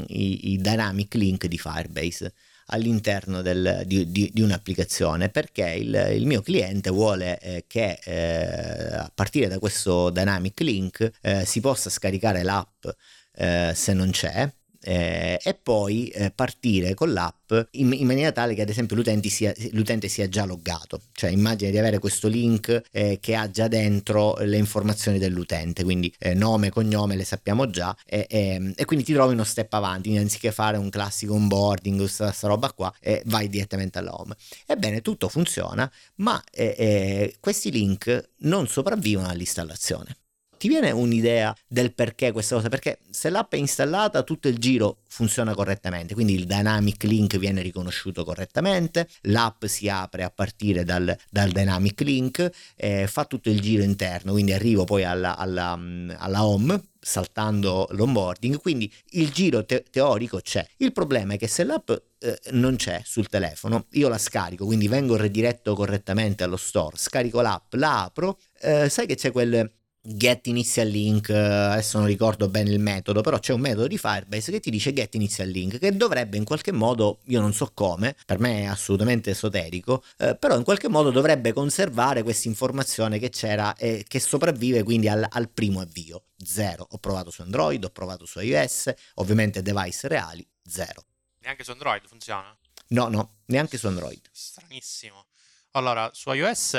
i, 0.05 0.51
i, 0.51 0.57
dynamic 0.57 1.15
link 1.15 1.47
di 1.47 1.57
Firebase 1.57 2.31
all'interno 2.67 3.41
del, 3.41 3.81
di, 3.87 4.11
di, 4.11 4.29
di, 4.31 4.41
un'applicazione 4.41 5.29
perché 5.29 5.67
il, 5.71 6.11
il 6.13 6.27
mio 6.27 6.43
cliente 6.43 6.91
vuole 6.91 7.39
eh, 7.39 7.63
che 7.65 7.99
eh, 8.03 8.95
a 8.95 9.11
partire 9.11 9.47
da 9.47 9.57
questo 9.57 10.11
dynamic 10.11 10.59
link 10.59 11.09
eh, 11.21 11.43
si 11.43 11.59
possa 11.59 11.89
scaricare 11.89 12.43
l'app 12.43 12.85
eh, 13.33 13.71
se 13.73 13.93
non 13.93 14.11
c'è 14.11 14.47
eh, 14.87 15.39
e 15.41 15.53
poi 15.55 16.07
eh, 16.09 16.29
partire 16.29 16.93
con 16.93 17.11
l'app 17.11 17.51
in, 17.71 17.91
in, 17.91 18.05
maniera 18.05 18.31
tale 18.31 18.53
che 18.53 18.61
ad 18.61 18.69
esempio 18.69 18.95
l'utente 18.95 19.29
sia, 19.29 19.51
l'utente 19.71 20.07
sia 20.07 20.29
già 20.29 20.45
loggato, 20.45 21.01
cioè 21.13 21.31
immagina 21.31 21.71
di 21.71 21.77
avere 21.79 21.97
questo 21.97 22.27
link 22.27 22.83
eh, 22.91 23.17
che 23.19 23.35
ha 23.35 23.49
già 23.49 23.67
dentro 23.67 24.35
le 24.41 24.57
informazioni 24.57 25.17
dell'utente, 25.17 25.83
quindi 25.83 26.13
eh, 26.19 26.35
nome, 26.35 26.69
cognome 26.69 27.15
le 27.15 27.23
sappiamo 27.23 27.69
già 27.71 27.95
e, 28.05 28.27
e, 28.29 28.85
quindi 28.85 29.03
ti 29.03 29.13
trovi 29.13 29.33
uno 29.33 29.43
step 29.43 29.73
avanti, 29.73 30.15
anziché 30.17 30.51
fare 30.51 30.77
un 30.77 30.89
classico 30.89 31.33
onboarding, 31.33 31.97
questa, 31.97 32.25
questa 32.25 32.47
roba 32.47 32.71
qua, 32.71 32.93
vai 33.25 33.49
direttamente 33.49 33.97
alla 33.97 34.13
home. 34.19 34.35
Ebbene, 34.67 35.01
tutto 35.01 35.29
funziona, 35.29 35.91
ma 36.17 36.41
eh, 36.51 36.75
eh, 36.77 37.35
questi 37.39 37.71
link 37.71 38.29
non 38.39 38.67
sopravvivono 38.67 39.27
all'installazione. 39.27 40.17
Ti 40.57 40.67
viene 40.69 40.91
un'idea 40.91 41.53
del 41.67 41.93
perché 41.93 42.31
questa 42.31 42.55
cosa? 42.55 42.69
Perché 42.69 42.99
se 43.09 43.29
l'app 43.29 43.53
è 43.53 43.57
installata 43.57 44.23
tutto 44.23 44.47
il 44.47 44.57
giro 44.57 44.99
funziona 45.07 45.53
correttamente, 45.53 46.13
quindi 46.13 46.33
il 46.33 46.45
dynamic 46.45 47.03
link 47.03 47.37
viene 47.37 47.61
riconosciuto 47.61 48.23
correttamente, 48.23 49.07
l'app 49.23 49.65
si 49.65 49.89
apre 49.89 50.23
a 50.23 50.29
partire 50.29 50.83
dal, 50.83 51.15
dal 51.29 51.51
dynamic 51.51 52.01
link, 52.01 52.49
eh, 52.75 53.05
fa 53.07 53.25
tutto 53.25 53.49
il 53.49 53.59
giro 53.59 53.83
interno, 53.83 54.31
quindi 54.31 54.53
arrivo 54.53 54.85
poi 54.85 55.03
alla, 55.03 55.37
alla, 55.37 55.79
alla 56.17 56.45
home 56.45 56.81
saltando 56.99 57.87
l'onboarding, 57.91 58.59
quindi 58.59 58.91
il 59.11 59.31
giro 59.31 59.63
te- 59.65 59.85
teorico 59.91 60.39
c'è. 60.39 60.65
Il 60.77 60.91
problema 60.91 61.33
è 61.33 61.37
che 61.37 61.47
se 61.47 61.63
l'app 61.63 61.91
eh, 61.91 62.39
non 62.51 62.77
c'è 62.77 63.01
sul 63.03 63.27
telefono, 63.27 63.85
io 63.91 64.07
la 64.07 64.17
scarico, 64.17 64.65
quindi 64.65 64.87
vengo 64.87 65.15
rediretto 65.15 65.75
correttamente 65.75 66.43
allo 66.43 66.57
store, 66.57 66.97
scarico 66.97 67.41
l'app, 67.41 67.73
la 67.73 68.03
apro, 68.05 68.39
eh, 68.61 68.89
sai 68.89 69.05
che 69.05 69.15
c'è 69.15 69.31
quel 69.31 69.71
get 70.05 70.47
initial 70.47 70.87
link, 70.87 71.29
eh, 71.29 71.35
adesso 71.35 71.97
non 71.97 72.07
ricordo 72.07 72.47
bene 72.47 72.69
il 72.69 72.79
metodo, 72.79 73.21
però 73.21 73.39
c'è 73.39 73.53
un 73.53 73.61
metodo 73.61 73.87
di 73.87 73.97
Firebase 73.97 74.51
che 74.51 74.59
ti 74.59 74.69
dice 74.69 74.93
get 74.93 75.15
initial 75.15 75.49
link, 75.49 75.79
che 75.79 75.95
dovrebbe 75.95 76.37
in 76.37 76.43
qualche 76.43 76.71
modo, 76.71 77.19
io 77.25 77.41
non 77.41 77.53
so 77.53 77.71
come, 77.73 78.15
per 78.25 78.39
me 78.39 78.61
è 78.61 78.65
assolutamente 78.65 79.31
esoterico, 79.31 80.03
eh, 80.17 80.35
però 80.35 80.55
in 80.57 80.63
qualche 80.63 80.87
modo 80.87 81.09
dovrebbe 81.09 81.53
conservare 81.53 82.23
questa 82.23 82.47
informazione 82.47 83.19
che 83.19 83.29
c'era 83.29 83.75
e 83.75 84.05
che 84.07 84.19
sopravvive 84.19 84.83
quindi 84.83 85.07
al, 85.07 85.25
al 85.27 85.49
primo 85.49 85.81
avvio. 85.81 86.25
Zero. 86.37 86.85
Ho 86.91 86.97
provato 86.97 87.31
su 87.31 87.41
Android, 87.41 87.83
ho 87.83 87.89
provato 87.89 88.25
su 88.25 88.39
iOS, 88.39 88.93
ovviamente 89.15 89.61
device 89.61 90.07
reali, 90.07 90.45
zero. 90.63 91.05
Neanche 91.39 91.63
su 91.63 91.71
Android 91.71 92.05
funziona? 92.05 92.55
No, 92.89 93.07
no, 93.07 93.37
neanche 93.45 93.77
su 93.77 93.87
Android. 93.87 94.21
Stranissimo. 94.31 95.27
Allora, 95.71 96.09
su 96.13 96.31
iOS 96.31 96.73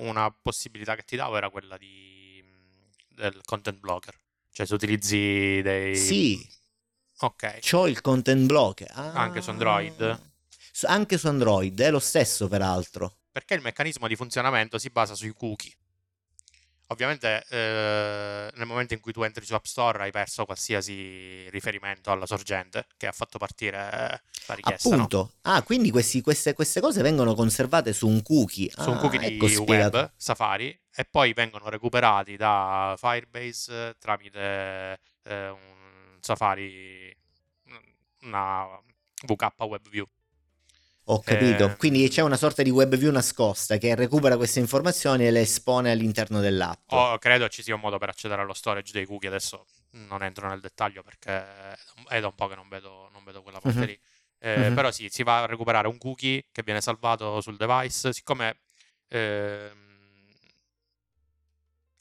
una 0.00 0.34
possibilità 0.42 0.94
che 0.96 1.04
ti 1.04 1.16
davo 1.16 1.36
era 1.36 1.50
quella 1.50 1.76
di 1.76 2.13
del 3.14 3.40
content 3.44 3.78
blocker. 3.78 4.14
Cioè 4.52 4.66
se 4.66 4.74
utilizzi 4.74 5.60
dei... 5.62 5.96
Sì. 5.96 6.46
Ok. 7.18 7.58
C'ho 7.60 7.86
il 7.86 8.00
content 8.00 8.46
blocker. 8.46 8.90
Ah. 8.92 9.12
Anche 9.12 9.40
su 9.40 9.50
Android. 9.50 10.32
Anche 10.82 11.18
su 11.18 11.28
Android, 11.28 11.80
è 11.80 11.90
lo 11.90 11.98
stesso 12.00 12.48
peraltro. 12.48 13.16
Perché 13.30 13.54
il 13.54 13.62
meccanismo 13.62 14.06
di 14.06 14.16
funzionamento 14.16 14.78
si 14.78 14.90
basa 14.90 15.14
sui 15.14 15.32
cookie. 15.32 15.72
Ovviamente 16.88 17.44
eh, 17.48 18.50
nel 18.54 18.66
momento 18.66 18.92
in 18.92 19.00
cui 19.00 19.12
tu 19.12 19.22
entri 19.22 19.44
su 19.44 19.54
App 19.54 19.64
Store 19.64 20.02
hai 20.02 20.10
perso 20.10 20.44
qualsiasi 20.44 21.48
riferimento 21.50 22.10
alla 22.10 22.26
sorgente 22.26 22.86
che 22.96 23.06
ha 23.06 23.12
fatto 23.12 23.38
partire 23.38 24.22
la 24.46 24.54
richiesta. 24.54 24.88
Appunto. 24.88 25.16
No? 25.16 25.52
Ah, 25.52 25.62
quindi 25.62 25.90
questi, 25.90 26.20
queste, 26.20 26.52
queste, 26.52 26.80
cose 26.80 27.00
vengono 27.00 27.34
conservate 27.34 27.92
su 27.92 28.06
un 28.06 28.22
cookie. 28.22 28.70
Su 28.70 28.90
un 28.90 28.98
cookie 28.98 29.18
ah, 29.18 29.28
di 29.28 29.34
ecco 29.36 29.62
web, 29.62 30.12
Safari, 30.16 30.78
e 30.94 31.04
poi 31.04 31.32
vengono 31.32 31.70
recuperati 31.70 32.36
da 32.36 32.94
Firebase 32.98 33.96
tramite 33.98 35.00
eh, 35.22 35.48
un 35.48 36.18
Safari, 36.20 37.16
una 38.20 38.66
VK 39.24 39.52
WebView. 39.58 40.06
Ho 41.04 41.20
capito, 41.20 41.70
eh, 41.70 41.76
quindi 41.76 42.08
c'è 42.08 42.22
una 42.22 42.36
sorta 42.36 42.62
di 42.62 42.70
web 42.70 42.96
view 42.96 43.12
nascosta 43.12 43.76
che 43.76 43.94
recupera 43.94 44.36
queste 44.36 44.60
informazioni 44.60 45.26
e 45.26 45.30
le 45.30 45.40
espone 45.40 45.90
all'interno 45.90 46.40
dell'app. 46.40 46.92
Oh, 46.92 47.18
credo 47.18 47.48
ci 47.48 47.62
sia 47.62 47.74
un 47.74 47.80
modo 47.80 47.98
per 47.98 48.08
accedere 48.08 48.40
allo 48.40 48.54
storage 48.54 48.92
dei 48.92 49.04
cookie, 49.04 49.28
adesso 49.28 49.66
non 49.90 50.22
entro 50.22 50.48
nel 50.48 50.60
dettaglio 50.60 51.02
perché 51.02 51.76
è 52.08 52.20
da 52.20 52.26
un 52.26 52.34
po' 52.34 52.46
che 52.46 52.54
non 52.54 52.68
vedo, 52.68 53.10
non 53.12 53.22
vedo 53.24 53.42
quella 53.42 53.60
parte 53.60 53.78
uh-huh. 53.78 53.84
lì. 53.84 54.00
Eh, 54.38 54.68
uh-huh. 54.68 54.74
Però 54.74 54.90
sì, 54.90 55.08
si 55.10 55.22
va 55.22 55.42
a 55.42 55.46
recuperare 55.46 55.88
un 55.88 55.98
cookie 55.98 56.46
che 56.50 56.62
viene 56.62 56.80
salvato 56.80 57.40
sul 57.40 57.56
device, 57.56 58.12
siccome 58.12 58.60
eh, 59.08 59.70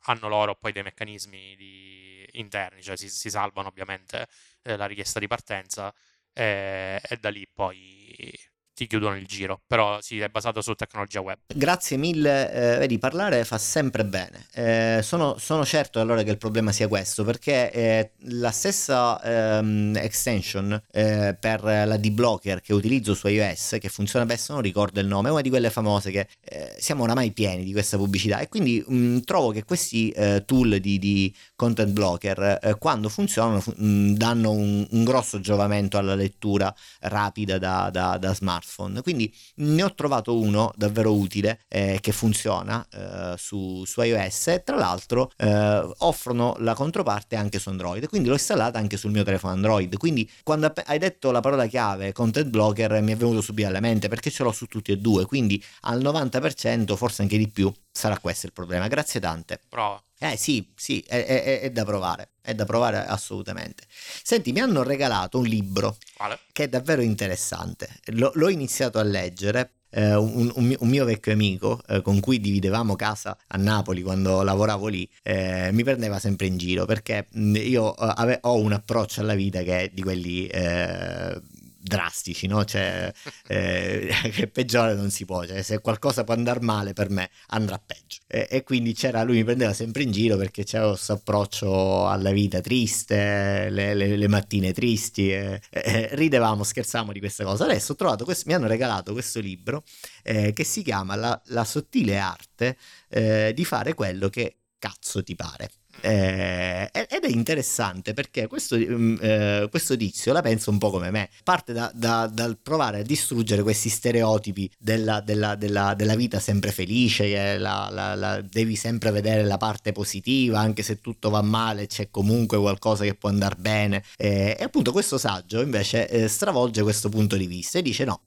hanno 0.05 0.27
loro 0.27 0.55
poi 0.55 0.71
dei 0.71 0.83
meccanismi 0.83 1.55
di... 1.55 2.27
interni, 2.33 2.81
cioè 2.81 2.97
si, 2.97 3.09
si 3.09 3.29
salvano 3.29 3.67
ovviamente 3.67 4.27
eh, 4.63 4.75
la 4.75 4.87
richiesta 4.87 5.19
di 5.19 5.27
partenza 5.27 5.93
e, 6.33 6.99
e 7.01 7.17
da 7.17 7.29
lì 7.29 7.45
poi 7.51 8.31
ti 8.73 8.87
chiudono 8.87 9.15
il 9.15 9.25
giro, 9.25 9.61
però 9.67 9.99
sì, 10.01 10.19
è 10.19 10.29
basato 10.29 10.61
su 10.61 10.73
tecnologia 10.73 11.21
web. 11.21 11.37
Grazie 11.53 11.97
mille, 11.97 12.51
eh, 12.51 12.77
vedi, 12.79 12.97
parlare 12.97 13.43
fa 13.45 13.57
sempre 13.57 14.03
bene. 14.03 14.47
Eh, 14.53 14.99
sono, 15.03 15.37
sono, 15.37 15.63
certo 15.63 15.99
allora 15.99 16.23
che 16.23 16.31
il 16.31 16.37
problema 16.37 16.71
sia 16.71 16.87
questo, 16.87 17.23
perché 17.23 17.71
eh, 17.71 18.11
la 18.29 18.51
stessa 18.51 19.21
ehm, 19.21 19.95
extension 19.97 20.81
eh, 20.91 21.35
per 21.39 21.63
la 21.63 21.97
D-Blocker 21.97 22.61
che 22.61 22.73
utilizzo 22.73 23.13
su 23.13 23.27
iOS, 23.27 23.77
che 23.79 23.89
funziona 23.89 24.25
bene, 24.25 24.41
non 24.47 24.61
ricordo 24.61 24.99
il 24.99 25.07
nome, 25.07 25.29
è 25.29 25.31
una 25.31 25.41
di 25.41 25.49
quelle 25.49 25.69
famose 25.69 26.11
che 26.11 26.27
eh, 26.41 26.75
siamo 26.79 27.03
oramai 27.03 27.31
pieni 27.31 27.63
di 27.63 27.71
questa 27.71 27.97
pubblicità 27.97 28.39
e 28.39 28.49
quindi 28.49 28.83
mh, 28.85 28.95
mm, 28.95 29.17
trovo 29.19 29.51
che 29.51 29.63
questi 29.63 30.09
eh, 30.09 30.43
tool 30.45 30.79
di, 30.79 30.97
di, 30.97 31.33
content 31.55 31.91
blocker, 31.91 32.75
quando 32.79 33.07
funzionano, 33.07 33.63
mh, 33.65 33.85
mm, 33.85 34.13
danno 34.13 34.51
un, 34.51 34.85
un, 34.89 35.03
grosso 35.03 35.39
giovamento 35.39 35.97
alla 35.97 36.15
lettura 36.15 36.73
rapida 37.01 37.57
da, 37.57 37.89
da, 37.91 38.17
da 38.17 38.33
smartphone 38.33 38.62
smartphone. 38.63 39.01
Quindi 39.01 39.33
ne 39.55 39.83
ho 39.83 39.93
trovato 39.93 40.37
uno 40.39 40.71
davvero 40.75 41.13
utile 41.13 41.59
eh, 41.67 41.99
che 42.01 42.11
funziona 42.11 42.85
eh, 42.91 43.35
su, 43.37 43.83
su, 43.85 44.01
iOS 44.01 44.47
e 44.47 44.63
tra 44.63 44.75
l'altro 44.75 45.31
eh, 45.37 45.87
offrono 45.99 46.55
la 46.59 46.73
controparte 46.73 47.35
anche 47.35 47.59
su 47.59 47.69
Android. 47.69 48.07
Quindi 48.07 48.29
l'ho 48.29 48.35
installata 48.35 48.79
anche 48.79 48.97
sul 48.97 49.11
mio 49.11 49.23
telefono 49.23 49.53
Android. 49.53 49.97
Quindi 49.97 50.29
quando 50.43 50.71
hai 50.85 50.97
detto 50.97 51.31
la 51.31 51.41
parola 51.41 51.67
chiave 51.67 52.11
content 52.11 52.47
blocker 52.47 53.01
mi 53.01 53.11
è 53.11 53.15
venuto 53.15 53.41
subito 53.41 53.67
alla 53.67 53.79
mente 53.79 54.07
perché 54.07 54.29
ce 54.29 54.43
l'ho 54.43 54.51
su 54.51 54.65
tutti 54.65 54.91
e 54.91 54.97
due. 54.97 55.25
Quindi 55.25 55.63
al 55.81 56.01
90%, 56.01 56.95
forse 56.95 57.21
anche 57.21 57.37
di 57.37 57.47
più, 57.47 57.71
sarà 57.93 58.17
questo 58.19 58.47
il 58.47 58.53
problema. 58.53 58.87
Grazie 58.87 59.19
tante. 59.19 59.59
Prova. 59.69 60.03
Eh 60.19 60.37
sì, 60.37 60.71
sì, 60.75 61.03
è, 61.05 61.25
è, 61.25 61.59
è, 61.61 61.71
da 61.71 61.83
provare, 61.83 62.31
è 62.41 62.53
da 62.55 62.65
provare 62.65 63.05
assolutamente. 63.05 63.83
Senti, 63.89 64.51
mi 64.51 64.61
hanno 64.61 64.81
regalato 64.81 65.37
un 65.37 65.45
libro 65.45 65.97
vale. 66.17 66.39
che 66.51 66.63
è 66.63 66.69
davvero 66.69 67.01
interessante. 67.01 67.89
L- 68.05 68.29
l'ho 68.33 68.49
iniziato 68.49 68.99
a 68.99 69.03
leggere. 69.03 69.71
Eh, 69.95 70.15
un, 70.15 70.51
un, 70.55 70.75
un, 70.79 70.89
mio 70.89 71.05
vecchio 71.05 71.33
amico 71.33 71.79
eh, 71.87 72.01
con 72.01 72.19
cui 72.19 72.39
dividevamo 72.39 72.95
casa 72.95 73.37
a 73.49 73.57
Napoli 73.57 74.01
quando 74.01 74.41
lavoravo 74.41 74.87
lì 74.87 75.07
eh, 75.21 75.69
mi 75.71 75.83
prendeva 75.83 76.17
sempre 76.17 76.47
in 76.47 76.57
giro 76.57 76.85
perché 76.85 77.27
io 77.33 77.95
eh, 77.95 78.13
ave- 78.15 78.39
ho 78.41 78.55
un 78.57 78.71
approccio 78.71 79.21
alla 79.21 79.35
vita 79.35 79.61
che 79.61 79.81
è 79.81 79.89
di 79.93 80.01
quelli 80.01 80.47
eh, 80.47 81.39
drastici, 81.83 82.47
no? 82.47 82.63
Cioè, 82.63 83.11
eh, 83.47 84.09
che 84.31 84.47
peggiore 84.47 84.95
non 84.95 85.11
si 85.11 85.25
può, 85.25 85.45
cioè, 85.45 85.61
se 85.61 85.79
qualcosa 85.81 86.23
può 86.23 86.33
andare 86.33 86.61
male 86.61 86.93
per 86.93 87.09
me 87.09 87.29
andrà 87.47 87.77
peggio. 87.77 88.19
E, 88.27 88.47
e 88.49 88.63
quindi 88.63 88.93
c'era, 88.93 89.23
lui 89.23 89.37
mi 89.37 89.43
prendeva 89.43 89.73
sempre 89.73 90.03
in 90.03 90.11
giro 90.11 90.37
perché 90.37 90.63
c'era 90.63 90.87
questo 90.87 91.13
approccio 91.13 92.07
alla 92.07 92.31
vita 92.31 92.61
triste, 92.61 93.69
le, 93.69 93.93
le, 93.93 94.15
le 94.15 94.27
mattine 94.27 94.71
tristi, 94.71 95.31
e, 95.31 95.61
e, 95.69 96.09
ridevamo, 96.13 96.63
scherzavamo 96.63 97.11
di 97.11 97.19
questa 97.19 97.43
cosa. 97.43 97.65
Adesso 97.65 97.91
ho 97.91 97.95
trovato 97.95 98.23
questo, 98.23 98.45
mi 98.47 98.53
hanno 98.55 98.67
regalato 98.67 99.11
questo 99.11 99.39
libro 99.39 99.83
eh, 100.23 100.53
che 100.53 100.63
si 100.63 100.81
chiama 100.83 101.15
La, 101.15 101.39
la 101.47 101.65
sottile 101.65 102.17
arte 102.17 102.77
eh, 103.09 103.51
di 103.53 103.65
fare 103.65 103.93
quello 103.93 104.29
che 104.29 104.57
cazzo 104.79 105.21
ti 105.23 105.35
pare. 105.35 105.69
Eh, 106.01 106.89
ed 106.91 107.23
è 107.23 107.29
interessante 107.29 108.13
perché 108.13 108.47
questo, 108.47 108.77
mm, 108.77 109.15
eh, 109.21 109.67
questo, 109.69 109.95
tizio 109.95 110.33
la 110.33 110.41
pensa 110.41 110.69
un 110.69 110.77
po' 110.77 110.89
come 110.89 111.11
me. 111.11 111.29
Parte 111.43 111.73
da, 111.73 111.91
da, 111.93 112.27
dal 112.27 112.57
provare 112.61 112.99
a 112.99 113.03
distruggere 113.03 113.63
questi 113.63 113.89
stereotipi 113.89 114.69
della, 114.77 115.21
della, 115.21 115.55
della, 115.55 115.93
della 115.93 116.15
vita 116.15 116.39
sempre 116.39 116.71
felice, 116.71 117.27
che 117.29 117.57
la, 117.57 117.89
la, 117.91 118.15
la, 118.15 118.41
devi 118.41 118.75
sempre 118.75 119.11
vedere 119.11 119.43
la 119.43 119.57
parte 119.57 119.91
positiva, 119.91 120.59
anche 120.59 120.83
se 120.83 120.99
tutto 120.99 121.29
va 121.29 121.41
male, 121.41 121.87
c'è 121.87 122.09
comunque 122.09 122.57
qualcosa 122.57 123.03
che 123.03 123.15
può 123.15 123.29
andare 123.29 123.55
bene. 123.57 124.03
Eh, 124.17 124.55
e 124.59 124.63
appunto 124.63 124.91
questo 124.91 125.17
saggio 125.17 125.61
invece 125.61 126.07
eh, 126.09 126.27
stravolge 126.27 126.81
questo 126.81 127.09
punto 127.09 127.35
di 127.37 127.47
vista 127.47 127.79
e 127.79 127.81
dice 127.81 128.03
no, 128.03 128.21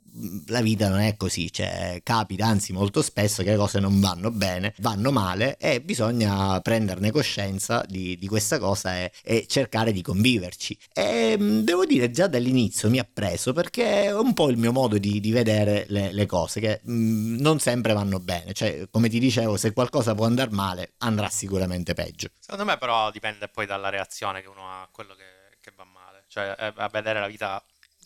la 0.46 0.60
vita 0.60 0.88
non 0.88 1.00
è 1.00 1.16
così, 1.16 1.52
cioè 1.52 2.00
capita 2.02 2.46
anzi 2.46 2.72
molto 2.72 3.02
spesso 3.02 3.42
che 3.42 3.50
le 3.50 3.56
cose 3.56 3.80
non 3.80 4.00
vanno 4.00 4.30
bene, 4.30 4.74
vanno 4.78 5.12
male 5.12 5.56
e 5.58 5.80
bisogna 5.80 6.60
prenderne 6.60 7.10
coscienza 7.10 7.84
di, 7.86 8.16
di 8.18 8.26
questa 8.26 8.58
cosa 8.58 8.96
e, 8.96 9.12
e, 9.22 9.46
cercare 9.46 9.92
di 9.92 10.02
conviverci. 10.02 10.78
E 10.92 11.36
mm, 11.38 11.60
devo 11.60 11.84
dire 11.84 12.10
già 12.10 12.26
dall'inizio 12.26 12.88
mi 12.90 12.98
ha 12.98 13.08
preso 13.10 13.52
perché 13.52 14.04
è 14.04 14.14
un 14.14 14.32
po' 14.32 14.48
il 14.48 14.56
mio 14.56 14.72
modo 14.72 14.98
di, 14.98 15.20
di 15.20 15.30
vedere 15.30 15.86
le, 15.88 16.12
le, 16.12 16.26
cose 16.26 16.60
che 16.60 16.80
mh, 16.82 16.92
mm, 16.92 17.36
non 17.38 17.58
sempre 17.58 17.92
vanno 17.92 18.18
bene, 18.18 18.52
cioè 18.52 18.88
come 18.90 19.08
ti 19.08 19.18
dicevo 19.18 19.56
se 19.56 19.72
qualcosa 19.72 20.14
può 20.14 20.24
andare 20.26 20.50
male 20.50 20.92
andrà 20.98 21.28
sicuramente 21.28 21.94
peggio. 21.94 22.28
Secondo 22.38 22.64
me 22.64 22.78
però 22.78 23.10
dipende 23.10 23.48
poi 23.48 23.66
dalla 23.66 23.88
reazione 23.88 24.40
che 24.40 24.48
uno 24.48 24.68
ha 24.68 24.82
a 24.82 24.88
quello 24.90 25.14
che, 25.14 25.58
che 25.60 25.72
va 25.76 25.84
male, 25.84 26.24
cioè 26.28 26.54
a 26.58 26.88
vedere 26.88 27.20
la 27.20 27.26
vita 27.26 27.62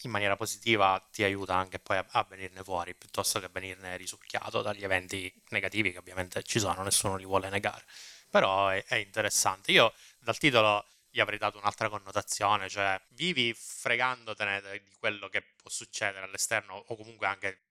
in 0.06 0.12
maniera 0.12 0.36
positiva 0.36 1.04
ti 1.10 1.22
aiuta 1.22 1.54
anche 1.54 1.78
poi 1.78 1.96
a, 1.98 2.06
a, 2.10 2.26
venirne 2.28 2.62
fuori 2.62 2.94
piuttosto 2.94 3.40
che 3.40 3.48
venirne 3.48 3.96
risucchiato 3.96 4.62
dagli 4.62 4.84
eventi 4.84 5.32
negativi 5.50 5.92
che 5.92 5.98
ovviamente 5.98 6.42
ci 6.42 6.58
sono, 6.58 6.82
nessuno 6.82 7.16
li 7.16 7.24
vuole 7.24 7.48
negare. 7.48 7.84
Però 8.28 8.68
è, 8.68 8.84
è 8.84 8.96
interessante. 8.96 9.72
Io 9.72 9.92
dal 10.18 10.38
titolo 10.38 10.86
gli 11.10 11.20
avrei 11.20 11.38
dato 11.38 11.58
un'altra 11.58 11.88
connotazione, 11.88 12.68
cioè 12.68 13.00
vivi 13.08 13.52
fregandotene 13.54 14.60
di 14.78 14.96
quello 14.98 15.28
che 15.28 15.42
può 15.56 15.70
succedere 15.70 16.24
all'esterno 16.24 16.84
o 16.86 16.96
comunque 16.96 17.26
anche 17.26 17.62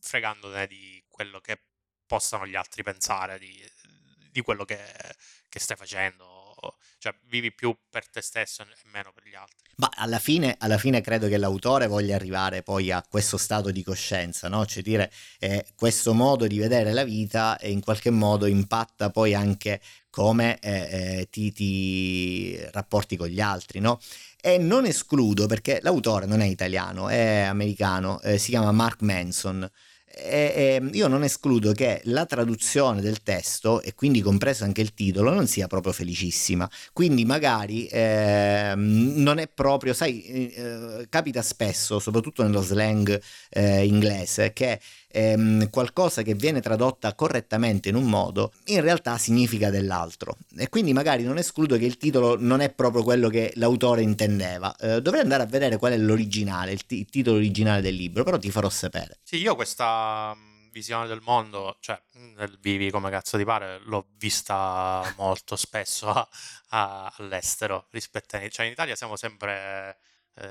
fregandotene 0.00 0.66
di 0.66 1.02
quello 1.08 1.40
che 1.40 1.60
possano 2.06 2.46
gli 2.46 2.56
altri 2.56 2.82
pensare 2.82 3.38
di, 3.38 3.62
di 4.30 4.40
quello 4.40 4.64
che, 4.64 4.78
che 5.48 5.60
stai 5.60 5.76
facendo 5.76 6.39
cioè 6.98 7.14
vivi 7.28 7.52
più 7.52 7.74
per 7.88 8.08
te 8.08 8.20
stesso 8.20 8.62
e 8.62 8.66
meno 8.92 9.12
per 9.12 9.26
gli 9.26 9.34
altri. 9.34 9.70
Ma 9.76 9.88
alla 9.94 10.18
fine, 10.18 10.56
alla 10.58 10.76
fine 10.76 11.00
credo 11.00 11.26
che 11.28 11.38
l'autore 11.38 11.86
voglia 11.86 12.14
arrivare 12.14 12.62
poi 12.62 12.90
a 12.90 13.02
questo 13.08 13.38
stato 13.38 13.70
di 13.70 13.82
coscienza, 13.82 14.48
no? 14.48 14.66
Cioè 14.66 14.82
dire 14.82 15.10
eh, 15.38 15.64
questo 15.74 16.12
modo 16.12 16.46
di 16.46 16.58
vedere 16.58 16.92
la 16.92 17.04
vita 17.04 17.56
in 17.62 17.80
qualche 17.80 18.10
modo 18.10 18.44
impatta 18.44 19.08
poi 19.10 19.34
anche 19.34 19.80
come 20.10 20.58
eh, 20.58 21.20
eh, 21.20 21.28
ti, 21.30 21.52
ti, 21.52 22.60
rapporti 22.72 23.16
con 23.16 23.28
gli 23.28 23.40
altri, 23.40 23.80
no? 23.80 23.98
E 24.40 24.58
non 24.58 24.84
escludo, 24.84 25.46
perché 25.46 25.78
l'autore 25.82 26.26
non 26.26 26.40
è 26.40 26.46
italiano, 26.46 27.08
è 27.08 27.40
americano, 27.40 28.20
eh, 28.20 28.36
si 28.36 28.50
chiama 28.50 28.72
Mark 28.72 29.00
Manson. 29.02 29.70
E, 30.12 30.80
e 30.82 30.90
io 30.92 31.06
non 31.08 31.22
escludo 31.22 31.72
che 31.72 32.00
la 32.04 32.26
traduzione 32.26 33.00
del 33.00 33.22
testo, 33.22 33.80
e 33.80 33.94
quindi 33.94 34.20
compreso 34.20 34.64
anche 34.64 34.80
il 34.80 34.92
titolo, 34.92 35.32
non 35.32 35.46
sia 35.46 35.66
proprio 35.66 35.92
felicissima. 35.92 36.68
Quindi 36.92 37.24
magari 37.24 37.86
eh, 37.86 38.74
non 38.76 39.38
è 39.38 39.48
proprio, 39.48 39.94
sai, 39.94 40.50
eh, 40.52 41.06
capita 41.08 41.42
spesso, 41.42 41.98
soprattutto 42.00 42.42
nello 42.42 42.62
slang 42.62 43.20
eh, 43.50 43.86
inglese, 43.86 44.52
che 44.52 44.80
ehm, 45.10 45.70
qualcosa 45.70 46.22
che 46.22 46.34
viene 46.34 46.60
tradotta 46.60 47.14
correttamente 47.14 47.88
in 47.88 47.94
un 47.94 48.04
modo, 48.04 48.52
in 48.66 48.80
realtà 48.80 49.18
significa 49.18 49.70
dell'altro. 49.70 50.36
E 50.56 50.68
quindi 50.68 50.92
magari 50.92 51.24
non 51.24 51.38
escludo 51.38 51.76
che 51.76 51.84
il 51.84 51.96
titolo 51.96 52.36
non 52.38 52.60
è 52.60 52.70
proprio 52.70 53.02
quello 53.02 53.28
che 53.28 53.52
l'autore 53.56 54.02
intendeva. 54.02 54.74
Eh, 54.76 55.02
dovrei 55.02 55.22
andare 55.22 55.42
a 55.42 55.46
vedere 55.46 55.76
qual 55.76 55.92
è 55.92 55.96
l'originale, 55.98 56.72
il, 56.72 56.86
t- 56.86 56.92
il 56.92 57.08
titolo 57.08 57.36
originale 57.36 57.80
del 57.80 57.94
libro, 57.94 58.24
però 58.24 58.38
ti 58.38 58.50
farò 58.50 58.68
sapere. 58.68 59.18
Sì, 59.22 59.36
io 59.36 59.54
questa 59.54 60.34
mm, 60.34 60.70
visione 60.70 61.06
del 61.06 61.20
mondo, 61.22 61.76
cioè 61.80 62.00
nel 62.36 62.58
vivi 62.60 62.90
come 62.90 63.10
cazzo 63.10 63.36
ti 63.36 63.44
pare, 63.44 63.80
l'ho 63.84 64.06
vista 64.16 65.02
molto 65.16 65.56
spesso 65.56 66.08
a, 66.08 66.28
a, 66.68 67.14
all'estero 67.18 67.86
rispetto 67.90 68.36
a... 68.36 68.48
Cioè 68.48 68.66
in 68.66 68.72
Italia 68.72 68.96
siamo 68.96 69.16
sempre 69.16 69.98
eh, 70.34 70.46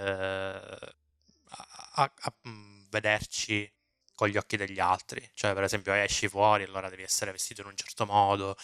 a, 1.95 2.11
a, 2.15 2.33
mm, 2.47 2.89
vederci 2.89 3.71
con 4.19 4.27
gli 4.27 4.35
occhi 4.35 4.57
degli 4.57 4.81
altri. 4.81 5.25
Cioè, 5.33 5.53
per 5.53 5.63
esempio, 5.63 5.93
esci 5.93 6.27
fuori, 6.27 6.63
allora 6.63 6.89
devi 6.89 7.03
essere 7.03 7.31
vestito 7.31 7.61
in 7.61 7.67
un 7.67 7.75
certo 7.77 8.05
modo, 8.05 8.57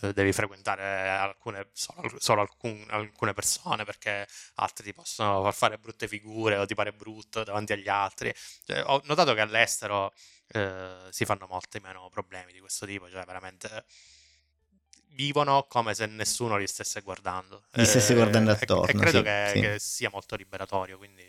eh, 0.00 0.14
devi 0.14 0.32
frequentare 0.32 1.10
alcune, 1.10 1.68
solo, 1.74 2.10
solo 2.18 2.40
alcun, 2.40 2.86
alcune 2.88 3.34
persone 3.34 3.84
perché 3.84 4.26
altri 4.54 4.84
ti 4.84 4.94
possono 4.94 5.42
far 5.42 5.52
fare 5.52 5.76
brutte 5.76 6.08
figure 6.08 6.56
o 6.56 6.64
ti 6.64 6.74
pare 6.74 6.94
brutto 6.94 7.44
davanti 7.44 7.74
agli 7.74 7.90
altri. 7.90 8.32
Cioè, 8.64 8.84
ho 8.86 9.02
notato 9.04 9.34
che 9.34 9.42
all'estero 9.42 10.14
eh, 10.48 11.08
si 11.10 11.26
fanno 11.26 11.46
molti 11.46 11.78
meno 11.78 12.08
problemi 12.08 12.50
di 12.50 12.60
questo 12.60 12.86
tipo, 12.86 13.10
cioè 13.10 13.26
veramente 13.26 13.84
vivono 15.08 15.66
come 15.68 15.92
se 15.92 16.06
nessuno 16.06 16.56
li 16.56 16.66
stesse 16.66 17.02
guardando. 17.02 17.66
Li 17.72 17.84
stesse 17.84 18.14
guardando 18.14 18.52
attorno. 18.52 18.86
E, 18.86 18.90
e 18.92 18.98
credo 18.98 19.18
sì, 19.18 19.24
che, 19.24 19.50
sì. 19.52 19.60
che, 19.60 19.78
sia 19.78 20.08
molto 20.08 20.36
liberatorio, 20.36 20.96
quindi 20.96 21.26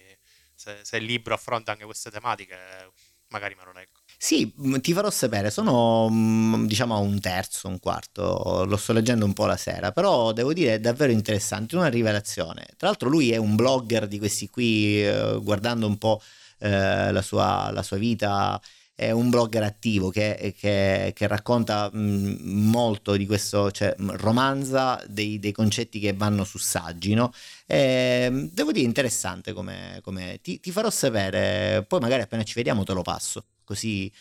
se, 0.56 0.80
se 0.84 0.96
il 0.96 1.04
libro 1.04 1.34
affronta 1.34 1.74
anche 1.74 1.84
queste 1.84 2.10
tematiche 2.10 2.94
magari 3.34 3.56
me 3.58 3.66
lo 3.66 3.74
leggo. 3.74 4.00
Sì, 4.16 4.54
mm, 4.62 4.78
ti 4.78 4.94
farò 4.94 5.10
sapere, 5.10 5.50
sono 5.50 6.08
mm, 6.10 6.66
diciamo 6.66 6.96
a 6.96 7.00
un 7.00 7.20
terzo, 7.20 7.68
un 7.68 7.80
quarto, 7.80 8.64
lo 8.66 8.78
sto 8.78 8.94
leggendo 8.94 9.26
un 9.26 9.34
po' 9.34 9.48
la 9.48 9.58
sera, 9.58 9.92
però 9.92 10.32
devo 10.32 10.54
dire 10.54 10.76
è 10.76 10.80
davvero 10.80 11.12
interessante, 11.12 11.76
una 11.76 11.90
rivelazione. 11.90 12.66
Tra 12.78 12.88
l'altro 12.88 13.10
lui 13.10 13.32
è 13.32 13.38
un 13.38 13.56
blogger 13.56 14.08
di 14.08 14.20
questi 14.20 14.50
qui, 14.50 15.04
eh, 15.04 15.40
guardando 15.42 15.88
un 15.88 15.98
po' 15.98 16.22
eh, 16.60 17.12
la, 17.12 17.22
sua, 17.22 17.72
la 17.72 17.84
sua 17.84 17.98
vita 17.98 18.62
è 18.96 19.12
un 19.12 19.30
blogger 19.30 19.64
attivo 19.64 20.10
che, 20.10 20.54
che, 20.58 21.12
che 21.16 21.28
racconta 21.28 21.90
mh, 21.92 22.38
molto 22.42 23.16
di 23.16 23.26
questo, 23.26 23.72
cioè 23.72 23.96
romanza 23.98 25.04
dei, 25.08 25.40
dei, 25.40 25.52
concetti 25.52 26.00
che 26.00 26.14
vanno 26.14 26.44
su 26.44 26.58
saggi, 26.60 27.14
no? 27.14 27.32
E, 27.66 28.50
devo 28.52 28.72
dire 28.72 28.86
interessante 28.86 29.54
come, 29.54 30.00
come 30.04 30.40
ti, 30.42 30.60
ti, 30.60 30.72
farò 30.72 30.90
sapere, 30.90 31.84
poi 31.88 32.00
magari 32.00 32.22
appena 32.22 32.44
ci 32.44 32.54
vediamo 32.54 32.84
te 32.84 32.94
lo 32.94 33.02
passo, 33.02 33.46
così 33.64 34.12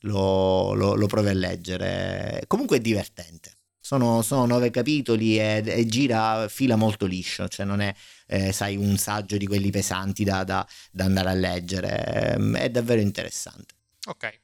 lo, 0.00 0.72
lo, 0.74 0.94
lo 0.94 1.06
provi 1.06 1.28
a 1.28 1.34
leggere. 1.34 2.44
Comunque 2.46 2.78
è 2.78 2.80
divertente. 2.80 3.56
Sono, 3.84 4.22
sono, 4.22 4.46
nove 4.46 4.70
capitoli 4.70 5.38
e, 5.38 5.62
e, 5.66 5.86
gira 5.86 6.46
fila 6.48 6.76
molto 6.76 7.04
liscio, 7.04 7.48
cioè 7.48 7.66
non 7.66 7.80
è, 7.80 7.92
eh, 8.28 8.52
sai, 8.52 8.76
un 8.76 8.96
saggio 8.96 9.36
di 9.36 9.46
quelli 9.46 9.70
pesanti 9.70 10.22
da, 10.24 10.44
da, 10.44 10.66
da 10.92 11.04
andare 11.04 11.30
a 11.30 11.34
leggere, 11.34 12.36
è 12.54 12.70
davvero 12.70 13.00
interessante. 13.00 13.74
Ok, 14.06 14.40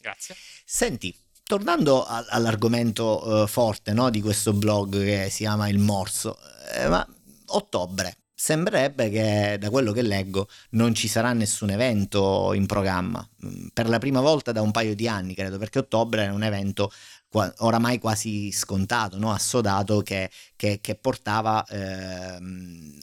grazie. 0.00 0.36
Senti, 0.64 1.14
tornando 1.42 2.04
all'argomento 2.04 3.26
uh, 3.26 3.46
forte 3.46 3.92
no, 3.92 4.08
di 4.08 4.20
questo 4.20 4.52
blog 4.52 5.02
che 5.02 5.28
si 5.30 5.38
chiama 5.38 5.68
Il 5.68 5.78
Morso, 5.78 6.38
eh, 6.74 6.88
ma 6.88 7.06
ottobre. 7.46 8.16
Sembrerebbe 8.32 9.10
che 9.10 9.58
da 9.58 9.68
quello 9.68 9.92
che 9.92 10.00
leggo 10.00 10.48
non 10.70 10.94
ci 10.94 11.08
sarà 11.08 11.32
nessun 11.32 11.70
evento 11.70 12.54
in 12.54 12.64
programma, 12.66 13.28
mm, 13.44 13.66
per 13.74 13.88
la 13.88 13.98
prima 13.98 14.20
volta 14.20 14.52
da 14.52 14.62
un 14.62 14.70
paio 14.70 14.94
di 14.94 15.08
anni 15.08 15.34
credo, 15.34 15.58
perché 15.58 15.80
ottobre 15.80 16.24
è 16.24 16.30
un 16.30 16.42
evento 16.42 16.90
oramai 17.32 17.98
quasi 17.98 18.50
scontato, 18.50 19.18
no? 19.18 19.32
assodato, 19.32 20.02
che, 20.02 20.30
che, 20.56 20.80
che 20.80 20.94
portava 20.96 21.64
eh, 21.64 22.38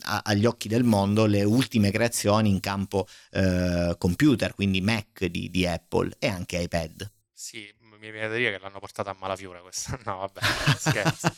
agli 0.02 0.44
occhi 0.44 0.68
del 0.68 0.84
mondo 0.84 1.26
le 1.26 1.44
ultime 1.44 1.90
creazioni 1.90 2.50
in 2.50 2.60
campo 2.60 3.06
eh, 3.30 3.94
computer, 3.98 4.54
quindi 4.54 4.80
Mac 4.80 5.24
di, 5.24 5.50
di, 5.50 5.66
Apple 5.66 6.16
e 6.18 6.28
anche 6.28 6.58
iPad. 6.58 7.10
Sì, 7.32 7.72
mi 7.80 8.10
viene 8.10 8.28
da 8.28 8.34
dire 8.34 8.52
che 8.52 8.58
l'hanno 8.58 8.80
portata 8.80 9.10
a 9.10 9.16
malafiura 9.18 9.60
questa. 9.60 9.98
No, 10.04 10.18
vabbè, 10.18 10.40
scherzo. 10.76 11.28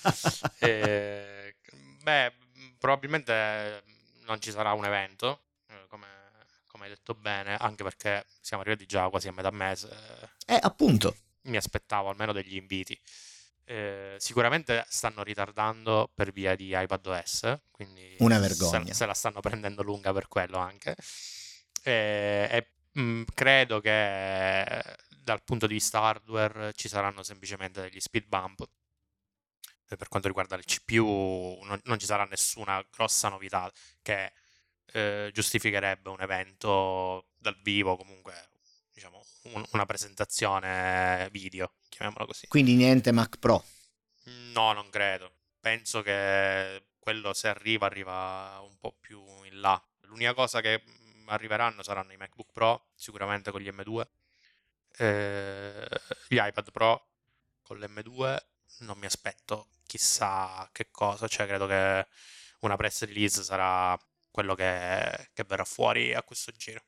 eh, 0.59 1.55
beh, 2.03 2.32
probabilmente 2.78 3.84
non 4.26 4.41
ci 4.41 4.51
sarà 4.51 4.72
un 4.72 4.84
evento, 4.84 5.43
eh, 5.68 5.86
come, 5.88 6.07
come 6.66 6.84
hai 6.84 6.91
detto 6.91 7.14
bene, 7.14 7.57
anche 7.57 7.84
perché 7.84 8.24
siamo 8.41 8.62
arrivati 8.62 8.86
già 8.86 9.09
quasi 9.09 9.28
a 9.28 9.32
metà 9.32 9.51
mese. 9.51 9.88
Eh, 10.47 10.59
appunto 10.61 11.14
mi 11.43 11.57
aspettavo 11.57 12.09
almeno 12.11 12.32
degli 12.32 12.57
inviti. 12.57 12.99
Eh, 13.64 14.16
sicuramente 14.18 14.84
stanno 14.88 15.22
ritardando 15.22 16.11
per 16.12 16.32
via 16.32 16.57
di 16.57 16.72
iPadOS, 16.74 17.61
quindi 17.70 18.16
una 18.18 18.38
vergogna. 18.38 18.86
Se, 18.86 18.95
se 18.95 19.07
la 19.07 19.14
stanno 19.14 19.41
prendendo 19.41 19.82
lunga 19.82 20.12
per 20.12 20.26
quello 20.26 20.59
anche. 20.59 20.97
Eh, 21.82 22.49
e 22.51 22.70
mh, 22.93 23.01
mm, 23.01 23.22
credo 23.32 23.80
che 23.80 24.82
dal 25.22 25.43
punto 25.45 25.66
di 25.66 25.74
vista 25.74 26.01
hardware 26.01 26.72
ci 26.74 26.88
saranno 26.88 27.22
semplicemente 27.22 27.80
degli 27.82 28.01
speed 28.01 28.26
bump. 28.26 28.68
E 29.88 29.97
per 29.97 30.09
quanto 30.09 30.28
riguarda 30.28 30.57
il 30.57 30.64
CPU, 30.64 31.61
non, 31.64 31.80
non, 31.84 31.99
ci 31.99 32.07
sarà 32.07 32.24
nessuna 32.24 32.84
grossa 32.91 33.28
novità 33.28 33.70
che 34.03 34.32
eh, 34.93 35.30
giustificherebbe 35.32 36.09
un 36.09 36.20
evento 36.20 37.28
dal 37.36 37.59
vivo, 37.62 37.97
comunque 37.97 38.50
un, 39.43 39.64
una 39.72 39.86
presentazione 39.86 41.28
video, 41.32 41.74
chiamiamola 41.88 42.26
così. 42.26 42.47
Quindi 42.49 42.74
niente 42.74 43.12
Mac 43.12 43.38
Pro? 43.38 43.64
No, 44.53 44.72
non 44.72 44.91
credo. 44.91 45.32
Penso 45.61 46.03
che 46.03 46.84
quello 46.99 47.32
se 47.32 47.49
arriva, 47.49 47.86
arriva 47.86 48.61
un 48.62 48.78
po' 48.78 48.97
più 49.01 49.22
in 49.45 49.61
là. 49.61 49.82
L'unica 50.03 50.34
cosa 50.34 50.61
che 50.61 50.82
mm, 50.86 51.28
arriveranno 51.28 51.82
saranno 51.82 52.12
i 52.12 52.16
MacBook 52.16 52.53
Pro, 52.53 52.88
sicuramente 52.95 53.51
con 53.51 53.61
gli 53.61 53.68
M2, 53.68 54.07
eh, 54.99 55.88
gli 56.28 56.38
iPad 56.38 56.70
Pro 56.70 57.09
con 57.62 57.78
l'M2. 57.78 58.36
Non 58.80 58.99
mi 58.99 59.07
aspetto 59.07 59.68
chissà 59.86 60.68
che 60.72 60.88
cosa, 60.91 61.26
cioè 61.26 61.47
credo 61.47 61.66
che 61.66 62.07
una 62.61 62.76
press 62.76 63.05
release 63.05 63.43
sarà 63.43 63.99
quello 64.30 64.55
che, 64.55 65.30
che 65.32 65.45
verrà 65.45 65.64
fuori 65.64 66.14
a 66.14 66.22
questo 66.22 66.53
giro. 66.53 66.82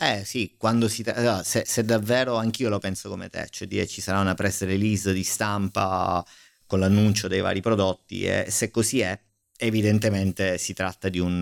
Eh 0.00 0.24
sì, 0.24 0.54
quando 0.56 0.86
si 0.86 1.02
tra- 1.02 1.42
se, 1.42 1.64
se, 1.66 1.84
davvero 1.84 2.36
anch'io 2.36 2.68
lo 2.68 2.78
penso 2.78 3.08
come 3.08 3.28
te, 3.30 3.48
cioè 3.50 3.66
dire 3.66 3.84
ci 3.88 4.00
sarà 4.00 4.20
una 4.20 4.34
press 4.34 4.62
release 4.62 5.12
di 5.12 5.24
stampa 5.24 6.24
con 6.66 6.78
l'annuncio 6.78 7.26
dei 7.26 7.40
vari 7.40 7.60
prodotti 7.60 8.22
e 8.24 8.46
se 8.48 8.70
così 8.70 9.00
è, 9.00 9.18
evidentemente 9.56 10.56
si 10.56 10.72
tratta 10.72 11.08
di 11.08 11.18
un, 11.18 11.40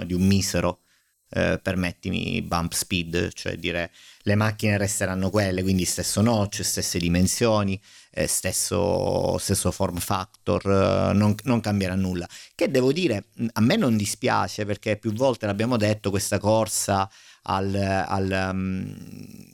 uh, 0.00 0.04
di 0.04 0.14
un 0.14 0.22
misero, 0.22 0.82
uh, 1.30 1.60
permettimi, 1.60 2.40
bump 2.42 2.72
speed, 2.72 3.32
cioè 3.32 3.56
dire 3.56 3.90
le 4.22 4.34
macchine 4.36 4.78
resteranno 4.78 5.28
quelle, 5.28 5.62
quindi 5.62 5.84
stesso 5.84 6.20
notch, 6.20 6.62
stesse 6.62 7.00
dimensioni, 7.00 7.80
eh, 8.12 8.28
stesso, 8.28 9.38
stesso, 9.38 9.72
form 9.72 9.96
factor, 9.96 10.64
uh, 10.64 11.16
non, 11.16 11.34
non 11.44 11.60
cambierà 11.60 11.96
nulla. 11.96 12.28
Che 12.54 12.70
devo 12.70 12.92
dire, 12.92 13.24
a 13.54 13.60
me 13.60 13.74
non 13.74 13.96
dispiace 13.96 14.64
perché 14.64 14.96
più 14.96 15.12
volte 15.12 15.46
l'abbiamo 15.46 15.76
detto, 15.76 16.10
questa 16.10 16.38
corsa 16.38 17.10
al, 17.48 17.74
al 17.74 18.50
um, 18.52 18.94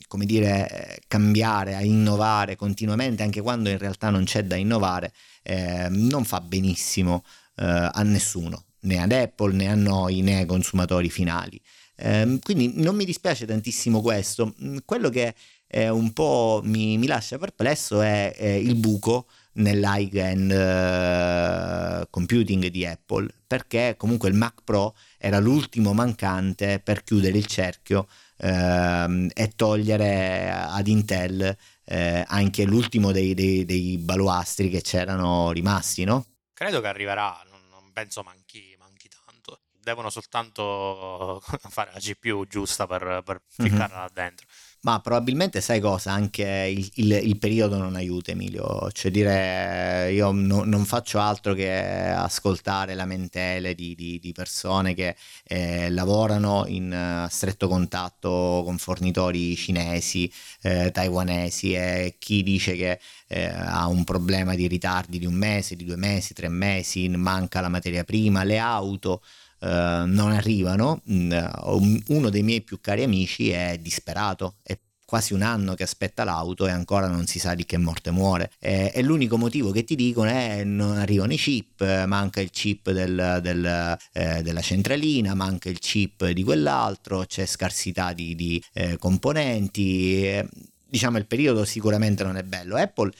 come 0.08 0.26
dire, 0.26 1.00
cambiare, 1.08 1.74
a 1.74 1.82
innovare 1.82 2.56
continuamente, 2.56 3.22
anche 3.22 3.40
quando 3.40 3.68
in 3.68 3.78
realtà 3.78 4.10
non 4.10 4.24
c'è 4.24 4.44
da 4.44 4.56
innovare, 4.56 5.12
eh, 5.42 5.88
non 5.90 6.24
fa 6.24 6.40
benissimo 6.40 7.24
eh, 7.56 7.90
a 7.92 8.02
nessuno, 8.02 8.66
né 8.80 9.02
ad 9.02 9.12
Apple 9.12 9.54
né 9.54 9.68
a 9.68 9.74
noi 9.74 10.20
né 10.20 10.38
ai 10.38 10.46
consumatori 10.46 11.10
finali. 11.10 11.60
Eh, 11.96 12.38
quindi 12.42 12.72
non 12.76 12.96
mi 12.96 13.04
dispiace 13.04 13.46
tantissimo 13.46 14.00
questo. 14.00 14.54
Quello 14.84 15.08
che 15.08 15.34
un 15.74 16.12
po' 16.12 16.60
mi, 16.62 16.96
mi 16.98 17.08
lascia 17.08 17.36
perplesso 17.36 18.00
è, 18.00 18.32
è 18.32 18.46
il 18.46 18.76
buco 18.76 19.26
nell'high-end 19.54 20.50
uh, 20.50 22.06
computing 22.10 22.66
di 22.68 22.86
Apple, 22.86 23.28
perché 23.46 23.94
comunque 23.96 24.28
il 24.28 24.34
Mac 24.34 24.62
Pro 24.64 24.94
era 25.18 25.38
l'ultimo 25.38 25.92
mancante 25.92 26.80
per 26.80 27.04
chiudere 27.04 27.36
il 27.38 27.46
cerchio 27.46 28.08
uh, 28.38 29.28
e 29.32 29.52
togliere 29.54 30.50
ad 30.50 30.86
Intel 30.88 31.56
uh, 31.84 32.22
anche 32.26 32.64
l'ultimo 32.64 33.12
dei, 33.12 33.34
dei, 33.34 33.64
dei, 33.64 33.98
baluastri 33.98 34.70
che 34.70 34.80
c'erano 34.80 35.52
rimasti, 35.52 36.04
no? 36.04 36.26
Credo 36.52 36.80
che 36.80 36.86
arriverà, 36.86 37.40
non, 37.48 37.60
non 37.70 37.92
penso 37.92 38.22
manchi, 38.22 38.74
manchi, 38.78 39.08
tanto. 39.08 39.60
Devono 39.80 40.10
soltanto 40.10 41.42
fare 41.68 41.90
la 41.92 41.98
GPU 41.98 42.46
giusta 42.46 42.86
per, 42.86 43.22
per 43.24 43.42
mm-hmm. 43.60 43.70
ficcarla 43.70 43.98
là 43.98 44.10
dentro. 44.12 44.46
Ma 44.84 45.00
probabilmente 45.00 45.62
sai 45.62 45.80
cosa? 45.80 46.12
Anche 46.12 46.44
il, 46.70 46.90
il, 46.96 47.12
il 47.12 47.38
periodo 47.38 47.78
non 47.78 47.94
aiuta, 47.96 48.32
Emilio. 48.32 48.90
Cioè, 48.92 49.10
dire 49.10 50.12
io 50.12 50.30
no, 50.30 50.64
non 50.64 50.84
faccio 50.84 51.18
altro 51.18 51.54
che 51.54 51.72
ascoltare 51.74 52.94
lamentele 52.94 53.74
di, 53.74 53.94
di, 53.94 54.18
di 54.20 54.32
persone 54.32 54.92
che 54.92 55.16
eh, 55.44 55.88
lavorano 55.88 56.64
in 56.66 57.24
uh, 57.24 57.28
stretto 57.30 57.66
contatto 57.66 58.60
con 58.62 58.76
fornitori 58.76 59.56
cinesi, 59.56 60.30
eh, 60.60 60.90
taiwanesi 60.90 61.72
e 61.72 62.16
chi 62.18 62.42
dice 62.42 62.74
che 62.76 63.00
eh, 63.28 63.46
ha 63.46 63.86
un 63.86 64.04
problema 64.04 64.54
di 64.54 64.66
ritardi 64.66 65.18
di 65.18 65.24
un 65.24 65.34
mese, 65.34 65.76
di 65.76 65.84
due 65.86 65.96
mesi, 65.96 66.34
tre 66.34 66.48
mesi, 66.48 67.08
manca 67.08 67.62
la 67.62 67.70
materia 67.70 68.04
prima, 68.04 68.44
le 68.44 68.58
auto. 68.58 69.22
Uh, 69.60 70.06
non 70.06 70.32
arrivano. 70.32 71.00
Uh, 71.04 72.02
uno 72.08 72.28
dei 72.28 72.42
miei 72.42 72.60
più 72.60 72.80
cari 72.80 73.02
amici 73.02 73.50
è 73.50 73.78
disperato, 73.80 74.56
è 74.62 74.78
quasi 75.06 75.32
un 75.32 75.42
anno 75.42 75.74
che 75.74 75.84
aspetta 75.84 76.24
l'auto 76.24 76.66
e 76.66 76.70
ancora 76.70 77.06
non 77.06 77.26
si 77.26 77.38
sa 77.38 77.54
di 77.54 77.64
che 77.64 77.76
morte 77.76 78.10
muore. 78.10 78.50
E, 78.58 78.90
e 78.94 79.02
l'unico 79.02 79.36
motivo 79.36 79.70
che 79.70 79.84
ti 79.84 79.94
dicono 79.94 80.30
è 80.30 80.64
non 80.64 80.96
arrivano 80.96 81.32
i 81.32 81.36
chip, 81.36 82.04
manca 82.06 82.40
il 82.40 82.50
chip 82.50 82.90
del, 82.90 83.38
del, 83.40 83.96
eh, 84.12 84.42
della 84.42 84.60
centralina, 84.60 85.34
manca 85.34 85.68
il 85.68 85.78
chip 85.78 86.28
di 86.28 86.42
quell'altro, 86.42 87.24
c'è 87.26 87.46
scarsità 87.46 88.12
di, 88.12 88.34
di 88.34 88.62
eh, 88.72 88.96
componenti. 88.96 90.26
Eh, 90.26 90.48
diciamo 90.88 91.18
il 91.18 91.26
periodo 91.26 91.64
sicuramente 91.64 92.24
non 92.24 92.36
è 92.36 92.42
bello. 92.42 92.76
Apple 92.76 93.12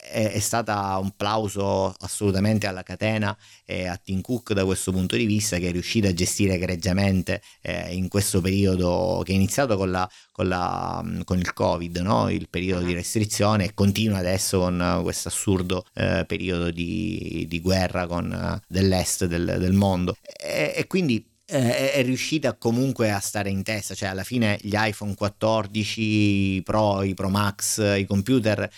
è, 0.00 0.32
è 0.32 0.38
stata 0.38 0.96
un 0.98 1.12
plauso 1.16 1.94
assolutamente 2.00 2.66
alla 2.66 2.82
catena 2.82 3.36
e 3.64 3.86
a 3.86 3.96
Tim 3.96 4.20
Cook 4.20 4.52
da 4.52 4.64
questo 4.64 4.92
punto 4.92 5.16
di 5.16 5.26
vista 5.26 5.58
che 5.58 5.68
è 5.68 5.72
riuscita 5.72 6.08
a 6.08 6.14
gestire 6.14 6.54
egregiamente 6.54 7.42
eh, 7.60 7.94
in 7.94 8.08
questo 8.08 8.40
periodo 8.40 9.22
che 9.24 9.32
è 9.32 9.34
iniziato 9.34 9.76
con, 9.76 9.90
la, 9.90 10.08
con, 10.32 10.48
la, 10.48 11.04
con 11.24 11.38
il 11.38 11.52
covid, 11.52 11.98
no? 11.98 12.30
il 12.30 12.48
periodo 12.48 12.84
di 12.84 12.94
restrizione 12.94 13.64
e 13.66 13.74
continua 13.74 14.18
adesso 14.18 14.58
con 14.58 15.00
questo 15.02 15.28
assurdo 15.28 15.84
eh, 15.94 16.24
periodo 16.26 16.70
di, 16.70 17.46
di, 17.48 17.60
guerra 17.60 18.06
con, 18.06 18.30
uh, 18.30 18.60
dell'est 18.66 19.26
del, 19.26 19.56
del 19.58 19.72
mondo 19.72 20.16
e, 20.22 20.72
e 20.76 20.86
quindi 20.86 21.24
eh, 21.50 21.92
è 21.92 22.02
riuscita 22.02 22.54
comunque 22.54 23.10
a 23.10 23.18
stare 23.18 23.50
in 23.50 23.62
testa, 23.62 23.94
cioè 23.94 24.08
alla 24.08 24.22
fine 24.22 24.56
gli 24.62 24.74
iPhone 24.76 25.14
14 25.14 26.00
i 26.00 26.62
Pro, 26.62 27.02
i 27.02 27.14
Pro 27.14 27.28
Max, 27.28 27.96
i 27.96 28.06
computer 28.06 28.70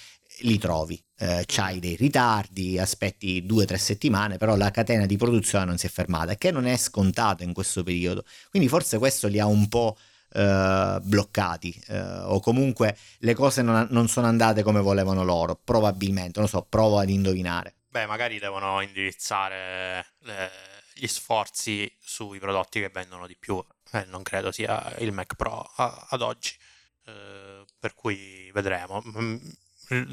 li 0.43 0.59
trovi 0.59 1.03
eh, 1.19 1.45
c'hai 1.47 1.79
dei 1.79 1.97
ritardi, 1.97 2.79
aspetti 2.79 3.45
due 3.47 3.63
o 3.63 3.67
tre 3.67 3.79
settimane, 3.79 4.39
però 4.39 4.57
la 4.57 4.71
catena 4.71 5.07
di 5.07 5.17
produzione 5.17 5.65
non 5.65 5.79
si 5.79 5.87
è 5.87 5.91
fermata, 5.91 6.35
che 6.35 6.51
non 6.51 6.67
è 6.67 6.77
scontato 6.77 7.43
in 7.43 7.53
questo 7.53 7.83
periodo. 7.83 8.25
Quindi 8.51 8.69
forse 8.69 8.99
questo 8.99 9.29
li 9.29 9.39
ha 9.39 9.47
un 9.47 9.69
po' 9.69 9.97
eh, 10.33 10.99
bloccati 11.03 11.83
eh, 11.89 12.01
o 12.01 12.41
comunque 12.41 12.97
le 13.19 13.35
cose 13.35 13.63
non, 13.63 13.87
non, 13.91 14.09
sono 14.09 14.27
andate 14.27 14.63
come 14.63 14.81
volevano 14.81 15.25
loro, 15.25 15.55
probabilmente, 15.63 16.41
non 16.41 16.49
so, 16.49 16.67
provo 16.69 16.99
ad 16.99 17.09
indovinare. 17.09 17.75
Beh, 17.89 18.07
magari 18.07 18.39
devono 18.39 18.81
indirizzare 18.81 20.07
le, 20.21 20.51
gli 20.95 21.07
sforzi 21.07 21.95
sui 22.01 22.39
prodotti 22.39 22.81
che 22.81 22.89
vendono 22.89 23.27
di 23.27 23.37
più. 23.39 23.63
Eh, 23.93 24.05
non 24.07 24.23
credo 24.23 24.51
sia 24.51 24.95
il 24.99 25.13
Mac 25.13 25.35
Pro 25.37 25.71
a, 25.77 26.07
ad 26.11 26.23
oggi. 26.23 26.57
Eh, 27.05 27.65
per 27.79 27.95
cui 27.95 28.51
vedremo 28.53 29.03
mm, 29.05 29.37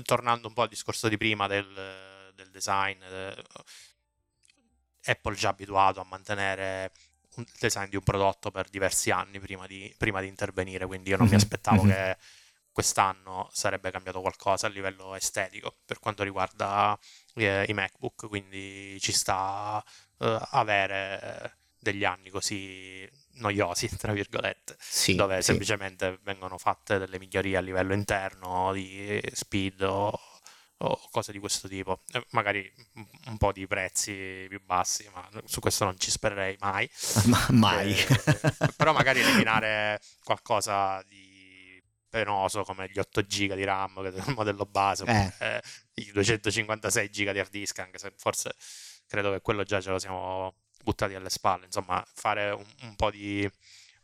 tornando 0.03 0.47
un 0.47 0.53
po' 0.53 0.63
al 0.63 0.69
discorso 0.69 1.07
di 1.07 1.17
prima 1.17 1.47
del, 1.47 2.32
del 2.36 2.49
design, 2.51 2.99
de, 2.99 3.43
Apple 5.05 5.36
già 5.36 5.49
abituato 5.49 6.01
a 6.01 6.05
mantenere 6.05 6.91
il 7.36 7.47
design 7.59 7.89
di 7.89 7.95
un 7.95 8.03
prodotto 8.03 8.51
per 8.51 8.69
diversi 8.69 9.11
anni 9.11 9.39
prima 9.39 9.65
di, 9.67 9.93
prima 9.97 10.21
di 10.21 10.27
intervenire, 10.27 10.86
quindi 10.86 11.09
io 11.09 11.17
non 11.17 11.27
mm-hmm. 11.27 11.36
mi 11.36 11.41
aspettavo 11.41 11.84
mm-hmm. 11.84 11.95
che 11.95 12.17
quest'anno 12.71 13.49
sarebbe 13.51 13.91
cambiato 13.91 14.21
qualcosa 14.21 14.67
a 14.67 14.69
livello 14.69 15.15
estetico 15.15 15.77
per 15.86 15.99
quanto 15.99 16.23
riguarda 16.23 16.97
eh, 17.36 17.65
i 17.67 17.73
MacBook, 17.73 18.27
quindi 18.27 18.97
ci 18.99 19.11
sta 19.11 19.84
eh, 20.19 20.39
avere 20.51 21.57
degli 21.77 22.03
anni 22.03 22.30
così 22.30 23.09
noiosi, 23.39 23.89
tra 23.97 24.13
virgolette, 24.13 24.75
sì, 24.79 25.15
dove 25.15 25.37
sì. 25.37 25.43
semplicemente 25.43 26.19
vengono 26.23 26.57
fatte 26.57 26.97
delle 26.97 27.19
migliorie 27.19 27.57
a 27.57 27.61
livello 27.61 27.93
interno 27.93 28.71
di 28.73 29.21
speed 29.33 29.81
o, 29.81 30.19
o 30.77 31.01
cose 31.11 31.31
di 31.31 31.39
questo 31.39 31.67
tipo. 31.67 32.03
Eh, 32.11 32.25
magari 32.31 32.71
un 33.25 33.37
po' 33.37 33.51
di 33.51 33.67
prezzi 33.67 34.45
più 34.47 34.61
bassi, 34.63 35.09
ma 35.13 35.27
su 35.45 35.59
questo 35.59 35.85
non 35.85 35.97
ci 35.97 36.11
spererei 36.11 36.55
mai. 36.59 36.89
Ma 37.25 37.47
mai. 37.51 37.93
Eh, 37.93 38.73
però 38.75 38.93
magari 38.93 39.19
eliminare 39.19 39.99
qualcosa 40.23 41.03
di 41.07 41.27
penoso 42.09 42.63
come 42.63 42.89
gli 42.91 42.97
8 42.97 43.21
giga 43.25 43.55
di 43.55 43.63
RAM 43.63 44.01
che 44.01 44.09
è 44.09 44.27
il 44.27 44.33
modello 44.33 44.65
base, 44.65 45.05
eh. 45.05 45.33
Eh, 45.39 45.61
i 45.95 46.11
256 46.11 47.09
giga 47.11 47.31
di 47.31 47.39
hard 47.39 47.51
disk, 47.51 47.77
anche 47.79 47.99
se 47.99 48.11
forse 48.17 48.55
credo 49.07 49.31
che 49.31 49.41
quello 49.41 49.63
già 49.63 49.79
ce 49.79 49.91
lo 49.91 49.99
siamo 49.99 50.55
buttati 50.84 51.13
alle 51.13 51.30
spalle, 51.30 51.65
insomma, 51.65 52.03
fare 52.13 52.51
un, 52.51 52.65
un 52.84 52.95
po' 52.95 53.11
di 53.11 53.49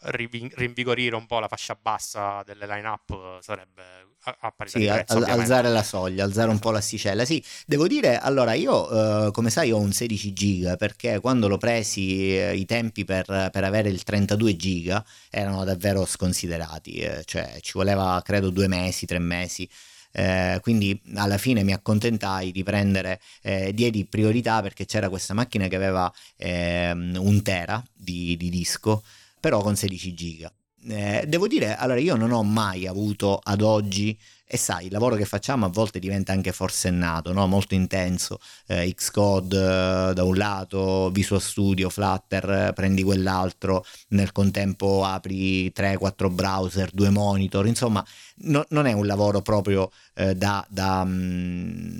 rinvigorire 0.07 1.15
un 1.15 1.25
po' 1.25 1.39
la 1.39 1.47
fascia 1.47 1.77
bassa 1.79 2.43
delle 2.45 2.67
line-up 2.67 3.39
sarebbe 3.41 4.05
a, 4.25 4.37
a 4.39 4.53
sì, 4.65 4.85
prezzo, 4.85 5.17
al, 5.17 5.23
alzare 5.23 5.69
la 5.69 5.83
soglia, 5.83 6.23
alzare 6.23 6.49
un 6.49 6.59
po' 6.59 6.71
l'asticella. 6.71 7.25
Sì, 7.25 7.43
devo 7.65 7.87
dire, 7.87 8.17
allora 8.17 8.53
io, 8.53 9.27
eh, 9.27 9.31
come 9.31 9.49
sai, 9.49 9.71
ho 9.71 9.77
un 9.77 9.91
16 9.91 10.33
giga 10.33 10.75
perché 10.77 11.19
quando 11.19 11.47
l'ho 11.47 11.57
presi 11.57 12.35
eh, 12.35 12.55
i 12.55 12.65
tempi 12.65 13.05
per, 13.05 13.49
per, 13.51 13.63
avere 13.63 13.89
il 13.89 14.03
32 14.03 14.55
giga 14.55 15.05
erano 15.29 15.63
davvero 15.63 16.05
sconsiderati, 16.05 16.93
eh, 16.95 17.23
cioè 17.25 17.57
ci 17.61 17.73
voleva 17.73 18.19
credo 18.23 18.49
due 18.49 18.67
mesi, 18.67 19.05
tre 19.05 19.19
mesi 19.19 19.69
eh, 20.17 20.59
quindi 20.61 20.97
alla 21.15 21.37
fine 21.37 21.63
mi 21.63 21.73
accontentai 21.73 22.53
di 22.53 22.63
prendere, 22.63 23.19
eh, 23.41 23.73
diedi 23.73 24.05
priorità 24.05 24.61
perché 24.61 24.85
c'era 24.85 25.09
questa 25.09 25.33
macchina 25.33 25.67
che 25.67 25.75
aveva 25.75 26.11
eh, 26.37 26.91
un 26.91 27.41
tera 27.43 27.83
di, 27.93 28.37
di 28.37 28.49
disco, 28.49 29.03
però 29.41 29.61
con 29.61 29.75
16 29.75 30.13
giga. 30.13 30.51
Eh, 30.87 31.25
devo 31.27 31.47
dire, 31.47 31.75
allora 31.75 31.99
io 31.99 32.15
non 32.15 32.31
ho 32.31 32.43
mai 32.43 32.87
avuto 32.87 33.39
ad 33.43 33.61
oggi 33.61 34.17
e 34.47 34.57
sai, 34.57 34.85
il 34.85 34.91
lavoro 34.91 35.15
che 35.15 35.25
facciamo 35.25 35.65
a 35.65 35.69
volte 35.69 35.97
diventa 35.97 36.31
anche 36.31 36.51
forsennato, 36.51 37.33
no? 37.33 37.47
molto 37.47 37.73
intenso. 37.73 38.39
Eh, 38.67 38.93
Xcode 38.93 39.57
eh, 39.57 40.13
da 40.13 40.23
un 40.23 40.35
lato, 40.35 41.09
Visual 41.09 41.41
Studio, 41.41 41.89
Flutter, 41.89 42.71
prendi 42.75 43.01
quell'altro, 43.01 43.83
nel 44.09 44.31
contempo 44.31 45.03
apri 45.03 45.71
3-4 45.75 46.31
browser, 46.31 46.91
due 46.93 47.09
monitor, 47.09 47.65
insomma, 47.65 48.05
no, 48.43 48.63
non 48.69 48.85
è 48.85 48.93
un 48.93 49.07
lavoro 49.07 49.41
proprio 49.41 49.89
eh, 50.13 50.35
da, 50.35 50.63
da, 50.69 51.03
mm, 51.03 51.99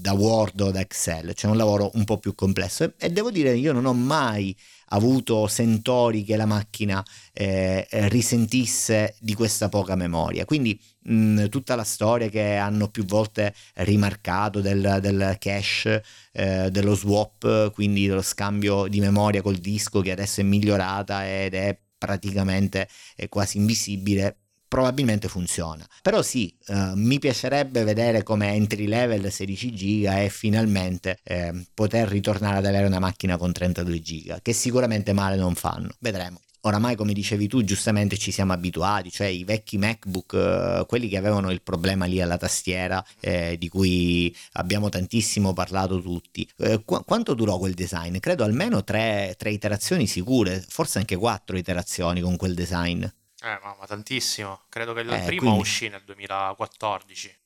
da, 0.00 0.12
Word 0.12 0.60
o 0.60 0.70
da 0.70 0.80
Excel, 0.80 1.34
c'è 1.34 1.48
un 1.48 1.56
lavoro 1.56 1.90
un 1.94 2.04
po' 2.04 2.18
più 2.18 2.36
complesso 2.36 2.84
e, 2.84 2.92
e 2.96 3.10
devo 3.10 3.32
dire, 3.32 3.56
io 3.56 3.72
non 3.72 3.86
ho 3.86 3.92
mai 3.92 4.56
avuto 4.92 5.46
sentori 5.46 6.24
che 6.24 6.36
la 6.36 6.46
macchina 6.46 7.04
eh, 7.32 7.86
risentisse 8.08 9.14
di 9.20 9.34
questa 9.34 9.68
poca 9.68 9.96
memoria. 9.96 10.44
Quindi 10.44 10.78
mh, 11.04 11.46
tutta 11.48 11.74
la 11.74 11.84
storia 11.84 12.28
che 12.28 12.56
hanno 12.56 12.88
più 12.88 13.04
volte 13.04 13.54
rimarcato 13.74 14.60
del, 14.60 14.98
del 15.00 15.36
cache, 15.38 16.02
eh, 16.32 16.70
dello 16.70 16.94
swap, 16.94 17.72
quindi 17.72 18.06
dello 18.06 18.22
scambio 18.22 18.86
di 18.86 19.00
memoria 19.00 19.42
col 19.42 19.56
disco 19.56 20.00
che 20.00 20.12
adesso 20.12 20.40
è 20.40 20.44
migliorata 20.44 21.28
ed 21.28 21.54
è 21.54 21.78
praticamente 21.98 22.88
è 23.14 23.28
quasi 23.28 23.58
invisibile 23.58 24.41
probabilmente 24.72 25.28
funziona. 25.28 25.86
Però 26.00 26.22
sì, 26.22 26.50
eh, 26.68 26.92
mi 26.94 27.18
piacerebbe 27.18 27.84
vedere 27.84 28.22
come 28.22 28.54
entry 28.54 28.86
level 28.86 29.30
16 29.30 29.74
giga 29.74 30.22
e 30.22 30.30
finalmente 30.30 31.18
eh, 31.24 31.66
poter 31.74 32.08
ritornare 32.08 32.56
ad 32.56 32.64
avere 32.64 32.86
una 32.86 32.98
macchina 32.98 33.36
con 33.36 33.52
32 33.52 34.00
giga, 34.00 34.38
che 34.40 34.54
sicuramente 34.54 35.12
male 35.12 35.36
non 35.36 35.54
fanno. 35.56 35.90
Vedremo. 35.98 36.40
Oramai, 36.62 36.96
come 36.96 37.12
dicevi 37.12 37.48
tu, 37.48 37.62
giustamente 37.64 38.16
ci 38.16 38.30
siamo 38.30 38.54
abituati, 38.54 39.10
cioè 39.10 39.26
i 39.26 39.44
vecchi 39.44 39.76
MacBook, 39.76 40.32
eh, 40.32 40.84
quelli 40.86 41.08
che 41.08 41.18
avevano 41.18 41.50
il 41.50 41.60
problema 41.60 42.06
lì 42.06 42.22
alla 42.22 42.38
tastiera, 42.38 43.04
eh, 43.20 43.58
di 43.58 43.68
cui 43.68 44.34
abbiamo 44.52 44.88
tantissimo 44.88 45.52
parlato 45.52 46.00
tutti. 46.00 46.48
Eh, 46.56 46.80
qu- 46.82 47.04
quanto 47.04 47.34
durò 47.34 47.58
quel 47.58 47.74
design? 47.74 48.16
Credo 48.20 48.42
almeno 48.44 48.82
tre, 48.84 49.34
tre 49.36 49.50
iterazioni 49.50 50.06
sicure, 50.06 50.64
forse 50.66 50.96
anche 50.96 51.16
quattro 51.16 51.58
iterazioni 51.58 52.22
con 52.22 52.36
quel 52.36 52.54
design. 52.54 53.04
Eh, 53.42 53.58
ma, 53.62 53.76
ma 53.78 53.86
tantissimo. 53.86 54.62
Credo 54.68 54.92
che 54.92 55.00
il 55.00 55.12
eh, 55.12 55.24
primo 55.24 55.40
quindi... 55.40 55.60
uscì 55.60 55.88
nel 55.88 56.02
2014. 56.04 57.40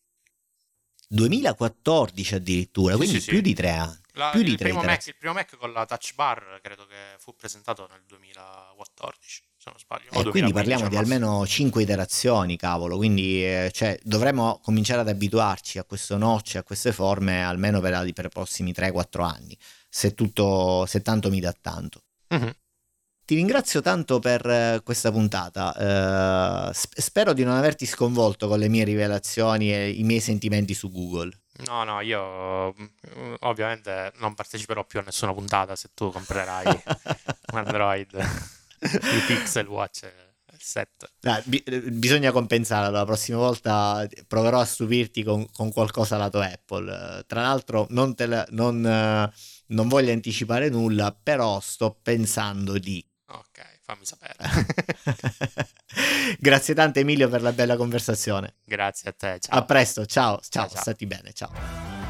2014 1.08 2.34
addirittura, 2.34 2.96
quindi 2.96 3.20
sì, 3.20 3.28
più 3.28 3.36
sì. 3.36 3.42
di 3.42 3.54
tre 3.54 3.70
anni. 3.70 4.04
La- 4.12 4.30
più 4.30 4.42
di 4.42 4.50
il, 4.50 4.56
tre 4.56 4.68
primo 4.68 4.82
Mac, 4.82 5.06
il 5.06 5.16
primo 5.16 5.34
Mac 5.34 5.56
con 5.56 5.72
la 5.72 5.84
touch 5.84 6.14
bar 6.14 6.58
credo 6.62 6.86
che 6.86 6.94
fu 7.18 7.34
presentato 7.36 7.86
nel 7.90 8.02
2014, 8.06 9.42
se 9.56 9.70
non 9.70 9.78
sbaglio. 9.78 10.08
o 10.12 10.20
E 10.20 10.30
quindi 10.30 10.52
2015 10.52 10.52
parliamo 10.52 10.84
al 10.84 10.90
di 10.90 10.96
almeno 10.96 11.46
5 11.46 11.82
iterazioni, 11.82 12.56
cavolo. 12.56 12.96
Quindi 12.96 13.44
eh, 13.44 13.70
cioè, 13.72 13.98
dovremmo 14.02 14.58
cominciare 14.62 15.00
ad 15.00 15.08
abituarci 15.08 15.78
a 15.78 15.84
questo 15.84 16.16
notch, 16.16 16.56
a 16.56 16.62
queste 16.62 16.92
forme, 16.92 17.44
almeno 17.44 17.80
per, 17.80 18.10
per 18.12 18.24
i 18.24 18.28
prossimi 18.28 18.72
3-4 18.72 19.22
anni. 19.22 19.56
Se, 19.88 20.14
tutto, 20.14 20.84
se 20.86 21.02
tanto 21.02 21.30
mi 21.30 21.40
dà 21.40 21.54
tanto. 21.58 22.02
Mhm. 22.28 22.54
Ti 23.26 23.34
ringrazio 23.34 23.80
tanto 23.80 24.20
per 24.20 24.46
eh, 24.46 24.80
questa 24.84 25.10
puntata. 25.10 26.70
sp- 26.72 26.96
spero 26.98 27.32
di 27.32 27.42
non 27.42 27.56
averti 27.56 27.84
sconvolto 27.84 28.46
con 28.46 28.58
le 28.60 28.68
mie 28.68 28.84
rivelazioni 28.84 29.72
e 29.74 29.90
i 29.90 30.04
miei 30.04 30.20
sentimenti 30.20 30.74
su 30.74 30.90
Google. 30.92 31.36
No, 31.66 31.82
no, 31.82 32.00
io 32.02 32.72
mm, 32.72 33.34
ovviamente 33.40 34.12
non 34.18 34.34
parteciperò 34.34 34.84
più 34.84 35.00
a 35.00 35.02
nessuna 35.02 35.32
puntata 35.34 35.74
se 35.74 35.88
tu 35.92 36.12
comprerai 36.12 36.66
un 37.52 37.58
Android, 37.58 38.08
i 38.14 39.20
Pixel 39.26 39.66
Watch 39.66 40.04
e 40.04 40.12
il 40.52 40.60
set. 40.60 41.10
Dai, 41.18 41.42
bi- 41.46 41.64
bisogna 41.90 42.30
compensare. 42.30 42.92
La 42.92 43.04
prossima 43.04 43.38
volta 43.38 44.06
proverò 44.28 44.60
a 44.60 44.64
stupirti 44.64 45.24
con, 45.24 45.44
con 45.50 45.72
qualcosa 45.72 46.16
lato 46.16 46.38
Apple. 46.40 47.24
Tra 47.26 47.40
l'altro, 47.40 47.86
non, 47.90 48.14
te 48.14 48.26
la- 48.26 48.46
non, 48.50 48.86
eh, 48.86 49.32
non 49.68 49.88
voglio 49.88 50.12
anticipare 50.12 50.68
nulla, 50.68 51.12
però 51.20 51.58
sto 51.58 51.98
pensando 52.00 52.78
di. 52.78 53.04
Ok, 53.28 53.80
fammi 53.82 54.04
sapere. 54.04 54.36
Grazie 56.38 56.74
tante, 56.74 57.00
Emilio, 57.00 57.28
per 57.28 57.42
la 57.42 57.52
bella 57.52 57.76
conversazione. 57.76 58.54
Grazie 58.64 59.10
a 59.10 59.12
te, 59.12 59.38
ciao. 59.40 59.58
A 59.58 59.64
presto, 59.64 60.06
ciao, 60.06 60.38
ciao, 60.38 60.62
Ciao, 60.62 60.68
ciao. 60.68 60.80
stati 60.80 61.06
bene, 61.06 61.32
ciao. 61.32 62.05